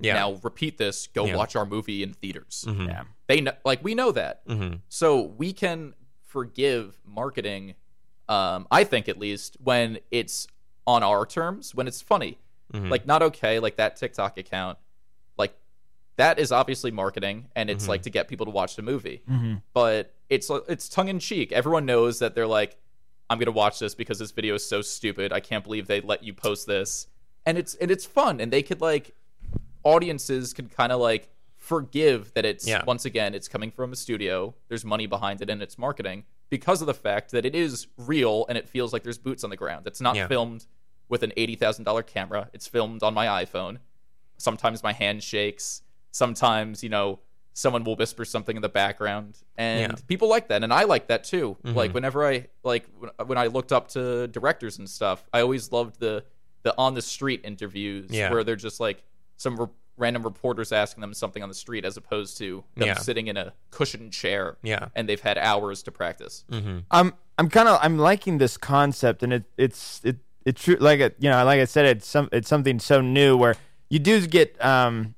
Yeah. 0.00 0.14
now 0.14 0.32
repeat 0.42 0.78
this 0.78 1.06
go 1.08 1.26
Yeah. 1.26 1.36
watch 1.36 1.54
our 1.56 1.66
movie 1.66 2.02
in 2.02 2.12
theaters 2.14 2.64
Yeah. 2.68 3.04
they 3.28 3.40
know 3.40 3.52
like 3.64 3.82
we 3.84 3.94
know 3.94 4.12
that 4.12 4.46
Mm-hmm. 4.46 4.76
so 4.88 5.22
we 5.22 5.52
can 5.52 5.94
forgive 6.26 6.98
marketing 7.06 7.74
um 8.28 8.66
i 8.70 8.84
think 8.84 9.08
at 9.08 9.18
least 9.18 9.56
when 9.62 9.98
it's 10.10 10.46
on 10.86 11.02
our 11.02 11.26
terms 11.26 11.74
when 11.74 11.86
it's 11.86 12.00
funny 12.00 12.38
Mm-hmm. 12.72 12.88
like 12.88 13.06
not 13.06 13.22
okay 13.22 13.58
like 13.58 13.76
that 13.76 13.96
tiktok 13.96 14.38
account 14.38 14.78
like 15.36 15.54
that 16.16 16.38
is 16.38 16.50
obviously 16.52 16.90
marketing 16.90 17.48
and 17.54 17.68
it's 17.68 17.86
like 17.86 18.00
to 18.02 18.10
get 18.10 18.28
people 18.28 18.46
to 18.46 18.50
watch 18.52 18.76
the 18.76 18.82
movie 18.82 19.22
but 19.74 20.14
it's 20.30 20.50
it's 20.68 20.88
tongue 20.88 21.08
in 21.08 21.18
cheek 21.18 21.52
everyone 21.52 21.84
knows 21.84 22.18
that 22.20 22.34
they're 22.34 22.46
like 22.46 22.78
i'm 23.28 23.38
gonna 23.38 23.50
watch 23.50 23.78
this 23.78 23.94
because 23.94 24.18
this 24.18 24.30
video 24.30 24.54
is 24.54 24.66
so 24.66 24.80
stupid 24.80 25.34
i 25.34 25.40
can't 25.40 25.64
believe 25.64 25.86
they 25.86 26.00
let 26.00 26.22
you 26.24 26.32
post 26.32 26.66
this 26.66 27.08
and 27.46 27.58
it's 27.58 27.74
and 27.76 27.90
it's 27.90 28.06
fun 28.06 28.40
and 28.40 28.52
they 28.52 28.62
could 28.62 28.80
like 28.80 29.14
audiences 29.84 30.52
can 30.54 30.68
kind 30.68 30.92
of 30.92 31.00
like 31.00 31.28
forgive 31.56 32.32
that 32.34 32.44
it's 32.44 32.66
Yeah. 32.66 32.82
once 32.86 33.04
again 33.04 33.34
it's 33.34 33.48
coming 33.48 33.70
from 33.70 33.92
a 33.92 33.96
studio 33.96 34.54
there's 34.68 34.84
money 34.84 35.06
behind 35.06 35.40
it 35.42 35.48
and 35.50 35.62
it's 35.62 35.78
marketing 35.78 36.24
because 36.50 36.80
of 36.82 36.86
the 36.86 36.94
fact 36.94 37.30
that 37.30 37.44
it 37.46 37.54
is 37.54 37.86
real 37.96 38.44
and 38.48 38.58
it 38.58 38.68
feels 38.68 38.92
like 38.92 39.02
there's 39.02 39.18
boots 39.18 39.44
on 39.44 39.50
the 39.50 39.56
ground 39.56 39.86
it's 39.86 40.00
not 40.00 40.16
Yeah. 40.16 40.26
filmed 40.26 40.66
with 41.08 41.22
an 41.22 41.32
$80000 41.36 42.06
camera 42.06 42.48
it's 42.52 42.66
filmed 42.66 43.02
on 43.02 43.14
my 43.14 43.26
iphone 43.44 43.78
sometimes 44.38 44.82
my 44.82 44.92
hand 44.92 45.22
shakes 45.22 45.82
sometimes 46.10 46.82
you 46.82 46.88
know 46.88 47.20
someone 47.54 47.84
will 47.84 47.96
whisper 47.96 48.24
something 48.24 48.56
in 48.56 48.62
the 48.62 48.68
background 48.68 49.38
and 49.56 49.80
Yeah. 49.80 49.86
Mm-hmm. 49.88 50.06
people 50.06 50.28
like 50.28 50.48
that 50.48 50.64
and 50.64 50.72
i 50.72 50.82
like 50.84 51.06
that 51.08 51.22
too 51.24 51.56
like 51.62 51.92
whenever 51.94 52.26
i 52.26 52.46
like 52.64 52.86
when 53.26 53.38
i 53.38 53.46
looked 53.46 53.72
up 53.72 53.88
to 53.88 54.26
directors 54.28 54.78
and 54.78 54.88
stuff 54.90 55.24
i 55.32 55.40
always 55.42 55.70
loved 55.70 56.00
the 56.00 56.24
the 56.62 56.74
on 56.78 56.94
the 56.94 57.02
street 57.02 57.40
interviews 57.44 58.06
Yeah. 58.10 58.30
where 58.30 58.44
they're 58.44 58.56
just 58.56 58.80
like 58.80 59.02
some 59.36 59.56
re- 59.56 59.66
random 59.96 60.22
reporters 60.22 60.72
asking 60.72 61.00
them 61.02 61.12
something 61.14 61.42
on 61.42 61.48
the 61.48 61.54
street 61.54 61.84
as 61.84 61.96
opposed 61.96 62.38
to 62.38 62.64
them 62.76 62.88
Yeah. 62.88 62.94
sitting 62.94 63.26
in 63.26 63.36
a 63.36 63.52
cushioned 63.70 64.12
chair 64.12 64.56
Yeah. 64.62 64.88
and 64.94 65.08
they've 65.08 65.20
had 65.20 65.38
hours 65.38 65.82
to 65.84 65.90
practice 65.92 66.44
I'm 66.90 67.14
I'm 67.38 67.48
kind 67.48 67.68
of 67.68 67.78
I'm 67.82 67.98
liking 67.98 68.38
this 68.38 68.56
concept, 68.56 69.22
and 69.22 69.32
it 69.32 69.44
it's 69.56 70.00
it 70.04 70.16
it's 70.44 70.62
true. 70.62 70.76
Like 70.78 71.00
it, 71.00 71.16
you 71.18 71.30
know, 71.30 71.44
like 71.44 71.60
I 71.60 71.64
said, 71.64 71.86
it's 71.86 72.06
some 72.06 72.28
it's 72.32 72.48
something 72.48 72.78
so 72.78 73.00
new 73.00 73.36
where 73.36 73.56
you 73.88 73.98
do 73.98 74.24
get 74.26 74.62
um, 74.64 75.14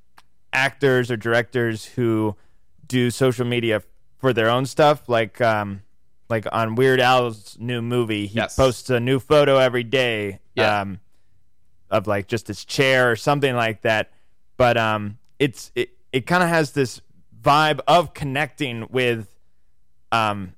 actors 0.53 1.11
or 1.11 1.17
directors 1.17 1.85
who 1.85 2.35
do 2.87 3.11
social 3.11 3.45
media 3.45 3.81
for 4.17 4.31
their 4.33 4.49
own 4.49 4.65
stuff, 4.65 5.07
like 5.09 5.41
um, 5.41 5.81
like 6.29 6.47
on 6.51 6.75
Weird 6.75 6.99
Al's 7.01 7.57
new 7.59 7.81
movie, 7.81 8.27
he 8.27 8.35
Yes. 8.37 8.55
posts 8.55 8.89
a 8.89 8.99
new 8.99 9.19
photo 9.19 9.57
every 9.57 9.83
day. 9.83 10.39
Yeah. 10.55 10.81
Um, 10.81 10.99
of 11.89 12.07
like 12.07 12.27
just 12.27 12.47
his 12.47 12.65
chair 12.65 13.11
or 13.11 13.15
something 13.15 13.55
like 13.55 13.81
that. 13.81 14.11
But 14.57 14.77
um, 14.77 15.17
it's 15.39 15.71
it 15.75 15.89
it 16.11 16.25
kind 16.25 16.43
of 16.43 16.49
has 16.49 16.71
this 16.71 17.01
vibe 17.41 17.79
of 17.87 18.13
connecting 18.13 18.87
with 18.89 19.27
um, 20.11 20.53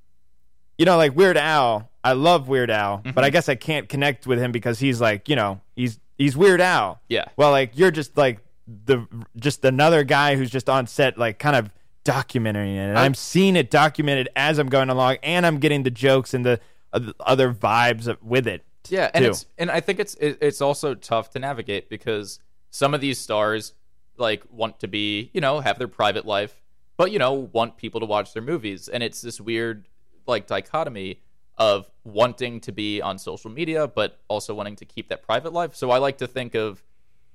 you 0.78 0.84
know, 0.84 0.96
like 0.96 1.14
Weird 1.16 1.36
Al. 1.36 1.90
I 2.04 2.12
love 2.12 2.48
Weird 2.48 2.70
Al, 2.70 3.02
but 3.14 3.24
I 3.24 3.30
guess 3.30 3.48
I 3.48 3.56
can't 3.56 3.88
connect 3.88 4.26
with 4.26 4.38
him 4.38 4.52
because 4.52 4.78
he's 4.78 5.00
like, 5.00 5.28
you 5.28 5.36
know, 5.36 5.60
he's 5.74 5.98
he's 6.16 6.36
Weird 6.36 6.60
Al. 6.60 7.00
Yeah. 7.08 7.24
Well, 7.36 7.50
like 7.50 7.72
you're 7.74 7.90
just 7.90 8.16
like 8.16 8.38
the 8.66 9.06
just 9.36 9.64
another 9.64 10.04
guy 10.04 10.36
who's 10.36 10.50
just 10.50 10.68
on 10.70 10.86
set, 10.86 11.18
like 11.18 11.38
kind 11.38 11.56
of 11.56 11.70
documenting 12.04 12.76
it. 12.76 12.88
And 12.88 12.98
I'm 12.98 13.14
seeing 13.14 13.56
it 13.56 13.70
documented 13.70 14.28
as 14.36 14.58
I'm 14.58 14.68
going 14.68 14.88
along, 14.88 15.16
and 15.22 15.44
I'm 15.44 15.58
getting 15.58 15.82
the 15.82 15.90
jokes 15.90 16.32
and 16.32 16.46
the 16.46 16.60
uh, 16.92 17.12
other 17.20 17.52
vibes 17.52 18.16
with 18.22 18.46
it. 18.46 18.64
Yeah, 18.90 19.10
and 19.14 19.24
too. 19.24 19.30
it's 19.30 19.46
and 19.56 19.70
I 19.70 19.80
think 19.80 20.00
it's 20.00 20.14
it, 20.14 20.38
it's 20.40 20.60
also 20.60 20.94
tough 20.94 21.30
to 21.30 21.38
navigate 21.38 21.88
because 21.88 22.40
some 22.70 22.94
of 22.94 23.00
these 23.00 23.18
stars 23.18 23.74
like 24.16 24.42
want 24.50 24.80
to 24.80 24.88
be, 24.88 25.30
you 25.32 25.40
know, 25.40 25.60
have 25.60 25.78
their 25.78 25.88
private 25.88 26.26
life, 26.26 26.60
but 26.96 27.12
you 27.12 27.18
know, 27.18 27.32
want 27.52 27.76
people 27.76 28.00
to 28.00 28.06
watch 28.06 28.32
their 28.32 28.42
movies, 28.42 28.88
and 28.88 29.02
it's 29.02 29.20
this 29.20 29.40
weird 29.40 29.86
like 30.26 30.46
dichotomy 30.46 31.20
of 31.56 31.90
wanting 32.04 32.60
to 32.60 32.70
be 32.70 33.02
on 33.02 33.18
social 33.18 33.50
media 33.50 33.88
but 33.88 34.20
also 34.28 34.54
wanting 34.54 34.76
to 34.76 34.84
keep 34.84 35.08
that 35.08 35.22
private 35.22 35.52
life. 35.52 35.74
So 35.74 35.90
I 35.90 35.98
like 35.98 36.18
to 36.18 36.26
think 36.26 36.54
of 36.54 36.82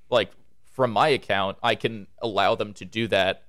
like 0.10 0.32
from 0.64 0.92
my 0.92 1.10
account, 1.10 1.58
I 1.62 1.76
can 1.76 2.08
allow 2.22 2.56
them 2.56 2.74
to 2.76 2.86
do 2.86 3.08
that 3.10 3.44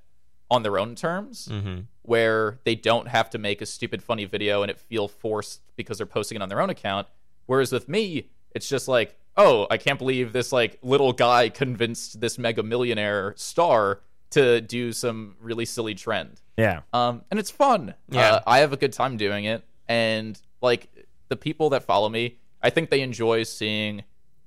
on 0.51 0.63
their 0.63 0.79
own 0.79 0.95
terms 0.95 1.49
mm-hmm. 1.51 1.81
where 2.03 2.59
they 2.65 2.75
don't 2.75 3.09
have 3.09 3.31
to 3.31 3.39
make 3.39 3.63
a 3.63 3.67
stupid 3.67 4.03
funny 4.03 4.25
video 4.25 4.63
and 4.63 4.71
it 4.71 4.79
feel 4.79 5.09
forced 5.09 5.61
because 5.77 5.99
they're 5.99 6.07
posting 6.07 6.37
it 6.37 6.43
on 6.43 6.49
their 6.49 6.61
own 6.61 6.71
account 6.71 7.07
whereas 7.47 7.73
with 7.73 7.89
me 7.89 8.29
it's 8.55 8.69
just 8.69 8.89
like 8.89 9.17
oh 9.37 9.67
i 9.71 9.77
can't 9.77 9.99
believe 9.99 10.33
this 10.33 10.53
like 10.53 10.79
little 10.83 11.13
guy 11.13 11.49
convinced 11.49 12.21
this 12.21 12.39
mega 12.39 12.63
millionaire 12.63 13.33
star 13.37 14.01
to 14.31 14.61
do 14.61 14.93
some 14.93 15.37
really 15.41 15.65
silly 15.65 15.95
trend 15.95 16.41
Yeah. 16.57 16.81
um, 16.93 17.23
and 17.31 17.39
it's 17.39 17.51
fun. 17.53 17.95
Yeah. 18.11 18.35
Uh, 18.35 18.41
I 18.47 18.59
have 18.59 18.73
a 18.73 18.77
good 18.77 18.93
time 18.93 19.17
doing 19.17 19.45
it, 19.45 19.63
and 19.89 20.41
like 20.61 20.89
the 21.29 21.37
people 21.37 21.71
that 21.71 21.85
follow 21.85 22.09
me, 22.09 22.39
I 22.61 22.71
think 22.71 22.91
they 22.91 23.01
enjoy 23.03 23.45
seeing 23.45 24.03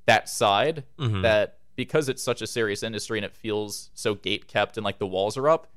that 0.05 0.27
side. 0.27 0.83
That 0.97 1.59
because 1.77 2.09
it's 2.09 2.21
such 2.23 2.41
a 2.41 2.47
serious 2.47 2.83
industry 2.83 3.17
and 3.17 3.23
it 3.25 3.33
feels 3.35 3.89
so 3.93 4.13
gate 4.15 4.47
kept 4.47 4.75
and 4.77 4.83
like 4.83 4.99
the 4.99 5.07
walls 5.07 5.37
are 5.37 5.47
up, 5.47 5.67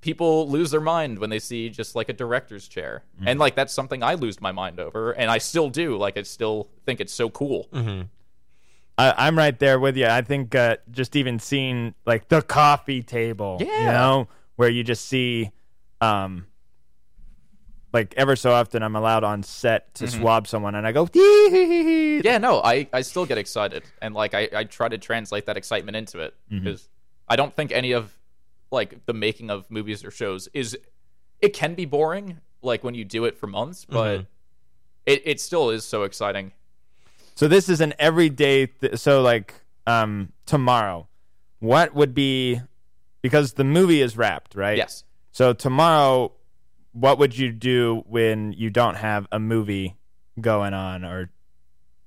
people 0.00 0.48
lose 0.48 0.70
their 0.70 0.80
mind 0.80 1.18
when 1.18 1.30
they 1.30 1.38
see 1.38 1.68
just 1.68 1.94
like 1.96 2.08
a 2.08 2.12
director's 2.12 2.68
chair, 2.68 3.02
and 3.24 3.38
like 3.40 3.54
that's 3.54 3.72
something 3.72 4.02
I 4.02 4.14
lose 4.14 4.40
my 4.40 4.52
mind 4.52 4.78
over, 4.80 5.12
and 5.12 5.30
I 5.30 5.38
still 5.38 5.68
do. 5.70 5.96
Like 5.96 6.16
I 6.16 6.22
still 6.22 6.68
think 6.84 7.00
it's 7.00 7.12
so 7.12 7.28
cool. 7.30 7.68
I, 8.98 9.26
I'm 9.26 9.36
right 9.36 9.58
there 9.58 9.78
with 9.78 9.96
you. 9.96 10.06
I 10.06 10.22
think 10.22 10.54
uh, 10.54 10.76
just 10.90 11.16
even 11.16 11.38
seeing 11.38 11.94
like 12.06 12.28
the 12.28 12.40
coffee 12.42 13.02
table, 13.02 13.58
you 13.60 13.66
know, 13.66 14.28
where 14.56 14.70
you 14.70 14.82
just 14.82 15.06
see, 15.06 15.50
um, 16.00 16.46
like 17.92 18.14
ever 18.16 18.36
so 18.36 18.52
often 18.52 18.82
I'm 18.82 18.96
allowed 18.96 19.24
on 19.24 19.42
set 19.42 19.94
to 19.96 20.06
swab 20.08 20.46
someone, 20.46 20.74
and 20.74 20.86
I 20.86 20.92
go, 20.92 21.08
yeah, 21.12 22.20
yeah 22.22 22.38
no 22.38 22.60
i 22.62 22.86
i 22.92 23.00
still 23.02 23.26
get 23.26 23.38
excited. 23.38 23.82
And 24.02 24.14
like 24.14 24.34
i 24.34 24.48
i 24.54 24.64
try 24.64 24.88
to 24.88 24.98
translate 24.98 25.46
that 25.46 25.56
excitement 25.56 25.96
into 25.96 26.20
it 26.20 26.34
because 26.48 26.88
i 27.28 27.36
don't 27.36 27.54
think 27.54 27.72
any 27.72 27.92
of 27.92 28.12
like 28.70 29.06
the 29.06 29.12
making 29.14 29.50
of 29.50 29.70
movies 29.70 30.04
or 30.04 30.10
shows 30.10 30.48
is 30.52 30.76
it 31.40 31.50
can 31.52 31.74
be 31.74 31.84
boring 31.84 32.38
like 32.62 32.82
when 32.82 32.94
you 32.94 33.04
do 33.04 33.24
it 33.24 33.36
for 33.38 33.46
months 33.46 33.84
but 33.84 34.26
it, 35.06 35.22
it 35.24 35.40
still 35.40 35.70
is 35.70 35.84
so 35.84 36.02
exciting 36.02 36.52
So 37.36 37.48
this 37.48 37.68
is 37.68 37.80
an 37.80 37.92
everyday. 37.98 38.66
Th- 38.66 38.96
so 38.96 39.20
like, 39.22 39.54
um, 39.86 40.32
tomorrow, 40.46 41.06
what 41.60 41.94
would 41.94 42.14
be 42.14 42.60
because 43.22 43.52
the 43.52 43.64
movie 43.64 44.00
is 44.00 44.16
wrapped, 44.16 44.54
right? 44.54 44.76
yes 44.76 45.04
So 45.32 45.52
tomorrow, 45.52 46.32
what 46.92 47.18
would 47.18 47.36
you 47.36 47.52
do 47.52 48.02
when 48.08 48.52
you 48.52 48.70
don't 48.70 48.96
have 48.96 49.28
a 49.30 49.38
movie 49.38 49.96
going 50.40 50.72
on 50.74 51.04
or 51.04 51.30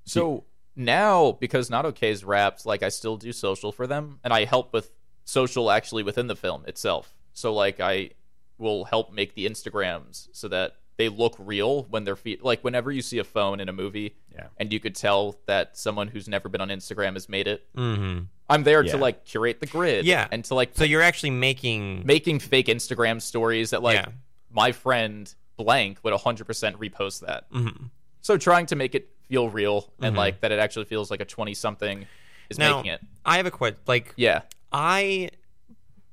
so 0.04 0.44
now 0.76 1.32
because 1.32 1.70
not 1.70 1.84
okay 1.84 2.10
is 2.10 2.24
wrapped 2.24 2.64
like 2.66 2.82
i 2.82 2.88
still 2.88 3.16
do 3.16 3.32
social 3.32 3.72
for 3.72 3.86
them 3.86 4.18
and 4.24 4.32
i 4.32 4.44
help 4.44 4.72
with 4.72 4.90
social 5.30 5.70
actually 5.70 6.02
within 6.02 6.26
the 6.26 6.36
film 6.36 6.64
itself 6.66 7.14
so 7.32 7.52
like 7.54 7.78
i 7.80 8.10
will 8.58 8.84
help 8.84 9.12
make 9.12 9.34
the 9.34 9.46
instagrams 9.46 10.28
so 10.32 10.48
that 10.48 10.76
they 10.98 11.08
look 11.08 11.34
real 11.38 11.84
when 11.84 12.04
they're 12.04 12.18
like 12.42 12.62
whenever 12.62 12.90
you 12.92 13.00
see 13.00 13.18
a 13.18 13.24
phone 13.24 13.58
in 13.60 13.68
a 13.68 13.72
movie 13.72 14.14
Yeah. 14.34 14.48
and 14.58 14.70
you 14.72 14.80
could 14.80 14.94
tell 14.94 15.36
that 15.46 15.78
someone 15.78 16.08
who's 16.08 16.28
never 16.28 16.48
been 16.50 16.60
on 16.60 16.68
instagram 16.68 17.14
has 17.14 17.28
made 17.28 17.46
it 17.46 17.66
Mm-hmm. 17.74 18.24
i'm 18.50 18.62
there 18.64 18.84
Yeah. 18.84 18.92
to 18.92 18.98
like 18.98 19.24
curate 19.24 19.60
the 19.60 19.66
grid 19.66 20.04
Yeah. 20.04 20.26
and 20.30 20.44
to 20.46 20.54
like 20.54 20.70
So 20.74 20.84
you're 20.84 21.00
actually 21.10 21.30
making. 21.30 22.04
making 22.04 22.40
fake 22.40 22.66
instagram 22.66 23.22
stories 23.22 23.70
that 23.70 23.82
like 23.82 23.96
Yeah. 23.96 24.08
my 24.50 24.72
friend 24.72 25.32
blank 25.56 25.98
would 26.02 26.12
100% 26.12 26.44
repost 26.76 27.20
that 27.26 27.50
Mhm. 27.50 27.88
so 28.20 28.36
trying 28.36 28.66
to 28.66 28.76
make 28.76 28.94
it 28.94 29.08
feel 29.28 29.48
real 29.48 29.82
Mm-hmm. 29.82 30.04
and 30.04 30.16
like 30.16 30.40
that 30.40 30.52
it 30.52 30.58
actually 30.58 30.84
feels 30.86 31.10
like 31.10 31.20
a 31.20 31.24
20 31.24 31.54
something 31.54 32.06
is 32.50 32.58
Now, 32.58 32.76
making 32.76 32.92
it 32.92 33.00
I 33.24 33.36
have 33.38 33.46
a 33.46 33.50
question. 33.50 33.78
Like, 33.86 34.12
yeah 34.16 34.42
I 34.72 35.30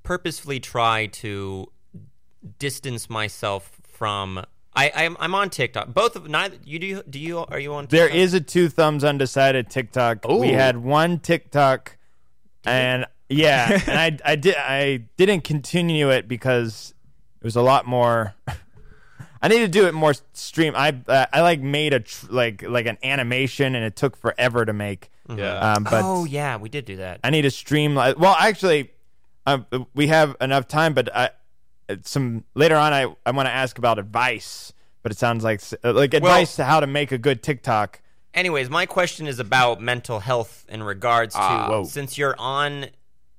purposefully 0.03 0.59
try 0.59 1.07
to 1.07 1.71
distance 2.59 3.09
myself 3.09 3.71
from. 3.83 4.43
I, 4.75 4.91
I'm, 4.95 5.17
I'm 5.19 5.33
on 5.33 5.49
TikTok. 5.49 5.93
Both 5.93 6.15
of 6.15 6.29
neither. 6.29 6.57
You 6.63 6.79
do. 6.79 7.03
Do 7.03 7.19
you? 7.19 7.39
Are 7.39 7.59
you 7.59 7.73
on? 7.73 7.87
There 7.87 8.07
TikTok? 8.07 8.19
is 8.19 8.33
a 8.33 8.41
two 8.41 8.69
thumbs 8.69 9.03
undecided 9.03 9.69
TikTok. 9.69 10.27
We 10.27 10.51
Ooh. 10.51 10.53
had 10.53 10.77
one 10.77 11.19
TikTok, 11.19 11.97
and 12.65 13.05
yeah, 13.29 13.81
and 13.87 14.21
I 14.25 14.31
I 14.31 14.35
did 14.35 14.55
I 14.55 15.03
didn't 15.17 15.41
continue 15.41 16.09
it 16.09 16.27
because 16.27 16.93
it 17.41 17.43
was 17.43 17.55
a 17.55 17.61
lot 17.61 17.85
more. 17.85 18.35
I 19.39 19.49
need 19.49 19.59
to 19.59 19.67
do 19.67 19.85
it 19.85 19.93
more 19.93 20.13
stream. 20.33 20.73
I 20.75 20.95
uh, 21.07 21.25
I 21.31 21.41
like 21.41 21.61
made 21.61 21.93
a 21.93 21.99
tr- 21.99 22.27
like 22.29 22.63
like 22.63 22.85
an 22.85 22.97
animation, 23.03 23.75
and 23.75 23.83
it 23.83 23.95
took 23.95 24.15
forever 24.15 24.65
to 24.65 24.73
make. 24.73 25.09
Yeah 25.29 25.73
Um, 25.73 25.83
but 25.83 26.01
oh 26.03 26.25
yeah, 26.25 26.57
we 26.57 26.69
did 26.69 26.85
do 26.85 26.97
that. 26.97 27.19
I 27.23 27.29
need 27.29 27.43
to 27.43 27.51
streamline. 27.51 28.15
Well, 28.17 28.35
actually, 28.37 28.91
um, 29.45 29.65
we 29.93 30.07
have 30.07 30.35
enough 30.41 30.67
time, 30.67 30.93
but 30.93 31.13
I, 31.15 31.29
some 32.03 32.43
later 32.53 32.75
on, 32.75 32.93
I, 32.93 33.13
I 33.25 33.31
want 33.31 33.47
to 33.47 33.53
ask 33.53 33.77
about 33.77 33.99
advice. 33.99 34.73
But 35.03 35.11
it 35.13 35.17
sounds 35.17 35.43
like 35.43 35.61
uh, 35.83 35.93
like 35.93 36.13
advice 36.13 36.57
to 36.57 36.65
how 36.65 36.79
to 36.81 36.87
make 36.87 37.11
a 37.13 37.17
good 37.17 37.41
TikTok. 37.41 38.01
Anyways, 38.33 38.69
my 38.69 38.85
question 38.85 39.25
is 39.25 39.39
about 39.39 39.81
mental 39.81 40.19
health 40.19 40.65
in 40.67 40.83
regards 40.83 41.33
to. 41.33 41.39
Whoa. 41.39 41.83
since 41.85 42.17
you're 42.17 42.35
on 42.37 42.87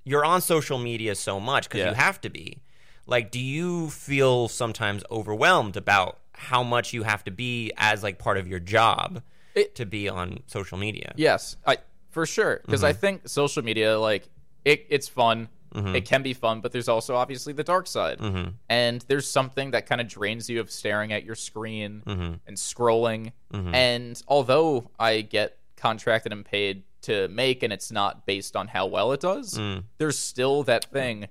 you're 0.05 0.25
on 0.25 0.41
social 0.41 0.79
media 0.79 1.15
so 1.15 1.39
much 1.39 1.69
because 1.69 1.81
Yeah. 1.81 1.91
you 1.91 1.95
have 1.95 2.21
to 2.23 2.31
be. 2.31 2.63
Like, 3.07 3.31
do 3.31 3.39
you 3.39 3.91
feel 3.91 4.49
sometimes 4.49 5.03
overwhelmed 5.11 5.77
about 5.77 6.21
how 6.33 6.63
much 6.63 6.93
you 6.93 7.03
have 7.03 7.25
to 7.25 7.31
be 7.31 7.73
as 7.77 8.03
like 8.03 8.19
part 8.19 8.39
of 8.39 8.47
your 8.49 8.61
job 8.61 9.23
It- 9.59 9.75
to 9.77 9.87
be 9.87 10.09
on 10.09 10.41
social 10.47 10.79
media? 10.79 11.13
yes 11.17 11.57
i 11.67 11.79
for 12.11 12.27
sure 12.27 12.61
because 12.65 12.85
i 12.85 12.93
mm-hmm. 12.93 13.01
think 13.01 13.29
social 13.29 13.63
media 13.63 13.99
like 13.99 14.29
it, 14.65 14.87
it's 14.91 15.09
fun. 15.09 15.49
Mm-hmm. 15.75 15.97
It 15.97 16.05
can 16.07 16.23
be 16.23 16.35
fun 16.35 16.61
but 16.61 16.73
there's 16.73 16.89
also 16.89 17.15
obviously 17.15 17.53
the 17.53 17.65
dark 17.65 17.87
side. 17.87 18.19
Mm-hmm. 18.19 18.51
And 18.69 19.05
there's 19.07 19.31
something 19.31 19.73
that 19.73 19.87
kind 19.87 20.01
of 20.01 20.09
drains 20.09 20.49
you 20.49 20.61
of 20.61 20.71
staring 20.71 21.13
at 21.13 21.25
your 21.25 21.35
screen 21.35 22.03
and 22.07 22.57
scrolling. 22.57 23.33
And 23.53 24.23
although 24.29 24.91
i 24.99 25.21
get 25.21 25.59
contracted 25.77 26.33
and 26.33 26.45
paid 26.45 26.83
to 27.03 27.29
make 27.29 27.63
and 27.63 27.73
it's 27.73 27.93
not 27.93 28.27
based 28.27 28.57
on 28.57 28.69
how 28.69 28.87
well 28.87 29.13
it 29.13 29.21
does 29.21 29.55
mm. 29.57 29.85
there's 29.99 30.19
still 30.19 30.65
that 30.65 30.85
thing 30.87 31.29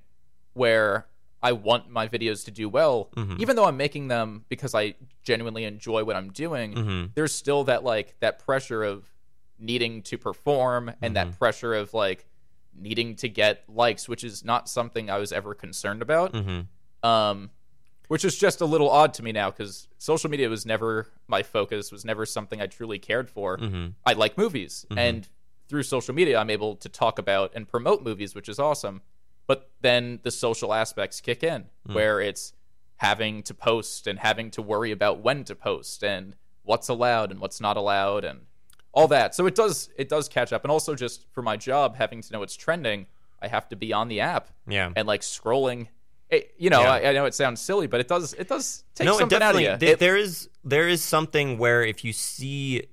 where 0.54 1.06
I 1.41 1.52
want 1.52 1.89
my 1.89 2.08
videos 2.08 2.45
to 2.45 2.52
do 2.52 2.67
well, 2.67 3.10
mm-hmm. 3.15 3.36
even 3.39 3.56
though 3.56 3.65
I'm 3.65 3.78
making 3.78 4.08
them 4.08 4.45
because 4.50 4.73
I 4.73 4.95
genuinely 5.23 5.65
enjoy 5.65 6.04
what 6.04 6.15
I'm 6.15 6.32
doing. 6.32 6.73
Mm-hmm. 6.73 7.06
There's 7.13 7.34
still 7.34 7.63
that 7.65 7.84
like 7.84 8.15
that 8.19 8.39
pressure 8.39 8.84
of 8.84 9.12
needing 9.60 10.02
to 10.04 10.17
perform 10.17 10.89
and 10.89 10.97
mm-hmm. 10.97 11.13
that 11.13 11.38
pressure 11.38 11.73
of 11.73 11.93
like 11.93 12.26
needing 12.76 13.15
to 13.17 13.30
get 13.30 13.63
likes, 13.67 14.10
which 14.10 14.23
is 14.23 14.43
not 14.43 14.67
something 14.69 15.10
I 15.10 15.17
was 15.17 15.32
ever 15.32 15.54
concerned 15.54 16.02
about. 16.02 16.34
Um, 17.04 17.52
which 18.08 18.23
is 18.23 18.38
just 18.38 18.62
a 18.62 18.65
little 18.65 18.89
odd 18.89 19.13
to 19.15 19.23
me 19.23 19.32
now 19.32 19.52
because 19.52 19.88
social 19.97 20.30
media 20.30 20.50
was 20.50 20.65
never 20.65 21.08
my 21.28 21.43
focus, 21.43 21.91
was 21.91 22.06
never 22.06 22.26
something 22.26 22.62
I 22.62 22.67
truly 22.67 23.00
cared 23.00 23.30
for. 23.30 23.58
I 24.06 24.13
like 24.13 24.38
movies, 24.38 24.86
and 24.97 25.28
through 25.67 25.84
social 25.84 26.15
media, 26.15 26.39
I'm 26.39 26.50
able 26.50 26.78
to 26.78 26.89
talk 26.89 27.19
about 27.19 27.52
and 27.54 27.67
promote 27.67 28.04
movies, 28.04 28.34
which 28.34 28.47
is 28.50 28.60
awesome. 28.60 29.02
But 29.48 29.72
then 29.82 30.20
the 30.24 30.32
social 30.32 30.74
aspects 30.74 31.22
kick 31.22 31.42
in, 31.44 31.66
where 31.86 32.20
it's 32.20 32.54
having 32.98 33.44
to 33.44 33.54
post 33.54 34.08
and 34.08 34.20
having 34.20 34.52
to 34.52 34.62
worry 34.62 34.92
about 34.92 35.22
when 35.22 35.44
to 35.46 35.56
post 35.56 36.04
and 36.04 36.36
what's 36.64 36.90
allowed 36.90 37.32
and 37.32 37.40
what's 37.40 37.62
not 37.62 37.78
allowed 37.78 38.24
and 38.26 38.42
all 38.92 39.08
that. 39.08 39.34
So 39.36 39.46
it 39.46 39.56
does 39.56 39.90
it 39.98 40.10
does 40.10 40.28
catch 40.28 40.52
up, 40.52 40.64
and 40.64 40.72
also 40.72 40.96
just 40.96 41.26
for 41.32 41.42
my 41.42 41.56
job, 41.58 41.96
having 41.96 42.22
to 42.22 42.34
know 42.34 42.40
what's 42.40 42.56
trending, 42.56 43.06
I 43.42 43.48
have 43.48 43.70
to 43.70 43.76
be 43.76 43.94
on 43.94 44.08
the 44.08 44.20
app 44.22 44.50
Yeah. 44.68 44.92
and 44.96 45.08
like 45.08 45.22
scrolling. 45.22 45.88
It, 46.30 46.54
you 46.58 46.70
know, 46.70 46.82
Yeah. 46.82 46.92
I, 46.92 47.10
I 47.10 47.14
know 47.14 47.24
it 47.26 47.34
sounds 47.34 47.62
silly, 47.62 47.88
but 47.88 48.02
it 48.02 48.08
does 48.10 48.34
it 48.34 48.50
does 48.50 48.84
take 48.96 49.06
no, 49.06 49.18
something 49.18 49.42
out 49.42 49.56
of 49.56 49.62
you. 49.62 49.78
th- 49.78 49.94
It- 49.94 50.00
there 50.00 50.18
is 50.18 50.50
there 50.66 50.88
is 50.90 51.02
something 51.04 51.58
where 51.58 51.84
if 51.86 52.04
you 52.04 52.12
see 52.12 52.88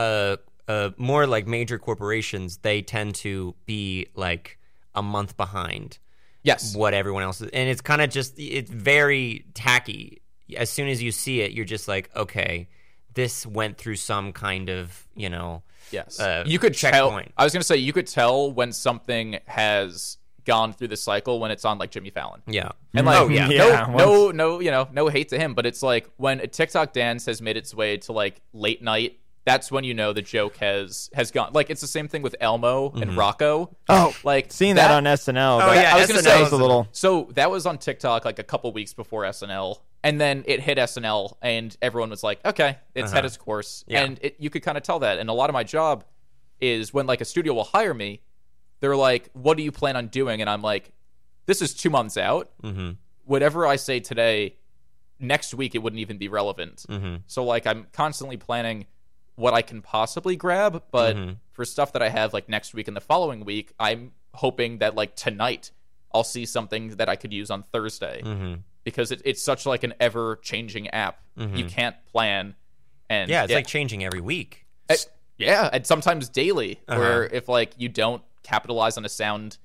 a 0.00 0.38
uh, 0.68 0.90
more 0.96 1.26
like 1.26 1.46
major 1.46 1.78
corporations, 1.78 2.56
they 2.58 2.80
tend 2.82 3.14
to 3.16 3.54
be 3.66 4.06
like 4.14 4.58
a 4.94 5.02
month 5.02 5.36
behind 5.36 5.98
Yes. 6.42 6.74
what 6.74 6.92
everyone 6.94 7.22
else 7.22 7.40
is, 7.40 7.50
and 7.52 7.68
it's 7.68 7.80
kind 7.80 8.02
of 8.02 8.10
just 8.10 8.38
it's 8.38 8.70
very 8.70 9.46
tacky. 9.54 10.22
As 10.56 10.70
soon 10.70 10.88
as 10.88 11.02
you 11.02 11.12
see 11.12 11.40
it, 11.40 11.52
you're 11.52 11.64
just 11.64 11.86
like, 11.88 12.10
okay, 12.16 12.68
this 13.14 13.46
went 13.46 13.78
through 13.78 13.96
some 13.96 14.32
kind 14.32 14.68
of 14.68 15.06
you 15.14 15.30
know. 15.30 15.62
Yes. 15.92 16.18
uh, 16.18 16.42
you 16.46 16.58
could 16.58 16.74
checkpoint. 16.74 17.26
tell. 17.26 17.32
I 17.36 17.44
was 17.44 17.52
going 17.52 17.60
to 17.60 17.66
say 17.66 17.76
you 17.76 17.92
could 17.92 18.06
tell 18.06 18.50
when 18.50 18.72
something 18.72 19.38
has 19.46 20.16
gone 20.44 20.72
through 20.72 20.88
the 20.88 20.96
cycle 20.96 21.38
when 21.38 21.50
it's 21.50 21.64
on 21.64 21.78
like 21.78 21.90
Jimmy 21.90 22.10
Fallon. 22.10 22.42
Yeah. 22.46 22.70
And 22.94 23.06
like, 23.06 23.20
oh 23.20 23.28
yeah. 23.28 23.48
Yeah. 23.48 23.86
no, 23.90 23.96
no, 23.96 24.30
no, 24.30 24.60
you 24.60 24.70
know, 24.70 24.88
no 24.90 25.08
hate 25.08 25.28
to 25.28 25.38
him, 25.38 25.54
but 25.54 25.66
it's 25.66 25.82
like 25.82 26.10
when 26.16 26.40
a 26.40 26.46
TikTok 26.46 26.92
dance 26.92 27.26
has 27.26 27.40
made 27.42 27.56
its 27.56 27.74
way 27.74 27.98
to 27.98 28.12
like 28.12 28.40
late 28.52 28.82
night. 28.82 29.18
That's 29.44 29.72
when 29.72 29.82
you 29.82 29.92
know 29.92 30.12
the 30.12 30.22
joke 30.22 30.56
has 30.58 31.10
has 31.14 31.30
gone. 31.32 31.52
Like 31.52 31.68
it's 31.68 31.80
the 31.80 31.86
same 31.88 32.06
thing 32.08 32.22
with 32.22 32.36
Elmo 32.40 32.90
Mm-hmm. 32.90 33.02
and 33.02 33.16
Rocco. 33.16 33.76
Oh, 33.88 34.14
like 34.22 34.52
Seeing 34.52 34.76
that, 34.76 34.90
on 34.92 35.04
SNL. 35.04 35.62
Oh, 35.62 35.72
yeah, 35.72 35.94
I 35.94 35.98
was 35.98 36.06
gonna 36.08 36.20
SNL 36.20 36.24
say 36.24 36.42
was 36.42 36.52
a 36.52 36.56
little. 36.56 36.86
So 36.92 37.28
that 37.34 37.50
was 37.50 37.66
on 37.66 37.78
TikTok 37.78 38.24
like 38.24 38.38
a 38.38 38.44
couple 38.44 38.72
weeks 38.72 38.94
before 38.94 39.22
SNL, 39.24 39.78
and 40.04 40.20
then 40.20 40.44
it 40.46 40.60
hit 40.60 40.78
SNL, 40.78 41.34
and 41.42 41.76
everyone 41.82 42.10
was 42.10 42.22
like, 42.22 42.38
"Okay, 42.44 42.78
it's 42.94 43.10
had 43.10 43.24
its 43.24 43.36
course." 43.36 43.84
Uh-huh. 43.88 43.98
Yeah. 43.98 44.04
And 44.04 44.18
it, 44.22 44.36
you 44.38 44.48
could 44.48 44.62
kind 44.62 44.76
of 44.78 44.84
tell 44.84 45.00
that. 45.00 45.18
And 45.18 45.28
a 45.28 45.32
lot 45.32 45.50
of 45.50 45.54
my 45.54 45.64
job 45.64 46.04
is 46.60 46.94
when 46.94 47.06
like 47.06 47.20
a 47.20 47.24
studio 47.24 47.52
will 47.52 47.64
hire 47.64 47.94
me, 47.94 48.20
they're 48.78 48.96
like, 48.96 49.28
"What 49.32 49.56
do 49.56 49.64
you 49.64 49.72
plan 49.72 49.96
on 49.96 50.06
doing?" 50.06 50.40
And 50.40 50.48
I'm 50.48 50.62
like, 50.62 50.92
"This 51.46 51.60
is 51.62 51.74
two 51.74 51.90
months 51.90 52.16
out. 52.16 52.50
Mm-hmm. 52.62 52.90
Whatever 53.24 53.66
I 53.66 53.74
say 53.74 53.98
today, 53.98 54.54
next 55.18 55.52
week 55.52 55.74
it 55.74 55.78
wouldn't 55.78 55.98
even 56.00 56.16
be 56.18 56.28
relevant." 56.28 56.84
Mm-hmm. 56.88 57.16
So 57.26 57.42
like 57.42 57.66
I'm 57.66 57.88
constantly 57.92 58.36
planning 58.36 58.86
what 59.36 59.54
I 59.54 59.62
can 59.62 59.82
possibly 59.82 60.36
grab, 60.36 60.82
but 60.90 61.16
Mm-hmm. 61.16 61.32
for 61.52 61.64
stuff 61.64 61.92
that 61.94 62.02
I 62.02 62.08
have 62.10 62.32
like 62.32 62.48
next 62.48 62.74
week 62.74 62.88
and 62.88 62.96
the 62.96 63.00
following 63.00 63.44
week, 63.44 63.72
I'm 63.80 64.12
hoping 64.34 64.78
that 64.78 64.94
like 64.94 65.16
tonight 65.16 65.70
I'll 66.14 66.24
see 66.24 66.44
something 66.46 66.96
that 66.96 67.08
I 67.08 67.16
could 67.16 67.32
use 67.32 67.50
on 67.50 67.62
Thursday 67.72 68.20
Mm-hmm. 68.24 68.54
because 68.84 69.10
it, 69.12 69.22
it's 69.24 69.42
such 69.42 69.64
like 69.66 69.82
an 69.84 69.94
ever 70.00 70.36
changing 70.42 70.88
app. 70.88 71.18
You 71.36 71.64
can't 71.64 71.96
plan, 72.12 72.54
and 73.08 73.30
Yeah, 73.30 73.44
it's 73.44 73.52
like 73.54 73.66
changing 73.66 74.04
every 74.04 74.20
week. 74.20 74.66
uh, 74.90 74.96
yeah, 75.38 75.70
and 75.72 75.86
sometimes 75.86 76.28
daily. 76.28 76.78
Uh-huh. 76.86 77.00
Where 77.00 77.24
if 77.24 77.48
like 77.48 77.72
you 77.78 77.88
don't 77.88 78.22
capitalize 78.42 78.98
on 78.98 79.04
a 79.06 79.08
sound 79.08 79.56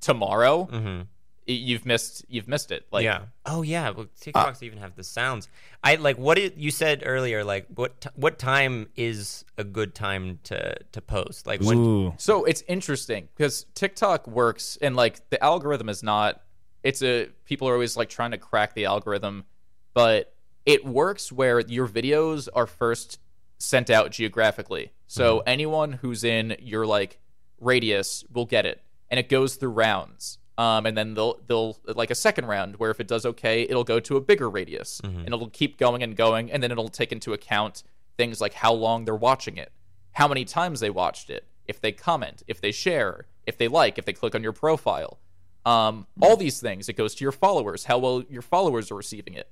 tomorrow, 0.00 0.68
y- 0.72 1.04
you've 1.46 1.84
missed 1.84 2.24
you've 2.28 2.48
missed 2.48 2.70
it. 2.70 2.86
Like 2.90 3.04
Mm-hmm. 3.06 3.22
yeah. 3.22 3.28
Oh 3.46 3.62
yeah. 3.62 3.90
Well, 3.90 4.06
TikToks 4.20 4.62
even 4.62 4.78
have 4.78 4.96
the 4.96 5.04
sounds. 5.04 5.48
I 5.82 5.96
like 5.96 6.16
what 6.16 6.38
it, 6.38 6.56
you 6.56 6.70
said 6.70 7.02
earlier. 7.04 7.44
Like 7.44 7.66
what 7.74 8.00
t- 8.00 8.08
what 8.14 8.38
time 8.38 8.88
is 8.96 9.44
a 9.58 9.64
good 9.64 9.94
time 9.94 10.38
to 10.44 10.74
to 10.92 11.00
post? 11.00 11.46
Like 11.46 11.60
when 11.60 12.12
So 12.18 12.44
it's 12.44 12.62
interesting 12.68 13.28
because 13.36 13.66
TikTok 13.74 14.26
works 14.26 14.78
and 14.80 14.96
like 14.96 15.28
the 15.30 15.42
algorithm 15.42 15.88
is 15.88 16.02
not 16.02 16.40
it's 16.82 17.02
a 17.02 17.28
people 17.44 17.68
are 17.68 17.74
always 17.74 17.96
like 17.96 18.08
trying 18.08 18.30
to 18.32 18.38
crack 18.38 18.74
the 18.74 18.84
algorithm, 18.86 19.44
but 19.92 20.34
it 20.66 20.84
works 20.84 21.30
where 21.30 21.60
your 21.60 21.88
videos 21.88 22.48
are 22.54 22.66
first 22.66 23.18
sent 23.58 23.90
out 23.90 24.10
geographically. 24.10 24.92
So 25.06 25.42
anyone 25.46 25.92
who's 25.92 26.24
in 26.24 26.56
your 26.58 26.86
like 26.86 27.20
radius 27.60 28.24
will 28.32 28.46
get 28.46 28.66
it. 28.66 28.82
And 29.10 29.20
it 29.20 29.28
goes 29.28 29.56
through 29.56 29.70
rounds. 29.70 30.38
Um, 30.56 30.86
and 30.86 30.96
then 30.96 31.14
they'll 31.14 31.40
they'll 31.46 31.76
like 31.84 32.10
a 32.10 32.14
second 32.14 32.46
round 32.46 32.76
where 32.76 32.90
if 32.90 33.00
it 33.00 33.08
does 33.08 33.26
okay, 33.26 33.62
it'll 33.62 33.82
go 33.84 33.98
to 34.00 34.16
a 34.16 34.20
bigger 34.20 34.48
radius 34.48 35.00
and 35.02 35.26
it'll 35.26 35.50
keep 35.50 35.78
going 35.78 36.02
and 36.02 36.14
going, 36.16 36.50
and 36.52 36.62
then 36.62 36.70
it'll 36.70 36.88
take 36.88 37.10
into 37.12 37.32
account 37.32 37.82
things 38.16 38.40
like 38.40 38.54
how 38.54 38.72
long 38.72 39.04
they're 39.04 39.16
watching 39.16 39.56
it, 39.56 39.72
how 40.12 40.28
many 40.28 40.44
times 40.44 40.78
they 40.80 40.90
watched 40.90 41.28
it, 41.30 41.44
if 41.66 41.80
they 41.80 41.90
comment, 41.90 42.44
if 42.46 42.60
they 42.60 42.70
share, 42.70 43.26
if 43.46 43.58
they 43.58 43.66
like, 43.66 43.98
if 43.98 44.04
they 44.04 44.12
click 44.12 44.34
on 44.36 44.42
your 44.44 44.52
profile, 44.52 45.18
um, 45.66 46.06
all 46.22 46.36
these 46.36 46.60
things. 46.60 46.88
It 46.88 46.92
goes 46.92 47.14
to 47.16 47.24
your 47.24 47.32
followers, 47.32 47.84
how 47.86 47.98
well 47.98 48.22
your 48.30 48.42
followers 48.42 48.92
are 48.92 48.96
receiving 48.96 49.34
it. 49.34 49.48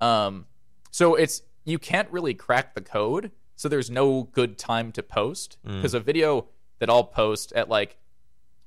Um, 0.00 0.46
so 0.90 1.14
it's 1.14 1.40
you 1.64 1.78
can't 1.78 2.10
really 2.10 2.34
crack 2.34 2.74
the 2.74 2.82
code. 2.82 3.30
So 3.56 3.68
there's 3.70 3.88
no 3.90 4.24
good 4.24 4.58
time 4.58 4.92
to 4.92 5.02
post 5.02 5.56
because 5.64 5.94
a 5.94 6.00
video 6.00 6.48
that 6.80 6.90
I'll 6.90 7.04
post 7.04 7.52
at 7.54 7.68
like 7.70 7.96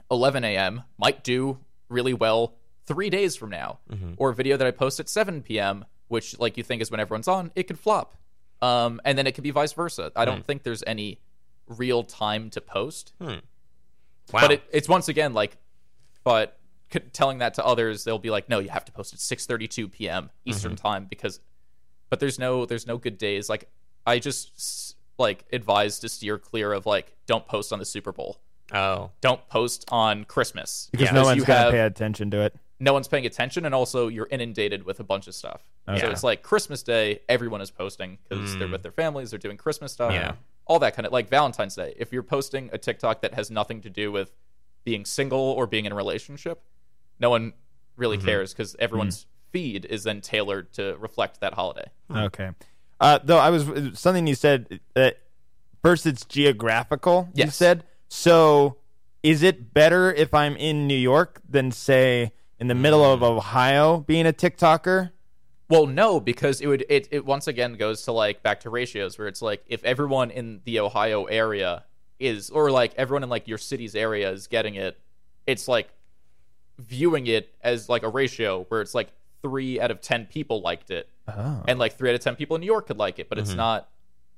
11 0.09 0.43
a.m. 0.43 0.83
might 0.97 1.23
do 1.23 1.59
really 1.89 2.13
well 2.13 2.55
three 2.85 3.09
days 3.09 3.35
from 3.35 3.49
now, 3.49 3.79
mm-hmm. 3.91 4.13
or 4.17 4.29
a 4.29 4.35
video 4.35 4.57
that 4.57 4.65
I 4.65 4.71
post 4.71 4.99
at 4.99 5.09
7 5.09 5.41
p.m., 5.43 5.85
which 6.07 6.39
like 6.39 6.57
you 6.57 6.63
think 6.63 6.81
is 6.81 6.89
when 6.89 6.99
everyone's 6.99 7.27
on, 7.27 7.51
it 7.55 7.63
could 7.63 7.77
flop, 7.77 8.15
um, 8.61 9.01
and 9.03 9.17
then 9.17 9.27
it 9.27 9.33
could 9.33 9.43
be 9.43 9.51
vice 9.51 9.73
versa. 9.73 10.11
I 10.15 10.25
don't 10.25 10.37
hmm. 10.37 10.43
think 10.43 10.63
there's 10.63 10.83
any 10.87 11.19
real 11.67 12.03
time 12.03 12.49
to 12.51 12.61
post, 12.61 13.13
hmm. 13.19 13.27
wow. 13.27 13.39
but 14.31 14.51
it, 14.51 14.63
it's 14.71 14.87
once 14.87 15.09
again 15.09 15.33
like, 15.33 15.57
but 16.23 16.57
telling 17.11 17.39
that 17.39 17.55
to 17.55 17.65
others, 17.65 18.05
they'll 18.05 18.19
be 18.19 18.29
like, 18.29 18.47
no, 18.47 18.59
you 18.59 18.69
have 18.69 18.85
to 18.85 18.91
post 18.91 19.13
at 19.13 19.19
6:32 19.19 19.91
p.m. 19.91 20.29
Eastern 20.45 20.73
mm-hmm. 20.73 20.87
time 20.87 21.05
because, 21.09 21.41
but 22.09 22.19
there's 22.19 22.39
no 22.39 22.65
there's 22.65 22.87
no 22.87 22.97
good 22.97 23.17
days. 23.17 23.49
Like 23.49 23.69
I 24.05 24.19
just 24.19 24.95
like 25.17 25.45
advise 25.51 25.99
to 25.99 26.09
steer 26.09 26.37
clear 26.37 26.71
of 26.71 26.85
like 26.85 27.15
don't 27.25 27.45
post 27.47 27.73
on 27.73 27.79
the 27.79 27.85
Super 27.85 28.13
Bowl 28.13 28.39
oh 28.73 29.11
don't 29.21 29.47
post 29.49 29.85
on 29.89 30.25
Christmas 30.25 30.89
Because 30.91 31.11
no 31.11 31.23
one's 31.23 31.43
going 31.43 31.65
to 31.65 31.71
pay 31.71 31.79
attention 31.81 32.31
to 32.31 32.41
it. 32.41 32.55
no 32.79 32.93
one's 32.93 33.07
paying 33.07 33.25
attention, 33.25 33.65
and 33.65 33.73
also 33.73 34.07
you're 34.07 34.27
inundated 34.29 34.83
with 34.83 34.99
a 34.99 35.03
bunch 35.03 35.27
of 35.27 35.35
stuff. 35.35 35.63
So 35.87 36.09
it's 36.09 36.23
like 36.23 36.43
Christmas 36.43 36.83
Day, 36.83 37.21
everyone 37.29 37.61
is 37.61 37.71
posting 37.71 38.17
because 38.27 38.57
they're 38.57 38.67
mm. 38.67 38.73
with 38.73 38.83
their 38.83 38.91
families, 38.91 39.31
they're 39.31 39.39
doing 39.39 39.55
Christmas 39.55 39.93
stuff, 39.93 40.11
Yeah. 40.11 40.33
all 40.65 40.79
that 40.79 40.95
kind 40.95 41.05
of 41.05 41.13
like 41.13 41.29
Valentine's 41.29 41.75
Day. 41.75 41.93
If 41.95 42.11
you're 42.11 42.23
posting 42.23 42.69
a 42.73 42.77
TikTok 42.77 43.21
that 43.21 43.33
has 43.35 43.49
nothing 43.49 43.79
to 43.81 43.89
do 43.89 44.11
with 44.11 44.33
being 44.83 45.05
single 45.05 45.39
or 45.39 45.65
being 45.65 45.85
in 45.85 45.93
a 45.93 45.95
relationship, 45.95 46.61
no 47.19 47.29
one 47.29 47.53
really 47.95 48.17
mm-hmm. 48.17 48.27
cares 48.27 48.53
because 48.53 48.75
everyone's 48.79 49.23
mm. 49.23 49.27
feed 49.51 49.85
is 49.85 50.03
then 50.03 50.19
tailored 50.19 50.73
to 50.73 50.97
reflect 50.99 51.39
that 51.39 51.53
holiday. 51.53 51.89
Okay. 52.13 52.51
Uh, 52.99 53.19
though 53.23 53.37
I 53.37 53.49
was 53.49 53.65
something 53.97 54.27
you 54.27 54.35
said 54.35 54.81
that 54.93 55.19
first 55.81 56.05
it's 56.05 56.25
geographical. 56.25 57.29
You 57.33 57.49
said 57.49 57.83
so. 58.07 58.77
Is 59.23 59.43
it 59.43 59.73
better 59.73 60.13
if 60.13 60.33
I'm 60.33 60.55
in 60.55 60.87
New 60.87 60.95
York 60.95 61.41
than 61.49 61.71
say 61.71 62.31
in 62.59 62.67
the 62.67 62.75
middle 62.75 63.03
of 63.03 63.19
mm. 63.19 63.23
Ohio 63.23 63.99
being 63.99 64.25
a 64.25 64.31
TikToker? 64.31 65.11
Well, 65.69 65.85
no, 65.85 66.19
because 66.19 66.61
it 66.61 66.67
would 66.67 66.85
it, 66.87 67.09
it 67.11 67.25
once 67.25 67.47
again 67.47 67.73
goes 67.73 68.03
to 68.03 68.11
like 68.13 68.41
back 68.41 68.61
to 68.61 68.69
ratios 68.69 69.17
where 69.17 69.27
it's 69.27 69.41
like 69.41 69.63
if 69.67 69.83
everyone 69.83 70.31
in 70.31 70.61
the 70.63 70.79
Ohio 70.79 71.25
area 71.25 71.83
is 72.19 72.49
or 72.49 72.71
like 72.71 72.93
everyone 72.95 73.23
in 73.23 73.29
like 73.29 73.47
your 73.47 73.57
city's 73.57 73.95
area 73.95 74.31
is 74.31 74.47
getting 74.47 74.75
it, 74.75 74.97
it's 75.45 75.67
like 75.67 75.89
viewing 76.79 77.27
it 77.27 77.53
as 77.61 77.89
like 77.89 78.03
a 78.03 78.09
ratio 78.09 78.63
where 78.69 78.81
it's 78.81 78.95
like 78.95 79.11
three 79.41 79.79
out 79.79 79.91
of 79.91 79.99
ten 79.99 80.25
people 80.25 80.61
liked 80.61 80.89
it, 80.89 81.09
Oh. 81.27 81.63
and 81.67 81.79
like 81.79 81.97
three 81.97 82.09
out 82.09 82.15
of 82.15 82.21
ten 82.21 82.35
people 82.35 82.55
in 82.55 82.61
New 82.61 82.67
York 82.67 82.87
could 82.87 82.97
like 82.97 83.19
it, 83.19 83.27
but 83.27 83.37
it's 83.37 83.49
mm-hmm. 83.49 83.57
not. 83.57 83.89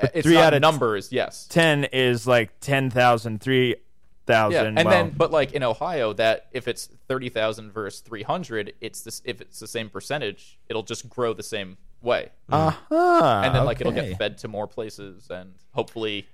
It's 0.02 0.26
three 0.26 0.38
out 0.38 0.54
of- 0.54 0.62
numbers, 0.62 1.12
yes. 1.12 1.48
Ten 1.48 1.84
is 1.86 2.26
like 2.28 2.60
10,000, 2.62 3.42
3,000. 3.42 4.52
Yeah, 4.52 4.64
and 4.64 4.76
well, 4.78 4.86
then 4.90 5.14
but 5.16 5.32
like 5.32 5.54
in 5.54 5.64
Ohio, 5.64 6.14
that 6.14 6.48
if 6.52 6.68
it's 6.68 6.88
thirty 7.08 7.30
thousand 7.30 7.72
versus 7.72 8.02
three 8.02 8.24
hundred, 8.24 8.74
it's 8.80 9.02
this 9.02 9.22
if 9.26 9.42
it's 9.42 9.60
the 9.60 9.68
same 9.68 9.90
percentage, 9.90 10.60
it'll 10.70 10.84
just 10.84 11.10
grow 11.10 11.34
the 11.34 11.42
same 11.44 11.78
way. 12.02 12.30
uh-huh, 12.50 13.42
and 13.44 13.56
then 13.56 13.66
like 13.66 13.82
it'll 13.82 13.92
get 13.94 14.18
fed 14.18 14.38
to 14.40 14.48
more 14.48 14.68
places 14.68 15.28
and 15.30 15.54
hopefully 15.72 16.28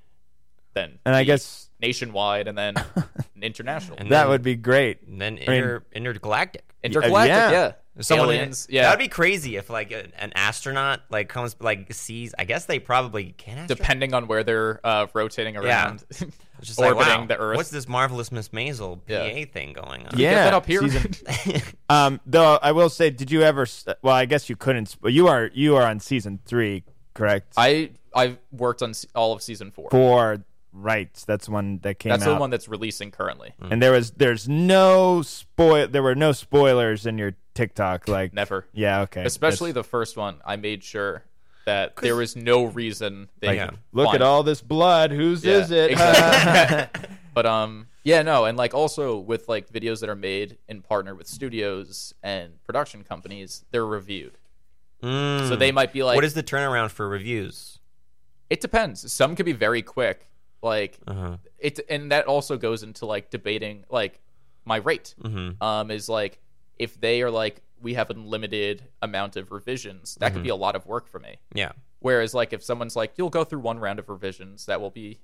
then 0.75 0.99
And 1.05 1.15
I 1.15 1.23
guess 1.23 1.69
nationwide 1.81 2.47
and 2.47 2.55
then 2.57 2.75
international 3.41 3.97
And 3.97 4.09
that 4.11 4.21
then- 4.23 4.29
would 4.29 4.43
be 4.43 4.55
great. 4.55 5.01
and 5.07 5.19
then 5.19 5.35
mean- 5.35 5.49
inter, 5.49 5.83
intergalactic. 5.93 6.63
intergalactic 6.83 7.29
yeah. 7.29 7.51
yeah, 7.51 7.71
Someone 8.01 8.27
aliens 8.29 8.67
yeah 8.69 8.83
That'd 8.83 8.99
be 8.99 9.07
crazy 9.07 9.55
if 9.55 9.69
like 9.69 9.91
a, 9.91 10.07
an 10.21 10.31
astronaut 10.35 11.01
like 11.09 11.29
comes 11.29 11.55
like 11.59 11.91
sees. 11.93 12.35
I 12.37 12.43
guess 12.45 12.65
they 12.65 12.77
probably 12.79 13.33
can. 13.37 13.57
Astro- 13.57 13.75
depending 13.75 14.13
on 14.13 14.27
where 14.27 14.43
they're 14.43 14.79
uh, 14.85 15.07
rotating 15.13 15.57
around 15.57 16.03
It's 16.57 16.67
just 16.69 16.79
like, 16.79 16.95
orbiting 16.95 17.21
wow, 17.21 17.25
the 17.27 17.37
earth 17.37 17.57
What's 17.57 17.69
this 17.69 17.87
marvelous 17.87 18.31
Miss 18.31 18.49
Maisel 18.49 18.97
PA 19.05 19.13
Yeah. 19.13 19.45
thing 19.45 19.73
going 19.73 20.05
on? 20.07 20.17
You 20.17 20.23
Yeah, 20.25 20.31
get 20.35 20.43
that 20.45 20.53
up 20.53 20.65
here 20.65 20.81
season- 20.81 21.61
Um, 21.89 22.19
though 22.25 22.57
I 22.61 22.71
will 22.71 22.89
say, 22.89 23.09
did 23.09 23.29
you 23.31 23.41
ever? 23.43 23.65
Well, 24.01 24.13
I 24.15 24.25
guess 24.25 24.49
you 24.49 24.55
couldn't. 24.55 24.95
But 25.01 25.11
you 25.13 25.27
are 25.27 25.49
you 25.53 25.75
are 25.75 25.83
on 25.83 25.99
season 25.99 26.39
three, 26.45 26.83
correct? 27.13 27.53
i 27.57 27.91
i've 28.15 28.37
worked 28.53 28.81
on 28.81 28.93
all 29.13 29.33
of 29.33 29.41
season 29.41 29.71
four 29.71 29.89
For 29.91 30.37
right, 30.75 31.11
that's 31.25 31.45
the 31.45 31.51
one 31.51 31.79
that 31.83 31.99
came 31.99 32.09
that's 32.11 32.23
out. 32.27 32.33
the 32.35 32.39
one 32.39 32.49
that's 32.49 32.67
releasing 32.67 33.09
currently 33.11 33.53
and 33.61 33.81
there 33.81 33.91
was 33.93 34.11
there's 34.11 34.47
no 34.49 35.21
spoil. 35.21 35.87
There 35.87 36.03
were 36.03 36.15
no 36.15 36.31
spoilers 36.33 37.05
in 37.05 37.17
your 37.17 37.33
TikTok. 37.53 38.07
Like 38.07 38.33
never 38.33 38.67
yeah, 38.73 39.01
okay. 39.01 39.23
especially 39.23 39.71
the 39.71 39.83
first 39.83 40.17
one 40.17 40.35
i 40.45 40.55
made 40.57 40.83
sure 40.83 41.23
that 41.65 41.95
there 41.95 42.15
was 42.15 42.35
no 42.35 42.65
reason 42.65 43.27
they 43.39 43.55
Yeah. 43.55 43.71
look 43.91 44.13
at 44.13 44.21
all 44.21 44.43
this 44.43 44.61
blood. 44.61 45.09
Whose 45.11 45.43
Yeah, 45.43 45.53
is 45.59 45.71
it? 45.71 45.91
exactly. 45.91 47.09
but 47.33 47.45
um 47.45 47.87
yeah 48.03 48.21
no 48.21 48.45
and 48.45 48.57
like 48.57 48.73
also 48.73 49.17
with 49.17 49.47
like 49.49 49.69
videos 49.71 49.99
that 50.01 50.09
are 50.09 50.15
made 50.15 50.57
in 50.67 50.81
partner 50.81 51.15
with 51.15 51.27
studios 51.27 52.13
and 52.21 52.61
production 52.63 53.03
companies 53.03 53.65
they're 53.71 53.85
reviewed 53.85 54.37
Mm. 55.03 55.47
so 55.49 55.55
they 55.57 55.71
might 55.73 55.91
be 55.91 56.03
like 56.03 56.15
what 56.15 56.23
is 56.23 56.33
the 56.33 56.41
turnaround 56.43 56.89
for 56.89 57.07
reviews? 57.07 57.79
it 58.49 58.61
depends 58.61 59.11
some 59.11 59.35
could 59.35 59.45
be 59.45 59.51
very 59.51 59.81
quick 59.81 60.27
Like 60.61 60.99
Uh-huh. 61.07 61.37
it, 61.59 61.79
and 61.89 62.11
that 62.11 62.25
also 62.25 62.57
goes 62.57 62.83
into 62.83 63.05
like 63.05 63.29
debating 63.29 63.83
like 63.89 64.19
my 64.65 64.77
rate. 64.77 65.13
Mm-hmm. 65.21 65.61
Um, 65.63 65.91
is 65.91 66.09
like 66.09 66.39
if 66.79 66.99
they 66.99 67.21
are 67.21 67.31
like 67.31 67.61
we 67.81 67.93
have 67.93 68.09
a 68.09 68.13
limited 68.13 68.83
amount 69.01 69.35
of 69.35 69.51
revisions, 69.51 70.15
that 70.15 70.33
could 70.33 70.43
be 70.43 70.49
a 70.49 70.55
lot 70.55 70.75
of 70.75 70.85
work 70.87 71.07
for 71.07 71.19
me. 71.19 71.37
Yeah. 71.53 71.73
Whereas 71.99 72.33
like 72.33 72.51
if 72.53 72.63
someone's 72.63 72.95
like 72.95 73.13
you'll 73.17 73.29
go 73.29 73.43
through 73.43 73.59
one 73.59 73.79
round 73.79 73.99
of 73.99 74.09
revisions, 74.09 74.65
that 74.65 74.81
will 74.81 74.89
be 74.91 75.19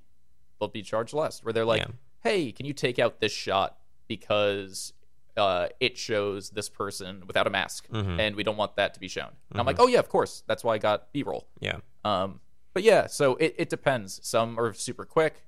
they'll 0.60 0.68
be 0.68 0.82
charged 0.82 1.12
less. 1.14 1.42
Where 1.42 1.52
they're 1.52 1.64
like, 1.64 1.82
Yeah. 1.82 1.88
hey, 2.20 2.52
can 2.52 2.66
you 2.66 2.72
take 2.72 2.98
out 3.00 3.20
this 3.20 3.32
shot 3.32 3.78
because 4.06 4.92
uh, 5.36 5.68
it 5.80 5.96
shows 5.96 6.50
this 6.50 6.68
person 6.68 7.24
without 7.26 7.46
a 7.46 7.50
mask, 7.50 7.88
Mm-hmm. 7.88 8.20
and 8.20 8.36
we 8.36 8.42
don't 8.42 8.56
want 8.58 8.76
that 8.76 8.92
to 8.94 9.00
be 9.00 9.08
shown. 9.08 9.30
And 9.50 9.58
I'm 9.58 9.66
like, 9.66 9.80
oh 9.80 9.86
yeah, 9.86 9.98
of 9.98 10.08
course. 10.08 10.44
That's 10.46 10.62
why 10.62 10.74
I 10.74 10.78
got 10.78 11.12
B-roll. 11.12 11.46
Yeah. 11.60 11.78
Um, 12.04 12.40
but 12.72 12.82
yeah, 12.82 13.06
so 13.06 13.36
it, 13.36 13.54
it 13.58 13.68
depends. 13.68 14.20
Some 14.22 14.58
are 14.58 14.72
super 14.72 15.04
quick, 15.04 15.44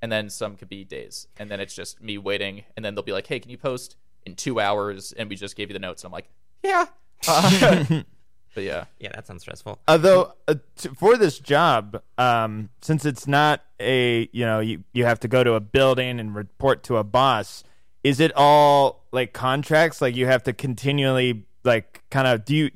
and 0.00 0.10
then 0.10 0.30
some 0.30 0.56
could 0.56 0.68
be 0.68 0.84
days, 0.84 1.28
and 1.36 1.50
then 1.50 1.60
it's 1.60 1.74
just 1.74 2.02
me 2.02 2.18
waiting, 2.18 2.64
and 2.76 2.84
then 2.84 2.94
they'll 2.94 3.04
be 3.04 3.12
like, 3.12 3.26
hey, 3.26 3.40
can 3.40 3.50
you 3.50 3.58
post 3.58 3.96
in 4.24 4.34
two 4.34 4.60
hours? 4.60 5.12
And 5.12 5.28
we 5.28 5.36
just 5.36 5.56
gave 5.56 5.68
you 5.68 5.74
the 5.74 5.78
notes. 5.78 6.02
And 6.04 6.08
I'm 6.08 6.12
like, 6.12 6.28
yeah. 6.62 6.86
Uh, 7.26 7.84
but 8.54 8.64
yeah, 8.64 8.84
Yeah, 8.98 9.10
that 9.14 9.26
sounds 9.26 9.42
stressful. 9.42 9.78
Although 9.88 10.32
uh, 10.48 10.54
t- 10.76 10.90
for 10.98 11.16
this 11.16 11.38
job, 11.38 12.00
um, 12.18 12.70
since 12.80 13.04
it's 13.04 13.26
not 13.26 13.62
a 13.80 14.28
you 14.32 14.44
know 14.44 14.60
you 14.60 14.84
you 14.92 15.04
have 15.04 15.20
to 15.20 15.28
go 15.28 15.44
to 15.44 15.54
a 15.54 15.60
building 15.60 16.20
and 16.20 16.34
report 16.34 16.82
to 16.84 16.96
a 16.96 17.04
boss, 17.04 17.64
is 18.02 18.20
it 18.20 18.32
all 18.36 19.04
like 19.12 19.32
contracts? 19.32 20.00
Like 20.00 20.16
you 20.16 20.26
have 20.26 20.42
to 20.44 20.52
continually 20.52 21.46
like 21.64 22.02
kind 22.10 22.26
of 22.28 22.44
do 22.44 22.54
you 22.54 22.70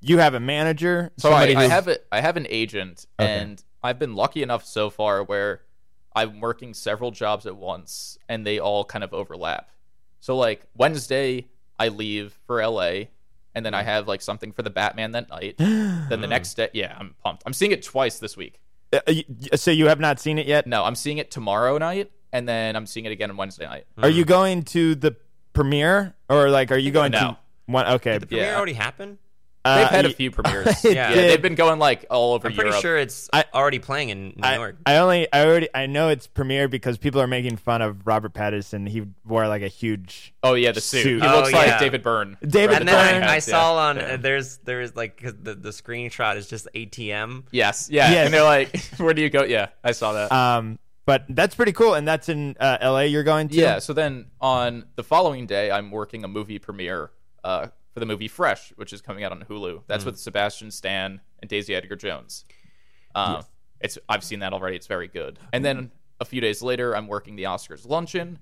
you 0.00 0.18
have 0.18 0.34
a 0.34 0.40
manager? 0.40 1.10
So 1.18 1.28
I, 1.30 1.32
Somebody 1.32 1.56
I 1.56 1.68
have 1.68 1.88
a, 1.88 1.98
I 2.12 2.20
have 2.20 2.36
an 2.36 2.46
agent, 2.48 3.06
Okay. 3.18 3.28
and 3.40 3.62
I've 3.82 3.98
been 3.98 4.14
lucky 4.14 4.42
enough 4.42 4.64
so 4.64 4.90
far 4.90 5.22
where 5.22 5.62
I'm 6.14 6.40
working 6.40 6.74
several 6.74 7.10
jobs 7.10 7.46
at 7.46 7.56
once, 7.56 8.18
and 8.28 8.46
they 8.46 8.58
all 8.58 8.84
kind 8.84 9.04
of 9.04 9.12
overlap. 9.14 9.70
So 10.20 10.36
like 10.36 10.62
Wednesday, 10.76 11.48
I 11.78 11.88
leave 11.88 12.36
for 12.46 12.64
LA, 12.66 13.04
and 13.54 13.64
then 13.64 13.74
I 13.74 13.82
have 13.82 14.08
like 14.08 14.20
something 14.22 14.52
for 14.52 14.62
the 14.62 14.70
Batman 14.70 15.12
that 15.12 15.28
night. 15.28 15.56
then 15.58 16.20
the 16.20 16.26
next 16.26 16.54
day, 16.54 16.68
yeah, 16.72 16.96
I'm 16.98 17.14
pumped. 17.22 17.42
I'm 17.46 17.52
seeing 17.52 17.72
it 17.72 17.82
twice 17.82 18.18
this 18.18 18.36
week. 18.36 18.60
Uh, 18.92 19.00
so 19.54 19.70
you 19.70 19.86
have 19.86 20.00
not 20.00 20.18
seen 20.18 20.38
it 20.38 20.46
yet. 20.46 20.66
No, 20.66 20.82
I'm 20.84 20.94
seeing 20.94 21.18
it 21.18 21.30
tomorrow 21.30 21.76
night, 21.78 22.10
and 22.32 22.48
then 22.48 22.74
I'm 22.74 22.86
seeing 22.86 23.06
it 23.06 23.12
again 23.12 23.30
on 23.30 23.36
Wednesday 23.36 23.66
night. 23.66 23.84
Are 24.02 24.08
you 24.08 24.24
going 24.24 24.62
to 24.64 24.94
the 24.94 25.14
premiere 25.52 26.14
or 26.28 26.50
like 26.50 26.70
are 26.72 26.78
you 26.78 26.90
going 26.90 27.12
No. 27.12 27.18
to 27.18 27.38
one? 27.66 27.86
Okay, 27.86 28.18
The 28.18 28.26
premiere 28.26 28.46
Yeah. 28.48 28.56
already 28.56 28.72
happened? 28.74 29.18
Uh, 29.68 29.78
They've 29.78 29.88
had 29.88 30.06
a 30.06 30.12
few 30.12 30.30
premieres. 30.32 30.84
It 30.84 30.94
yeah, 30.94 31.12
did. 31.12 31.30
they've 31.30 31.42
been 31.42 31.54
going 31.54 31.78
like 31.78 32.06
all 32.10 32.34
over 32.34 32.48
I'm 32.48 32.54
pretty 32.54 32.68
Europe. 32.70 32.82
sure 32.82 32.96
it's 32.96 33.28
I- 33.32 33.44
already 33.52 33.78
playing 33.78 34.08
in 34.08 34.26
New 34.28 34.34
I, 34.42 34.56
York. 34.56 34.76
I 34.86 34.96
only 34.96 35.32
I 35.32 35.44
already 35.46 35.68
I 35.74 35.86
know 35.86 36.08
it's 36.08 36.26
premiere 36.26 36.68
because 36.68 36.96
people 36.98 37.20
are 37.20 37.26
making 37.26 37.56
fun 37.56 37.82
of 37.82 38.06
Robert 38.06 38.32
Pattinson. 38.34 38.88
He 38.88 39.02
wore 39.26 39.46
like 39.48 39.62
a 39.62 39.68
huge 39.68 40.32
Oh 40.42 40.54
yeah, 40.54 40.72
the 40.72 40.80
suit. 40.80 41.02
Suit. 41.02 41.22
He 41.22 41.28
Oh, 41.28 41.36
looks 41.40 41.52
like 41.52 41.66
yeah. 41.66 41.78
David 41.78 42.02
Byrne. 42.02 42.36
David 42.46 42.68
from 42.78 42.80
and 42.80 42.88
the 42.88 42.92
then 42.92 43.22
I, 43.24 43.34
I 43.34 43.38
saw 43.40 43.74
yeah. 43.74 43.88
on 43.88 43.98
uh, 43.98 44.16
there's 44.20 44.58
there's 44.58 44.96
like 44.96 45.20
'cause 45.22 45.34
the 45.40 45.54
the 45.54 45.70
screenshot 45.70 46.36
is 46.36 46.48
just 46.48 46.66
ATM. 46.74 47.44
Yes, 47.50 47.88
yeah, 47.90 48.10
Yes. 48.10 48.24
and 48.26 48.34
they're 48.34 48.42
like, 48.44 48.76
"Where 48.98 49.14
do 49.14 49.22
you 49.22 49.30
go?" 49.30 49.42
Yeah, 49.44 49.68
I 49.84 49.92
saw 49.92 50.12
that. 50.14 50.32
um 50.32 50.78
but 51.04 51.24
that's 51.30 51.54
pretty 51.54 51.72
cool 51.72 51.94
and 51.94 52.06
that's 52.06 52.28
in 52.28 52.54
uh, 52.60 52.76
LA 52.82 53.00
you're 53.00 53.22
going 53.22 53.48
to 53.48 53.54
yeah, 53.56 53.78
so 53.78 53.92
then 53.94 54.26
on 54.42 54.84
the 54.96 55.02
following 55.02 55.46
day, 55.46 55.70
I'm 55.70 55.90
working 55.90 56.22
a 56.22 56.28
movie 56.28 56.58
premiere 56.58 57.10
uh, 57.42 57.68
for 57.98 58.06
the 58.06 58.06
movie 58.06 58.28
Fresh, 58.28 58.72
which 58.76 58.92
is 58.92 59.00
coming 59.00 59.24
out 59.24 59.32
on 59.32 59.40
Hulu. 59.48 59.82
That's 59.88 60.04
with 60.04 60.18
Sebastian 60.18 60.70
Stan 60.70 61.20
and 61.40 61.48
Daisy 61.48 61.74
Edgar 61.74 61.96
Jones. 61.96 62.44
Um, 63.14 63.42
It's 63.80 63.98
I've 64.08 64.22
seen 64.24 64.38
that 64.40 64.52
already. 64.52 64.76
It's 64.76 64.86
very 64.86 65.08
good. 65.08 65.38
And 65.52 65.64
then 65.64 65.90
a 66.20 66.24
few 66.24 66.40
days 66.40 66.62
later, 66.62 66.96
I'm 66.96 67.06
working 67.08 67.34
the 67.36 67.44
Oscars 67.44 67.88
luncheon. 67.88 68.38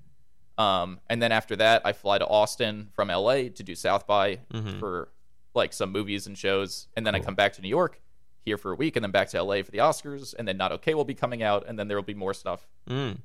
Um, 0.59 0.99
and 1.09 1.21
then 1.21 1.31
after 1.31 1.55
that, 1.55 1.81
I 1.85 1.93
fly 1.93 2.17
to 2.19 2.25
Austin 2.27 2.89
from 2.93 3.07
LA 3.09 3.49
to 3.49 3.63
do 3.63 3.73
South 3.75 4.05
by 4.07 4.39
for 4.79 5.09
like 5.55 5.73
some 5.73 5.91
movies 5.91 6.27
and 6.27 6.37
shows. 6.37 6.87
And 6.95 7.05
then 7.05 7.15
I 7.15 7.19
come 7.19 7.35
back 7.35 7.53
to 7.53 7.61
New 7.61 7.69
York 7.69 7.99
here 8.45 8.57
for 8.57 8.71
a 8.71 8.75
week, 8.75 8.95
and 8.95 9.03
then 9.03 9.11
back 9.11 9.29
to 9.29 9.41
LA 9.43 9.61
for 9.63 9.71
the 9.71 9.79
Oscars. 9.79 10.33
And 10.37 10.47
then 10.47 10.57
Not 10.57 10.71
Okay 10.71 10.93
will 10.93 11.03
be 11.05 11.15
coming 11.15 11.41
out, 11.43 11.65
and 11.67 11.77
then 11.79 11.87
there 11.87 11.97
will 11.97 12.03
be 12.03 12.13
more 12.13 12.33
stuff. 12.33 12.67
Mm. 12.89 13.17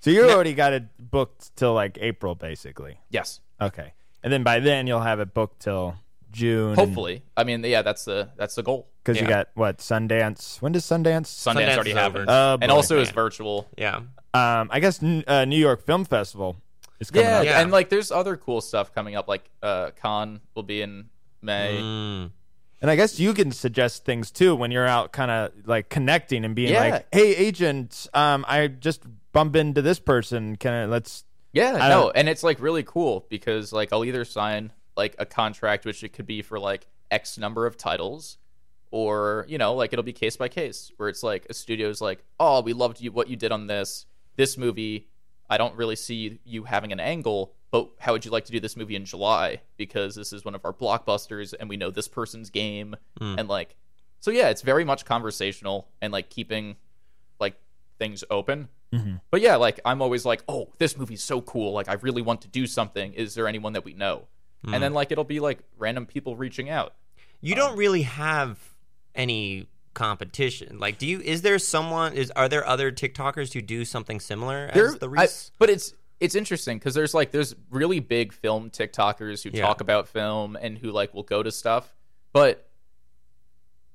so 0.00 0.10
you 0.10 0.28
already 0.28 0.54
got 0.54 0.72
it 0.72 0.84
booked 0.98 1.54
till 1.56 1.74
like 1.74 1.96
April 2.00 2.34
basically 2.34 2.98
Yes. 3.10 3.40
okay 3.60 3.92
and 4.22 4.32
then 4.32 4.42
by 4.42 4.60
then 4.60 4.86
you'll 4.86 5.00
have 5.00 5.20
it 5.20 5.34
booked 5.34 5.60
till 5.62 5.96
June 6.30 6.74
Hopefully, 6.76 7.22
I 7.36 7.44
mean, 7.44 7.62
yeah, 7.64 7.82
that's 7.82 8.04
the 8.04 8.30
that's 8.36 8.54
the 8.54 8.62
goal. 8.62 8.88
because 9.04 9.20
you 9.20 9.26
got 9.26 9.48
what 9.54 9.78
Sundance 9.78 10.62
when 10.62 10.72
does 10.72 10.84
Sundance 10.84 11.26
Sundance, 11.26 11.56
Sundance 11.56 11.74
already 11.74 11.90
is 11.90 11.96
happened. 11.96 12.26
Oh, 12.28 12.58
and 12.60 12.70
also 12.70 12.98
is 12.98 13.10
virtual. 13.10 13.68
Yeah. 13.76 13.96
um 14.34 14.68
I 14.70 14.80
guess 14.80 15.02
uh, 15.02 15.44
New 15.44 15.58
York 15.58 15.84
Film 15.84 16.04
Festival 16.06 16.56
is 17.00 17.10
coming 17.10 17.26
Yeah, 17.28 17.38
up 17.40 17.44
Yeah. 17.44 17.60
and 17.60 17.70
like 17.70 17.90
there's 17.90 18.10
other 18.10 18.36
cool 18.38 18.60
stuff 18.62 18.94
coming 18.94 19.14
up. 19.14 19.28
Like 19.28 19.44
uh, 19.62 19.90
Cannes 20.00 20.40
will 20.54 20.62
be 20.62 20.80
in 20.80 21.10
May. 21.42 21.76
Mm. 21.80 22.30
and 22.80 22.90
I 22.90 22.96
guess 22.96 23.18
you 23.20 23.34
can 23.34 23.50
suggest 23.52 24.04
things 24.06 24.30
too 24.30 24.54
when 24.56 24.70
you're 24.70 24.86
out 24.86 25.12
kind 25.12 25.30
of 25.30 25.52
like 25.66 25.88
connecting 25.90 26.44
and 26.46 26.54
being 26.54 26.72
Yeah. 26.72 26.80
like 26.80 27.06
hey 27.12 27.34
agent 27.36 28.06
um 28.14 28.44
I 28.48 28.68
just 28.68 29.02
bump 29.32 29.54
into 29.56 29.82
this 29.82 29.98
person 29.98 30.56
can 30.56 30.72
I 30.72 30.84
let's 30.86 31.24
Yeah, 31.52 31.76
I 31.80 31.88
no, 31.88 32.10
and 32.10 32.28
it's 32.28 32.42
like 32.42 32.60
really 32.60 32.82
cool 32.82 33.26
because 33.28 33.72
like 33.72 33.92
I'll 33.92 34.04
either 34.04 34.24
sign 34.24 34.72
like 34.96 35.14
a 35.18 35.26
contract, 35.26 35.84
which 35.84 36.02
it 36.02 36.12
could 36.12 36.26
be 36.26 36.42
for 36.42 36.58
like 36.58 36.86
X 37.10 37.38
number 37.38 37.66
of 37.66 37.76
titles, 37.76 38.38
or 38.90 39.44
you 39.48 39.58
know, 39.58 39.74
like 39.74 39.92
it'll 39.92 40.02
be 40.02 40.12
case 40.12 40.36
by 40.36 40.48
case, 40.48 40.92
where 40.96 41.08
it's 41.08 41.22
like 41.22 41.46
a 41.50 41.54
studio's 41.54 42.00
like, 42.00 42.24
oh, 42.40 42.62
we 42.62 42.72
loved 42.72 43.00
you 43.00 43.12
what 43.12 43.28
you 43.28 43.36
did 43.36 43.52
on 43.52 43.66
this 43.66 44.06
this 44.36 44.56
movie. 44.56 45.08
I 45.50 45.58
don't 45.58 45.76
really 45.76 45.96
see 45.96 46.40
you 46.44 46.64
having 46.64 46.92
an 46.92 47.00
angle, 47.00 47.52
but 47.70 47.90
how 47.98 48.12
would 48.12 48.24
you 48.24 48.30
like 48.30 48.46
to 48.46 48.52
do 48.52 48.60
this 48.60 48.76
movie 48.76 48.96
in 48.96 49.04
July? 49.04 49.60
Because 49.76 50.14
this 50.14 50.32
is 50.32 50.44
one 50.44 50.54
of 50.54 50.64
our 50.64 50.72
blockbusters, 50.72 51.52
and 51.58 51.68
we 51.68 51.76
know 51.76 51.90
this 51.90 52.08
person's 52.08 52.48
game, 52.48 52.96
hmm. 53.18 53.34
and 53.38 53.48
like, 53.48 53.76
so 54.20 54.30
yeah, 54.30 54.48
it's 54.48 54.62
very 54.62 54.84
much 54.84 55.04
conversational 55.04 55.88
and 56.00 56.12
like 56.12 56.30
keeping 56.30 56.76
like 57.38 57.56
things 57.98 58.24
open. 58.30 58.68
Mm-hmm. 58.92 59.14
But 59.30 59.40
yeah, 59.40 59.56
like 59.56 59.80
I'm 59.84 60.02
always 60.02 60.24
like, 60.24 60.42
oh, 60.48 60.68
this 60.78 60.96
movie's 60.96 61.22
so 61.22 61.40
cool. 61.40 61.72
Like 61.72 61.88
I 61.88 61.94
really 61.94 62.22
want 62.22 62.42
to 62.42 62.48
do 62.48 62.66
something. 62.66 63.14
Is 63.14 63.34
there 63.34 63.48
anyone 63.48 63.72
that 63.72 63.84
we 63.84 63.94
know? 63.94 64.26
And 64.64 64.74
mm. 64.74 64.80
then 64.80 64.94
like 64.94 65.10
it'll 65.10 65.24
be 65.24 65.40
like 65.40 65.60
random 65.78 66.06
people 66.06 66.36
reaching 66.36 66.70
out. 66.70 66.94
You 67.40 67.54
um, 67.54 67.58
don't 67.58 67.76
really 67.76 68.02
have 68.02 68.58
any 69.14 69.68
competition. 69.94 70.78
Like, 70.78 70.98
do 70.98 71.06
you? 71.06 71.20
Is 71.20 71.42
there 71.42 71.58
someone? 71.58 72.14
Is 72.14 72.30
are 72.32 72.48
there 72.48 72.66
other 72.66 72.92
TikTokers 72.92 73.52
who 73.52 73.60
do 73.62 73.84
something 73.84 74.20
similar 74.20 74.68
as 74.70 74.74
There- 74.74 74.94
the 74.98 75.10
I- 75.16 75.28
but 75.58 75.70
it's 75.70 75.94
it's 76.20 76.34
interesting 76.34 76.78
because 76.78 76.94
there's 76.94 77.14
like 77.14 77.32
there's 77.32 77.54
really 77.70 78.00
big 78.00 78.32
film 78.32 78.70
TikTokers 78.70 79.42
who 79.42 79.50
Yeah. 79.52 79.66
talk 79.66 79.80
about 79.80 80.08
film 80.08 80.56
and 80.60 80.78
who 80.78 80.92
like 80.92 81.14
will 81.14 81.24
go 81.24 81.42
to 81.42 81.50
stuff, 81.50 81.94
but 82.32 82.68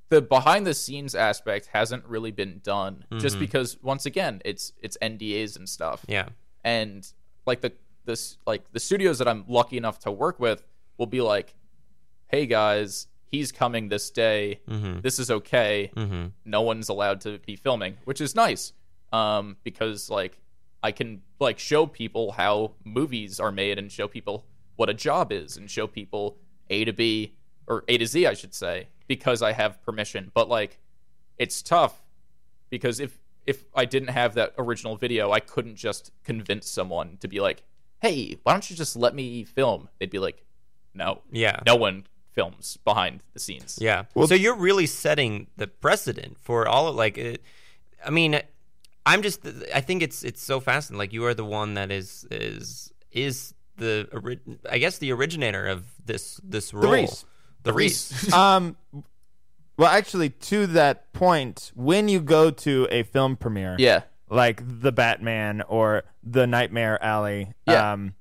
the 0.09 0.21
behind 0.21 0.65
the 0.65 0.73
scenes 0.73 1.15
aspect 1.15 1.67
hasn't 1.73 2.05
really 2.05 2.31
been 2.31 2.59
done 2.63 3.03
just 3.19 3.37
because 3.39 3.77
once 3.81 4.05
again 4.05 4.41
it's 4.45 4.73
it's 4.81 4.97
NDAs 5.01 5.57
and 5.57 5.67
stuff. 5.67 6.05
yeah. 6.07 6.29
and 6.63 7.11
like 7.45 7.61
the 7.61 7.73
this 8.05 8.37
like 8.45 8.71
the 8.71 8.79
studios 8.79 9.19
that 9.19 9.27
I'm 9.27 9.43
lucky 9.47 9.77
enough 9.77 9.99
to 9.99 10.11
work 10.11 10.39
with 10.39 10.63
will 10.97 11.07
be 11.07 11.21
like, 11.21 11.53
"Hey 12.27 12.45
guys, 12.45 13.07
he's 13.25 13.51
coming 13.51 13.89
this 13.89 14.09
day. 14.09 14.61
This 15.01 15.19
is 15.19 15.29
okay. 15.29 15.91
Mm-hmm. 15.95 16.27
No 16.45 16.61
one's 16.61 16.89
allowed 16.89 17.21
to 17.21 17.39
be 17.39 17.55
filming," 17.57 17.97
which 18.05 18.21
is 18.21 18.33
nice, 18.33 18.71
um, 19.11 19.57
because 19.63 20.09
like 20.09 20.39
I 20.81 20.91
can 20.93 21.21
like 21.39 21.59
show 21.59 21.85
people 21.85 22.31
how 22.31 22.75
movies 22.85 23.39
are 23.41 23.51
made 23.51 23.77
and 23.77 23.91
show 23.91 24.07
people 24.07 24.45
what 24.77 24.89
a 24.89 24.93
job 24.93 25.31
is 25.33 25.57
and 25.57 25.69
show 25.69 25.85
people 25.87 26.37
A 26.69 26.85
to 26.85 26.93
B 26.93 27.33
or 27.67 27.83
A 27.89 27.97
to 27.97 28.05
Z, 28.07 28.25
I 28.25 28.33
should 28.35 28.53
say, 28.53 28.87
because 29.07 29.41
I 29.41 29.53
have 29.53 29.81
permission. 29.83 30.31
But 30.33 30.49
like, 30.49 30.79
it's 31.37 31.61
tough 31.61 32.01
because 32.69 32.99
if 32.99 33.17
if 33.45 33.63
I 33.73 33.85
didn't 33.85 34.09
have 34.09 34.33
that 34.35 34.53
original 34.57 34.97
video, 34.97 35.31
I 35.31 35.39
couldn't 35.39 35.75
just 35.75 36.11
convince 36.23 36.67
someone 36.69 37.17
to 37.21 37.27
be 37.27 37.39
like, 37.39 37.63
"Hey, 38.01 38.37
why 38.43 38.51
don't 38.53 38.69
you 38.69 38.75
just 38.75 38.95
let 38.95 39.15
me 39.15 39.43
film?" 39.43 39.89
They'd 39.99 40.09
be 40.09 40.19
like, 40.19 40.43
"No, 40.93 41.21
Yeah. 41.31 41.61
no 41.65 41.75
one 41.75 42.05
films 42.33 42.77
behind 42.83 43.21
the 43.33 43.39
scenes." 43.39 43.77
Yeah. 43.81 44.05
Well, 44.13 44.27
so 44.27 44.35
you're 44.35 44.55
really 44.55 44.85
setting 44.85 45.47
the 45.55 45.67
precedent 45.67 46.37
for 46.41 46.67
all 46.67 46.87
of 46.87 46.95
like 46.95 47.17
it, 47.17 47.41
I 48.05 48.09
mean 48.09 48.39
I'm 49.05 49.21
just 49.21 49.39
I 49.73 49.79
think 49.79 50.03
it's 50.03 50.23
it's 50.23 50.43
so 50.43 50.59
fascinating 50.59 50.99
like 50.99 51.13
you 51.13 51.23
are 51.25 51.33
the 51.33 51.45
one 51.45 51.75
that 51.75 51.91
is 51.91 52.27
is 52.29 52.91
is 53.11 53.53
the 53.77 54.09
ori- 54.11 54.41
I 54.69 54.77
guess 54.79 54.97
the 54.97 55.13
originator 55.13 55.65
of 55.67 55.85
this 56.05 56.41
this 56.43 56.73
role. 56.73 56.91
Reese. 57.73 58.09
The 58.09 58.15
Reese. 58.25 58.33
um 58.33 58.75
well 59.77 59.89
actually 59.89 60.29
to 60.29 60.67
that 60.67 61.11
point 61.13 61.71
when 61.75 62.07
you 62.09 62.19
go 62.19 62.49
to 62.51 62.87
a 62.91 63.03
film 63.03 63.35
premiere 63.35 63.75
Yeah. 63.79 64.01
like 64.29 64.61
the 64.65 64.91
batman 64.91 65.61
or 65.67 66.03
the 66.23 66.47
nightmare 66.47 67.01
alley 67.03 67.53
Yeah. 67.67 67.93
um 67.93 68.13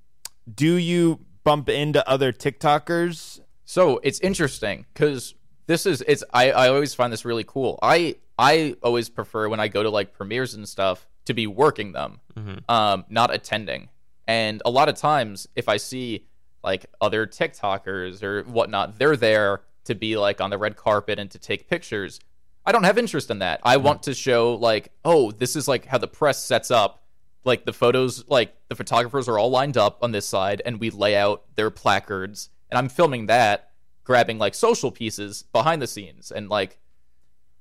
do 0.53 0.74
you 0.76 1.20
bump 1.44 1.68
into 1.68 2.07
other 2.09 2.32
tiktokers 2.32 3.40
So 3.64 3.99
it's 4.03 4.20
interesting 4.20 4.86
because 4.92 5.34
this 5.66 5.86
is 5.86 6.03
it's 6.07 6.22
I, 6.32 6.53
I 6.53 6.68
always 6.68 6.94
find 6.94 7.12
this 7.12 7.24
really 7.24 7.42
cool. 7.44 7.78
I 7.82 8.16
I 8.38 8.76
always 8.82 9.09
prefer 9.09 9.49
when 9.49 9.59
I 9.59 9.66
go 9.68 9.82
to 9.82 9.90
like 9.90 10.12
premieres 10.12 10.55
and 10.55 10.68
stuff 10.68 11.09
to 11.24 11.34
be 11.34 11.49
working 11.49 11.90
them, 11.92 12.20
um, 12.68 13.05
not 13.09 13.34
attending. 13.34 13.88
And 14.28 14.62
a 14.64 14.70
lot 14.70 14.88
of 14.88 14.94
times, 14.94 15.49
if 15.57 15.68
I 15.68 15.78
see 15.78 16.26
like 16.66 16.86
other 17.00 17.26
TikTokers 17.26 18.22
or 18.22 18.42
whatnot, 18.42 18.98
they're 18.98 19.16
there 19.16 19.62
to 19.84 19.94
be 19.94 20.16
like 20.18 20.40
on 20.40 20.50
the 20.50 20.58
red 20.58 20.76
carpet 20.76 21.18
and 21.18 21.30
to 21.30 21.38
take 21.38 21.68
pictures. 21.70 22.20
I 22.66 22.72
don't 22.72 22.82
have 22.82 22.98
interest 22.98 23.30
in 23.30 23.38
that. 23.38 23.60
I 23.62 23.76
mm-hmm. 23.76 23.84
want 23.84 24.02
to 24.02 24.14
show 24.14 24.54
like, 24.54 24.90
oh, 25.04 25.30
this 25.30 25.54
is 25.54 25.68
like 25.68 25.86
how 25.86 25.98
the 25.98 26.08
press 26.08 26.44
sets 26.44 26.70
up. 26.70 27.04
Like 27.44 27.64
the 27.64 27.72
photos, 27.72 28.24
like 28.26 28.56
the 28.68 28.74
photographers 28.74 29.28
are 29.28 29.38
all 29.38 29.50
lined 29.50 29.76
up 29.76 30.02
on 30.02 30.10
this 30.10 30.26
side, 30.26 30.60
and 30.66 30.80
we 30.80 30.90
lay 30.90 31.14
out 31.14 31.44
their 31.54 31.70
placards, 31.70 32.50
and 32.68 32.76
I'm 32.76 32.88
filming 32.88 33.26
that, 33.26 33.70
grabbing 34.02 34.38
like 34.38 34.52
social 34.52 34.90
pieces 34.90 35.44
behind 35.52 35.80
the 35.80 35.86
scenes, 35.86 36.32
and 36.32 36.48
like 36.48 36.80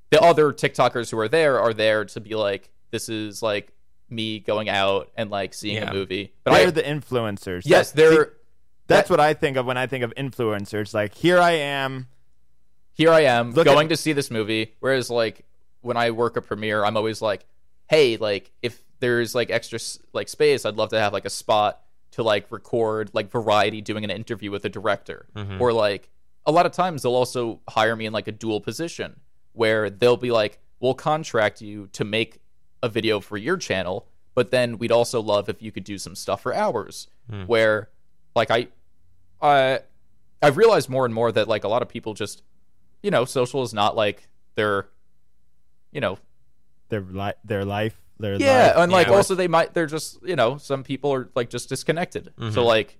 the 0.09 0.19
other 0.19 0.51
TikTokers 0.51 1.11
who 1.11 1.19
are 1.19 1.27
there 1.27 1.59
are 1.59 1.71
there 1.71 2.03
to 2.03 2.19
be 2.19 2.33
like, 2.33 2.71
this 2.89 3.09
is 3.09 3.43
like 3.43 3.73
me 4.09 4.39
going 4.39 4.69
out 4.69 5.11
and 5.15 5.29
like 5.29 5.53
seeing 5.53 5.75
Yeah. 5.75 5.91
a 5.91 5.93
movie. 5.93 6.33
But 6.43 6.53
They're 6.53 6.67
I, 6.67 6.71
the 6.71 6.83
influencers. 6.83 7.61
yes, 7.65 7.91
they're 7.91 8.33
That's 8.87 9.07
that- 9.07 9.13
what 9.13 9.19
I 9.19 9.33
think 9.33 9.57
of 9.57 9.65
when 9.65 9.77
I 9.77 9.87
think 9.87 10.03
of 10.03 10.13
influencers. 10.15 10.93
Like 10.93 11.13
here 11.15 11.39
I 11.39 11.51
am. 11.51 12.07
here 12.93 13.11
I 13.11 13.21
am 13.21 13.51
Look 13.51 13.65
going 13.65 13.87
at- 13.87 13.89
to 13.89 13.97
see 13.97 14.13
this 14.13 14.31
movie. 14.31 14.73
Whereas 14.79 15.09
like 15.09 15.45
when 15.81 15.97
I 15.97 16.11
work 16.11 16.37
a 16.37 16.41
premiere, 16.41 16.83
I'm 16.83 16.97
always 16.97 17.21
like, 17.21 17.45
hey, 17.87 18.17
like 18.17 18.51
if 18.61 18.81
there's 18.99 19.35
like 19.35 19.49
extra 19.51 19.79
like 20.13 20.29
space, 20.29 20.65
I'd 20.65 20.75
love 20.75 20.89
to 20.89 20.99
have 20.99 21.13
like 21.13 21.25
a 21.25 21.29
spot 21.29 21.81
to 22.11 22.23
like 22.23 22.49
record 22.51 23.09
like 23.13 23.29
variety 23.29 23.81
doing 23.81 24.03
an 24.03 24.09
interview 24.09 24.49
with 24.51 24.63
a 24.65 24.69
director. 24.69 25.25
Mm-hmm. 25.35 25.61
Or 25.61 25.73
like 25.73 26.09
a 26.45 26.51
lot 26.51 26.65
of 26.65 26.71
times 26.71 27.01
they'll 27.03 27.15
also 27.15 27.59
hire 27.67 27.95
me 27.95 28.05
in 28.05 28.13
like 28.13 28.27
a 28.27 28.31
dual 28.31 28.61
position 28.61 29.19
where 29.53 29.89
they'll 29.89 30.15
be 30.17 30.31
like, 30.31 30.59
we'll 30.79 30.93
contract 30.93 31.61
you 31.61 31.87
to 31.93 32.03
make 32.05 32.39
a 32.83 32.89
video 32.89 33.19
for 33.19 33.35
your 33.37 33.57
channel, 33.57 34.07
but 34.35 34.51
then 34.51 34.77
we'd 34.77 34.91
also 34.91 35.21
love 35.21 35.49
if 35.49 35.61
you 35.61 35.71
could 35.71 35.83
do 35.83 35.97
some 35.97 36.13
stuff 36.15 36.41
for 36.41 36.53
ours. 36.53 37.07
Hmm. 37.29 37.43
Where 37.43 37.89
like 38.35 38.51
I 38.51 38.67
I 39.45 39.79
I've 40.41 40.57
realized 40.57 40.89
more 40.89 41.05
and 41.05 41.13
more 41.13 41.31
that 41.31 41.47
like 41.47 41.63
a 41.63 41.67
lot 41.67 41.81
of 41.81 41.89
people 41.89 42.13
just 42.13 42.43
you 43.05 43.11
know, 43.11 43.23
social 43.23 43.61
is 43.61 43.71
not 43.71 43.95
like 43.95 44.27
their, 44.55 44.87
you 45.91 46.01
know, 46.01 46.17
Their 46.89 47.01
li- 47.01 47.33
their 47.43 47.63
life. 47.63 48.01
Their 48.19 48.33
life. 48.33 48.41
yeah, 48.41 48.67
life. 48.67 48.77
and 48.77 48.91
like 48.91 49.07
Yeah. 49.07 49.13
also 49.13 49.35
they 49.35 49.47
might 49.47 49.75
they're 49.75 49.85
just 49.85 50.17
you 50.23 50.35
know 50.35 50.57
some 50.57 50.83
people 50.83 51.13
are 51.13 51.29
like 51.35 51.49
just 51.49 51.69
disconnected. 51.69 52.33
So 52.37 52.43
mm-hmm. 52.45 52.59
like 52.59 52.97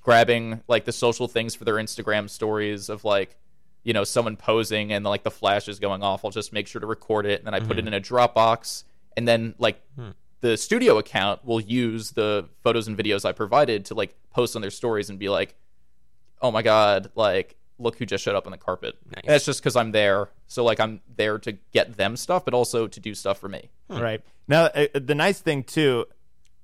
grabbing 0.00 0.62
like 0.66 0.86
the 0.86 0.92
social 0.92 1.28
things 1.28 1.54
for 1.54 1.64
their 1.64 1.74
Instagram 1.74 2.30
stories 2.30 2.88
of 2.88 3.04
like 3.04 3.36
you 3.84 3.92
know 3.92 4.04
someone 4.04 4.36
posing 4.36 4.92
and 4.92 5.04
like 5.04 5.24
the 5.24 5.30
flash 5.30 5.68
is 5.68 5.78
going 5.78 6.02
off. 6.02 6.24
I'll 6.24 6.30
just 6.30 6.52
make 6.52 6.66
sure 6.66 6.80
to 6.80 6.86
record 6.86 7.26
it 7.26 7.40
and 7.40 7.46
then 7.46 7.54
I 7.54 7.60
put 7.60 7.78
it 7.78 7.84
mm-hmm. 7.84 7.88
in 7.88 7.94
a 7.94 8.00
Dropbox 8.00 8.84
and 9.16 9.28
then 9.28 9.54
like 9.58 9.82
hmm. 9.94 10.10
The 10.40 10.56
studio 10.56 10.98
account 10.98 11.44
will 11.44 11.60
use 11.60 12.12
the 12.12 12.48
photos 12.62 12.86
and 12.88 12.96
videos 12.96 13.24
I 13.24 13.32
provided 13.32 13.84
to 13.86 13.94
like 13.94 14.14
post 14.30 14.54
on 14.56 14.62
their 14.62 14.70
stories 14.70 15.10
and 15.10 15.18
be 15.18 15.28
like, 15.28 15.54
oh 16.40 16.50
my 16.50 16.62
god, 16.62 17.10
like 17.14 17.56
look 17.80 17.96
who 17.98 18.06
just 18.06 18.24
showed 18.24 18.34
up 18.34 18.46
on 18.46 18.50
the 18.50 18.58
carpet. 18.58 18.96
Nice. 19.06 19.22
And 19.24 19.32
that's 19.32 19.44
just 19.44 19.60
because 19.60 19.76
I'm 19.76 19.92
there. 19.92 20.28
So 20.48 20.64
like 20.64 20.80
I'm 20.80 21.00
there 21.16 21.38
to 21.40 21.52
get 21.72 21.96
them 21.96 22.16
stuff, 22.16 22.44
but 22.44 22.54
also 22.54 22.86
to 22.88 23.00
do 23.00 23.14
stuff 23.14 23.38
for 23.38 23.48
me. 23.48 23.70
Right. 23.88 24.20
Now, 24.48 24.64
uh, 24.64 24.86
the 24.94 25.14
nice 25.14 25.40
thing 25.40 25.62
too, 25.62 26.06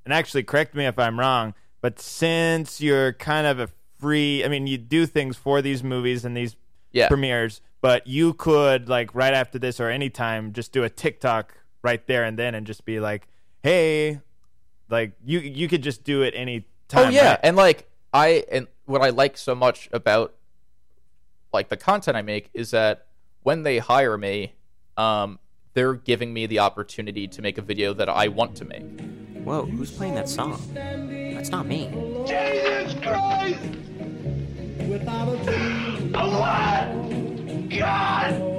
and 0.04 0.12
actually 0.12 0.42
correct 0.42 0.74
me 0.74 0.86
if 0.86 0.98
I'm 0.98 1.18
wrong, 1.18 1.54
but 1.80 2.00
since 2.00 2.80
you're 2.80 3.12
kind 3.12 3.46
of 3.46 3.60
a 3.60 3.68
free, 3.98 4.44
I 4.44 4.48
mean, 4.48 4.66
you 4.66 4.76
do 4.78 5.06
things 5.06 5.36
for 5.36 5.62
these 5.62 5.82
movies 5.84 6.24
and 6.24 6.36
these 6.36 6.56
Yeah. 6.92 7.08
premieres, 7.08 7.60
but 7.80 8.06
you 8.06 8.34
could 8.34 8.88
like 8.88 9.14
right 9.14 9.34
after 9.34 9.58
this 9.58 9.78
or 9.80 9.88
anytime 9.90 10.52
just 10.52 10.72
do 10.72 10.82
a 10.84 10.90
TikTok 10.90 11.54
right 11.82 12.04
there 12.06 12.24
and 12.24 12.38
then 12.38 12.54
and 12.54 12.66
just 12.66 12.84
be 12.84 12.98
like, 13.00 13.28
"Hey, 13.64 14.20
like 14.90 15.12
you 15.24 15.40
you 15.40 15.68
could 15.68 15.82
just 15.82 16.04
do 16.04 16.22
it 16.22 16.34
any 16.36 16.66
time." 16.86 17.06
Oh 17.06 17.10
yeah, 17.10 17.30
right? 17.30 17.40
and 17.42 17.56
like 17.56 17.88
I 18.12 18.44
and 18.52 18.68
what 18.84 19.00
I 19.00 19.08
like 19.08 19.38
so 19.38 19.54
much 19.54 19.88
about 19.90 20.34
like 21.52 21.70
the 21.70 21.76
content 21.78 22.16
I 22.16 22.22
make 22.22 22.50
is 22.52 22.72
that 22.72 23.06
when 23.42 23.62
they 23.62 23.78
hire 23.78 24.18
me, 24.18 24.52
um, 24.98 25.38
they're 25.72 25.94
giving 25.94 26.34
me 26.34 26.44
the 26.46 26.58
opportunity 26.58 27.26
to 27.28 27.40
make 27.40 27.56
a 27.56 27.62
video 27.62 27.94
that 27.94 28.10
I 28.10 28.28
want 28.28 28.54
to 28.56 28.66
make. 28.66 29.00
Whoa, 29.44 29.64
who's 29.64 29.90
playing 29.90 30.14
that 30.16 30.28
song? 30.28 30.60
That's 30.74 31.48
not 31.48 31.66
me. 31.66 31.88
Jesus 32.26 32.94
Christ! 33.02 33.58
What? 34.86 35.04
God! 35.04 35.34
Fire! 37.70 37.72
Oh, 37.72 37.80
oh, 37.80 37.80
I'm 37.80 38.38
burning! 38.38 38.53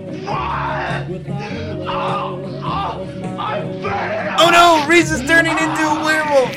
Oh 4.38 4.50
no, 4.52 4.86
Reese 4.88 5.12
is 5.12 5.22
turning 5.28 5.52
into 5.52 5.82
a 5.82 6.04
werewolf. 6.04 6.52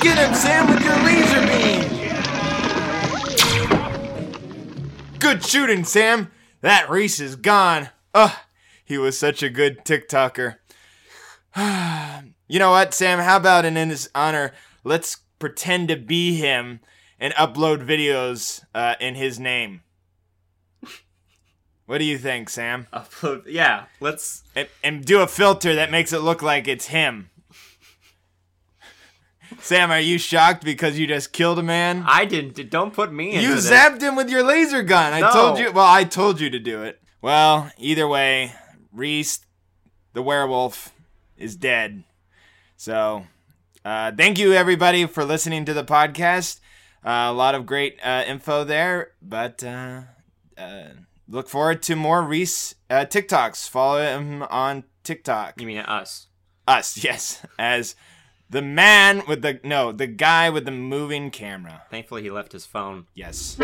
Get 0.00 0.18
him, 0.18 0.34
Sam, 0.34 0.68
with 0.68 0.84
your 0.84 0.96
laser 1.02 1.40
beam. 1.46 1.84
Good 5.18 5.44
shooting, 5.44 5.84
Sam. 5.84 6.30
That 6.60 6.90
Reese 6.90 7.20
is 7.20 7.36
gone. 7.36 7.88
Ugh, 8.12 8.32
he 8.84 8.98
was 8.98 9.18
such 9.18 9.42
a 9.42 9.48
good 9.48 9.84
TikToker. 9.84 10.56
you 12.48 12.58
know 12.58 12.72
what, 12.72 12.92
Sam? 12.92 13.20
How 13.20 13.38
about 13.38 13.64
in 13.64 13.76
his 13.76 14.10
honor, 14.14 14.52
let's 14.82 15.16
pretend 15.38 15.88
to 15.88 15.96
be 15.96 16.36
him 16.36 16.80
and 17.18 17.32
upload 17.34 17.86
videos 17.86 18.62
uh, 18.74 18.96
in 19.00 19.14
his 19.14 19.40
name. 19.40 19.83
What 21.86 21.98
do 21.98 22.04
you 22.04 22.16
think, 22.18 22.48
Sam? 22.48 22.86
Upload. 22.92 23.42
Yeah, 23.46 23.84
let's. 24.00 24.42
and, 24.56 24.68
and 24.82 25.04
do 25.04 25.20
a 25.20 25.26
filter 25.26 25.74
that 25.74 25.90
makes 25.90 26.12
it 26.12 26.20
look 26.20 26.40
like 26.42 26.66
it's 26.66 26.86
him. 26.86 27.30
Sam, 29.60 29.90
are 29.90 30.00
you 30.00 30.18
shocked 30.18 30.64
because 30.64 30.98
you 30.98 31.06
just 31.06 31.32
killed 31.32 31.58
a 31.58 31.62
man? 31.62 32.04
I 32.06 32.24
didn't. 32.24 32.70
Don't 32.70 32.92
put 32.94 33.12
me 33.12 33.32
in. 33.34 33.42
You 33.42 33.54
zapped 33.56 34.00
him 34.00 34.16
with 34.16 34.28
your 34.30 34.42
laser 34.42 34.82
gun. 34.82 35.12
I 35.12 35.20
No. 35.20 35.30
told 35.32 35.58
you. 35.58 35.70
Well, 35.72 35.86
I 35.86 36.04
told 36.04 36.40
you 36.40 36.50
to 36.50 36.58
do 36.58 36.82
it. 36.82 37.00
Well, 37.22 37.70
either 37.78 38.08
way, 38.08 38.52
Reese, 38.92 39.40
the 40.12 40.22
werewolf, 40.22 40.92
is 41.36 41.56
dead. 41.56 42.04
So, 42.76 43.26
uh, 43.84 44.12
thank 44.16 44.38
you 44.38 44.52
everybody 44.54 45.06
for 45.06 45.24
listening 45.24 45.64
to 45.66 45.74
the 45.74 45.84
podcast. 45.84 46.60
Uh, 47.04 47.28
a 47.28 47.32
lot 47.32 47.54
of 47.54 47.66
great 47.66 47.98
uh, 48.02 48.24
info 48.26 48.64
there, 48.64 49.12
but 49.22 49.62
uh, 49.62 50.02
uh, 50.58 50.88
look 51.28 51.48
forward 51.48 51.82
to 51.84 51.96
more 51.96 52.22
Reese 52.22 52.74
uh, 52.90 53.06
TikToks. 53.06 53.68
Follow 53.68 54.02
him 54.02 54.42
on 54.44 54.84
TikTok. 55.02 55.60
You 55.60 55.66
mean 55.66 55.78
us? 55.78 56.28
Us, 56.66 56.96
yes, 57.04 57.44
as 57.58 57.94
the 58.48 58.62
man 58.62 59.22
with 59.26 59.42
the 59.42 59.60
no, 59.64 59.92
the 59.92 60.06
guy 60.06 60.50
with 60.50 60.64
the 60.64 60.70
moving 60.70 61.30
camera. 61.30 61.82
Thankfully, 61.90 62.22
he 62.22 62.30
left 62.30 62.52
his 62.52 62.66
phone. 62.66 63.06
Yes. 63.14 63.56